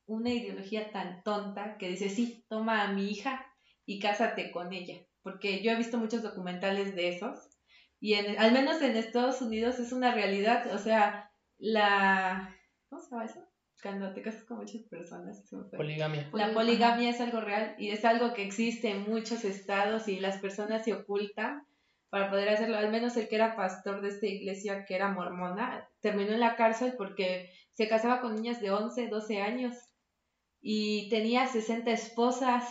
una 0.05 0.33
ideología 0.33 0.91
tan 0.91 1.23
tonta 1.23 1.77
que 1.77 1.87
dice, 1.87 2.09
sí, 2.09 2.43
toma 2.49 2.83
a 2.83 2.91
mi 2.91 3.09
hija 3.09 3.47
y 3.85 3.99
cásate 3.99 4.51
con 4.51 4.73
ella. 4.73 5.01
Porque 5.21 5.63
yo 5.63 5.71
he 5.71 5.77
visto 5.77 5.97
muchos 5.97 6.23
documentales 6.23 6.93
de 6.93 7.07
esos 7.07 7.39
y 8.01 8.15
en, 8.15 8.37
al 8.37 8.51
menos 8.51 8.81
en 8.81 8.97
Estados 8.97 9.41
Unidos 9.41 9.79
es 9.79 9.93
una 9.93 10.13
realidad, 10.13 10.73
o 10.73 10.77
sea, 10.77 11.31
la... 11.57 12.53
¿Cómo 12.89 13.01
se 13.01 13.11
llama 13.11 13.25
eso? 13.25 13.48
Cuando 13.81 14.13
te 14.13 14.21
casas 14.21 14.43
con 14.43 14.57
muchas 14.57 14.81
personas. 14.83 15.43
Poligamia. 15.75 16.29
La 16.33 16.53
poligamia 16.53 17.09
es 17.09 17.21
algo 17.21 17.41
real 17.41 17.75
y 17.77 17.89
es 17.89 18.03
algo 18.05 18.33
que 18.33 18.43
existe 18.43 18.89
en 18.89 19.03
muchos 19.09 19.45
estados 19.45 20.07
y 20.07 20.19
las 20.19 20.37
personas 20.39 20.83
se 20.83 20.93
ocultan 20.93 21.65
para 22.09 22.29
poder 22.29 22.49
hacerlo. 22.49 22.77
Al 22.77 22.91
menos 22.91 23.15
el 23.17 23.27
que 23.27 23.35
era 23.35 23.55
pastor 23.55 24.01
de 24.01 24.09
esta 24.09 24.27
iglesia, 24.27 24.85
que 24.85 24.95
era 24.95 25.11
mormona, 25.11 25.87
terminó 26.01 26.33
en 26.33 26.39
la 26.39 26.55
cárcel 26.55 26.95
porque 26.97 27.51
se 27.71 27.87
casaba 27.87 28.21
con 28.21 28.35
niñas 28.35 28.61
de 28.61 28.71
11, 28.71 29.07
12 29.07 29.41
años 29.41 29.75
y 30.61 31.09
tenía 31.09 31.47
60 31.47 31.91
esposas 31.91 32.65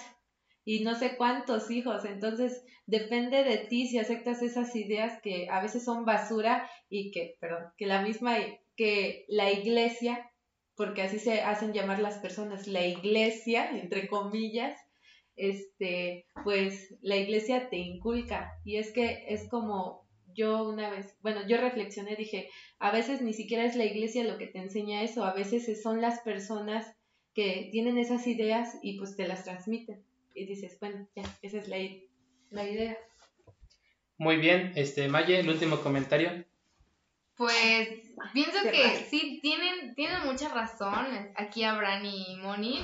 y 0.64 0.84
no 0.84 0.94
sé 0.94 1.16
cuántos 1.16 1.70
hijos. 1.70 2.04
Entonces, 2.04 2.62
depende 2.86 3.44
de 3.44 3.58
ti 3.58 3.86
si 3.86 3.98
aceptas 3.98 4.42
esas 4.42 4.74
ideas 4.76 5.20
que 5.22 5.48
a 5.50 5.62
veces 5.62 5.84
son 5.84 6.04
basura 6.04 6.68
y 6.90 7.10
que, 7.10 7.36
perdón, 7.40 7.72
que 7.78 7.86
la 7.86 8.02
misma, 8.02 8.36
que 8.76 9.24
la 9.28 9.50
iglesia 9.50 10.30
porque 10.78 11.02
así 11.02 11.18
se 11.18 11.42
hacen 11.42 11.72
llamar 11.72 11.98
las 11.98 12.18
personas, 12.18 12.68
la 12.68 12.86
iglesia, 12.86 13.68
entre 13.76 14.06
comillas, 14.06 14.80
este, 15.34 16.24
pues 16.44 16.94
la 17.02 17.16
iglesia 17.16 17.68
te 17.68 17.78
inculca. 17.78 18.52
Y 18.64 18.76
es 18.76 18.92
que 18.92 19.24
es 19.28 19.48
como 19.48 20.06
yo 20.34 20.68
una 20.68 20.88
vez, 20.88 21.16
bueno, 21.20 21.40
yo 21.48 21.56
reflexioné, 21.56 22.14
dije, 22.14 22.48
a 22.78 22.92
veces 22.92 23.20
ni 23.22 23.32
siquiera 23.32 23.64
es 23.64 23.74
la 23.74 23.86
iglesia 23.86 24.22
lo 24.22 24.38
que 24.38 24.46
te 24.46 24.60
enseña 24.60 25.02
eso, 25.02 25.24
a 25.24 25.34
veces 25.34 25.82
son 25.82 26.00
las 26.00 26.20
personas 26.20 26.86
que 27.34 27.68
tienen 27.72 27.98
esas 27.98 28.28
ideas 28.28 28.78
y 28.80 28.98
pues 28.98 29.16
te 29.16 29.26
las 29.26 29.42
transmiten. 29.42 30.04
Y 30.32 30.46
dices, 30.46 30.78
bueno, 30.78 31.08
ya, 31.16 31.24
esa 31.42 31.58
es 31.58 31.66
la, 31.66 31.78
la 32.50 32.70
idea. 32.70 32.96
Muy 34.16 34.36
bien, 34.36 34.72
este, 34.76 35.08
Maye, 35.08 35.40
el 35.40 35.48
último 35.48 35.80
comentario. 35.80 36.44
Pues 37.38 37.88
pienso 38.32 38.58
que 38.64 39.06
sí, 39.08 39.38
tienen, 39.40 39.94
tienen 39.94 40.26
mucha 40.26 40.48
razón 40.48 41.06
aquí 41.36 41.62
Abraham 41.62 42.04
y 42.04 42.36
Moni. 42.42 42.82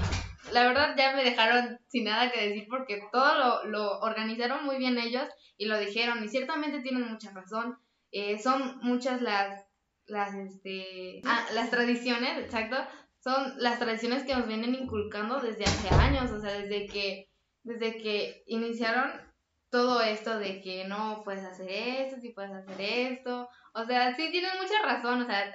La 0.52 0.68
verdad 0.68 0.94
ya 0.96 1.16
me 1.16 1.24
dejaron 1.24 1.80
sin 1.88 2.04
nada 2.04 2.30
que 2.30 2.48
decir 2.48 2.68
porque 2.70 3.02
todo 3.10 3.34
lo, 3.34 3.64
lo 3.64 3.98
organizaron 3.98 4.64
muy 4.64 4.78
bien 4.78 4.96
ellos 4.96 5.28
y 5.56 5.66
lo 5.66 5.76
dijeron 5.76 6.22
y 6.22 6.28
ciertamente 6.28 6.82
tienen 6.82 7.10
mucha 7.10 7.32
razón. 7.32 7.76
Eh, 8.12 8.38
son 8.38 8.78
muchas 8.80 9.20
las, 9.22 9.66
las, 10.06 10.32
este, 10.36 11.20
ah, 11.24 11.44
las 11.52 11.70
tradiciones, 11.70 12.38
exacto, 12.38 12.76
son 13.18 13.54
las 13.58 13.80
tradiciones 13.80 14.22
que 14.22 14.36
nos 14.36 14.46
vienen 14.46 14.76
inculcando 14.76 15.40
desde 15.40 15.64
hace 15.64 15.92
años, 15.96 16.30
o 16.30 16.40
sea, 16.40 16.52
desde 16.52 16.86
que, 16.86 17.28
desde 17.64 17.96
que 17.96 18.44
iniciaron 18.46 19.10
todo 19.74 20.00
esto 20.00 20.38
de 20.38 20.60
que 20.60 20.84
no 20.84 21.22
puedes 21.24 21.44
hacer 21.44 21.68
esto, 21.68 22.20
si 22.20 22.28
puedes 22.28 22.52
hacer 22.52 22.80
esto. 22.80 23.48
O 23.72 23.84
sea, 23.84 24.14
sí 24.14 24.30
tienes 24.30 24.52
mucha 24.54 24.80
razón. 24.84 25.22
O 25.22 25.26
sea, 25.26 25.52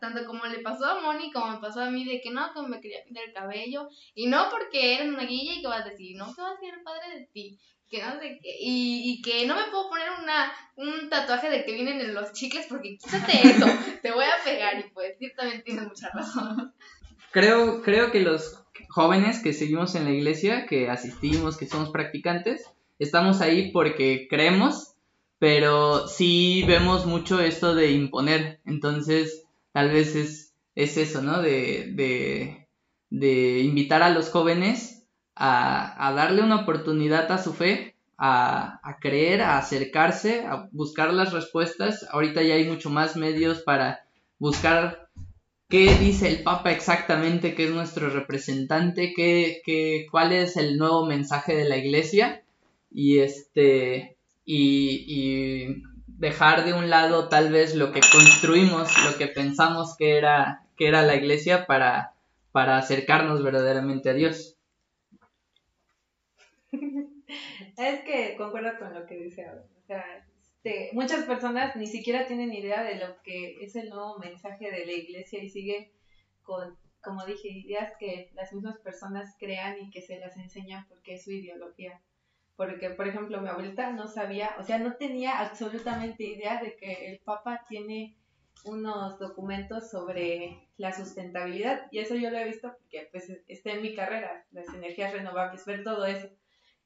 tanto 0.00 0.24
como 0.24 0.46
le 0.46 0.60
pasó 0.60 0.86
a 0.86 1.02
Moni 1.02 1.30
como 1.30 1.50
me 1.52 1.58
pasó 1.58 1.82
a 1.82 1.90
mí 1.90 2.06
de 2.06 2.22
que 2.22 2.30
no, 2.30 2.50
que 2.54 2.62
me 2.62 2.80
quería 2.80 3.04
pintar 3.04 3.24
el 3.24 3.34
cabello. 3.34 3.90
Y 4.14 4.26
no 4.26 4.48
porque 4.50 4.94
eres 4.94 5.08
una 5.08 5.26
guilla 5.26 5.52
y 5.52 5.60
que 5.60 5.68
vas 5.68 5.84
a 5.84 5.90
decir, 5.90 6.16
no, 6.16 6.34
que 6.34 6.40
vas 6.40 6.54
a 6.56 6.60
ser 6.60 6.76
el 6.76 6.82
padre 6.82 7.18
de 7.18 7.26
ti. 7.26 7.58
Que 7.90 8.00
no 8.00 8.18
sé 8.18 8.38
qué. 8.42 8.56
Y, 8.58 9.02
y 9.04 9.20
que 9.20 9.46
no 9.46 9.54
me 9.54 9.70
puedo 9.70 9.90
poner 9.90 10.08
una, 10.18 10.50
un 10.76 11.10
tatuaje 11.10 11.50
de 11.50 11.66
que 11.66 11.72
vienen 11.72 12.00
en 12.00 12.14
los 12.14 12.32
chicles 12.32 12.64
porque 12.70 12.96
quítate 12.96 13.48
eso, 13.48 13.66
te 14.02 14.12
voy 14.12 14.24
a 14.24 14.42
pegar. 14.42 14.78
Y 14.78 14.84
pues 14.94 15.12
también 15.36 15.62
tienes 15.62 15.84
mucha 15.84 16.08
razón. 16.08 16.72
Creo, 17.32 17.82
creo 17.82 18.10
que 18.12 18.20
los 18.20 18.64
jóvenes 18.88 19.42
que 19.42 19.52
seguimos 19.52 19.94
en 19.94 20.04
la 20.04 20.12
iglesia, 20.12 20.64
que 20.64 20.88
asistimos, 20.88 21.58
que 21.58 21.66
somos 21.66 21.90
practicantes, 21.90 22.64
estamos 22.98 23.40
ahí 23.40 23.70
porque 23.72 24.26
creemos, 24.28 24.94
pero 25.38 26.08
sí 26.08 26.64
vemos 26.66 27.06
mucho 27.06 27.40
esto 27.40 27.74
de 27.74 27.92
imponer. 27.92 28.60
Entonces, 28.64 29.44
tal 29.72 29.90
vez 29.90 30.16
es, 30.16 30.54
es 30.74 30.96
eso, 30.96 31.22
¿no? 31.22 31.40
De, 31.40 31.92
de, 31.94 32.66
de 33.10 33.60
invitar 33.60 34.02
a 34.02 34.10
los 34.10 34.30
jóvenes 34.30 35.06
a, 35.34 36.08
a, 36.08 36.12
darle 36.12 36.42
una 36.42 36.62
oportunidad 36.62 37.30
a 37.30 37.38
su 37.38 37.52
fe, 37.52 37.94
a, 38.16 38.80
a, 38.82 38.98
creer, 38.98 39.42
a 39.42 39.58
acercarse, 39.58 40.44
a 40.44 40.68
buscar 40.72 41.14
las 41.14 41.32
respuestas. 41.32 42.06
Ahorita 42.10 42.42
ya 42.42 42.54
hay 42.54 42.64
mucho 42.64 42.90
más 42.90 43.16
medios 43.16 43.62
para 43.62 44.00
buscar 44.40 45.08
qué 45.68 45.94
dice 45.94 46.28
el 46.28 46.42
Papa 46.42 46.72
exactamente, 46.72 47.54
qué 47.54 47.66
es 47.66 47.70
nuestro 47.70 48.10
representante, 48.10 49.12
qué, 49.14 49.60
qué, 49.64 50.06
cuál 50.10 50.32
es 50.32 50.56
el 50.56 50.78
nuevo 50.78 51.06
mensaje 51.06 51.54
de 51.54 51.68
la 51.68 51.76
Iglesia 51.76 52.42
y 52.90 53.18
este 53.18 54.16
y, 54.44 55.82
dejar 56.06 56.64
de 56.64 56.72
un 56.72 56.90
lado 56.90 57.28
tal 57.28 57.52
vez 57.52 57.76
lo 57.76 57.92
que 57.92 58.00
construimos, 58.00 58.90
lo 59.04 59.16
que 59.16 59.28
pensamos 59.28 59.96
que 59.96 60.16
era, 60.16 60.66
que 60.76 60.88
era 60.88 61.02
la 61.02 61.14
iglesia 61.14 61.66
para, 61.66 62.14
para 62.50 62.76
acercarnos 62.76 63.44
verdaderamente 63.44 64.10
a 64.10 64.14
Dios. 64.14 64.56
es 66.72 68.00
que 68.00 68.34
concuerdo 68.36 68.76
con 68.80 68.94
lo 68.94 69.06
que 69.06 69.16
dice 69.16 69.46
ahora. 69.46 69.64
O 69.80 69.86
sea, 69.86 70.26
este, 70.68 70.90
muchas 70.92 71.24
personas 71.24 71.76
ni 71.76 71.86
siquiera 71.86 72.26
tienen 72.26 72.52
idea 72.52 72.82
de 72.82 72.96
lo 72.96 73.20
que 73.22 73.62
es 73.62 73.76
el 73.76 73.90
nuevo 73.90 74.18
mensaje 74.18 74.70
de 74.70 74.86
la 74.86 74.92
iglesia 74.92 75.42
y 75.42 75.48
sigue 75.48 75.92
con, 76.42 76.76
como 77.00 77.24
dije, 77.24 77.48
ideas 77.48 77.92
que 77.98 78.30
las 78.34 78.52
mismas 78.52 78.78
personas 78.78 79.36
crean 79.38 79.78
y 79.80 79.90
que 79.90 80.02
se 80.02 80.18
las 80.18 80.36
enseñan 80.36 80.86
porque 80.88 81.14
es 81.14 81.24
su 81.24 81.30
ideología. 81.30 82.00
Porque, 82.58 82.90
por 82.90 83.06
ejemplo, 83.06 83.40
mi 83.40 83.48
abuelita 83.48 83.92
no 83.92 84.08
sabía, 84.08 84.56
o 84.58 84.64
sea, 84.64 84.80
no 84.80 84.96
tenía 84.96 85.38
absolutamente 85.38 86.24
idea 86.24 86.60
de 86.60 86.74
que 86.74 87.12
el 87.12 87.20
Papa 87.20 87.64
tiene 87.68 88.16
unos 88.64 89.16
documentos 89.20 89.88
sobre 89.92 90.68
la 90.76 90.92
sustentabilidad 90.92 91.86
y 91.92 92.00
eso 92.00 92.16
yo 92.16 92.30
lo 92.30 92.36
he 92.38 92.46
visto 92.46 92.74
porque 92.76 93.08
pues 93.12 93.30
está 93.46 93.70
en 93.70 93.82
mi 93.82 93.94
carrera, 93.94 94.44
las 94.50 94.66
energías 94.74 95.12
renovables, 95.12 95.64
ver 95.66 95.84
todo 95.84 96.04
eso. 96.04 96.30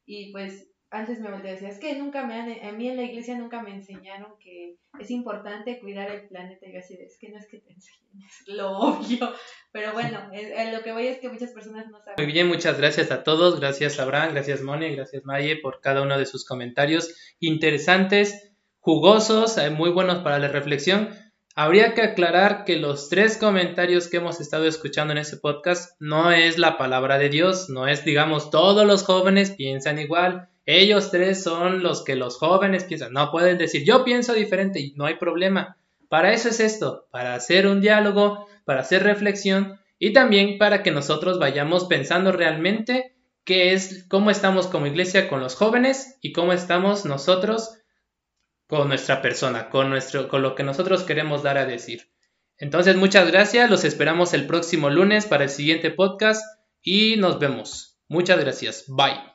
Y 0.05 0.31
pues 0.31 0.71
antes 0.93 1.21
me 1.21 1.31
decía, 1.31 1.71
es 1.71 1.79
que 1.79 1.97
nunca 1.97 2.27
me 2.27 2.35
han, 2.35 2.51
a 2.69 2.73
mí 2.73 2.87
en 2.87 2.97
la 2.97 3.03
iglesia 3.03 3.35
nunca 3.37 3.63
me 3.63 3.75
enseñaron 3.75 4.35
que 4.39 4.77
es 5.01 5.11
importante 5.11 5.81
cuidar 5.81 6.11
el 6.11 6.29
planeta. 6.29 6.67
Y 6.67 6.75
yo 6.75 6.81
así, 6.81 6.99
es 7.01 7.17
que 7.19 7.31
no 7.31 7.39
es 7.39 7.47
que 7.47 7.61
te 7.61 7.73
enseñen, 7.73 8.23
es 8.27 8.47
lo 8.47 8.79
obvio. 8.79 9.33
Pero 9.73 9.95
bueno, 9.95 10.29
lo 10.71 10.83
que 10.83 10.93
voy 10.93 11.07
es 11.07 11.19
que 11.19 11.31
muchas 11.31 11.53
personas 11.53 11.87
no 11.91 11.99
saben. 11.99 12.23
Muy 12.23 12.31
bien, 12.31 12.47
muchas 12.47 12.77
gracias 12.77 13.11
a 13.11 13.25
todos. 13.25 13.59
Gracias 13.59 13.99
Abraham, 13.99 14.35
gracias 14.35 14.61
Moni, 14.61 14.95
gracias 14.95 15.25
Maye 15.25 15.57
por 15.57 15.81
cada 15.81 16.03
uno 16.03 16.19
de 16.19 16.27
sus 16.27 16.45
comentarios 16.45 17.35
interesantes, 17.41 18.53
jugosos, 18.79 19.57
eh, 19.57 19.71
muy 19.71 19.89
buenos 19.89 20.19
para 20.19 20.39
la 20.39 20.49
reflexión. 20.49 21.09
Habría 21.55 21.95
que 21.95 22.03
aclarar 22.03 22.65
que 22.65 22.77
los 22.77 23.09
tres 23.09 23.39
comentarios 23.39 24.09
que 24.09 24.19
hemos 24.19 24.43
estado 24.43 24.67
escuchando 24.67 25.13
en 25.13 25.19
ese 25.19 25.39
podcast 25.39 25.99
no 26.01 26.33
es 26.33 26.59
la 26.59 26.77
palabra 26.77 27.19
de 27.19 27.31
Dios, 27.31 27.71
no 27.71 27.89
es, 27.89 28.05
digamos, 28.05 28.51
todos 28.51 28.87
los 28.87 29.05
jóvenes 29.05 29.51
piensan 29.51 29.99
igual, 29.99 30.49
ellos 30.67 31.11
tres 31.11 31.43
son 31.43 31.83
los 31.83 32.05
que 32.05 32.17
los 32.17 32.39
jóvenes 32.39 32.85
piensan, 32.85 33.13
no 33.13 33.31
pueden 33.31 33.59
decir 33.59 33.85
yo 33.85 34.05
pienso 34.05 34.33
diferente 34.35 34.81
y 34.81 34.93
no 34.97 35.07
hay 35.07 35.17
problema. 35.17 35.77
Para 36.09 36.33
eso 36.33 36.51
es 36.51 36.61
esto, 36.61 37.09
para 37.11 37.35
hacer 37.35 37.67
un 37.67 37.81
diálogo, 37.81 38.47
para 38.65 38.81
hacer 38.81 39.03
reflexión 39.03 39.81
y 39.99 40.13
también 40.13 40.59
para 40.59 40.83
que 40.83 40.91
nosotros 40.91 41.39
vayamos 41.39 41.87
pensando 41.87 42.33
realmente 42.33 43.15
qué 43.45 43.73
es, 43.73 44.05
cómo 44.09 44.31
estamos 44.31 44.67
como 44.67 44.87
iglesia 44.87 45.29
con 45.29 45.41
los 45.41 45.55
jóvenes 45.55 46.19
y 46.21 46.33
cómo 46.33 46.53
estamos 46.53 47.05
nosotros 47.05 47.79
con 48.67 48.89
nuestra 48.89 49.21
persona, 49.23 49.69
con, 49.69 49.91
nuestro, 49.91 50.29
con 50.29 50.43
lo 50.43 50.55
que 50.55 50.63
nosotros 50.63 51.03
queremos 51.03 51.43
dar 51.43 51.59
a 51.59 51.67
decir. 51.67 52.09
Entonces, 52.57 52.97
muchas 52.97 53.31
gracias, 53.31 53.71
los 53.71 53.85
esperamos 53.85 54.35
el 54.35 54.47
próximo 54.47 54.89
lunes 54.89 55.27
para 55.27 55.45
el 55.45 55.51
siguiente 55.51 55.91
podcast 55.91 56.43
y 56.81 57.17
nos 57.17 57.39
vemos. 57.39 57.99
Muchas 58.09 58.39
gracias, 58.41 58.85
bye. 58.89 59.32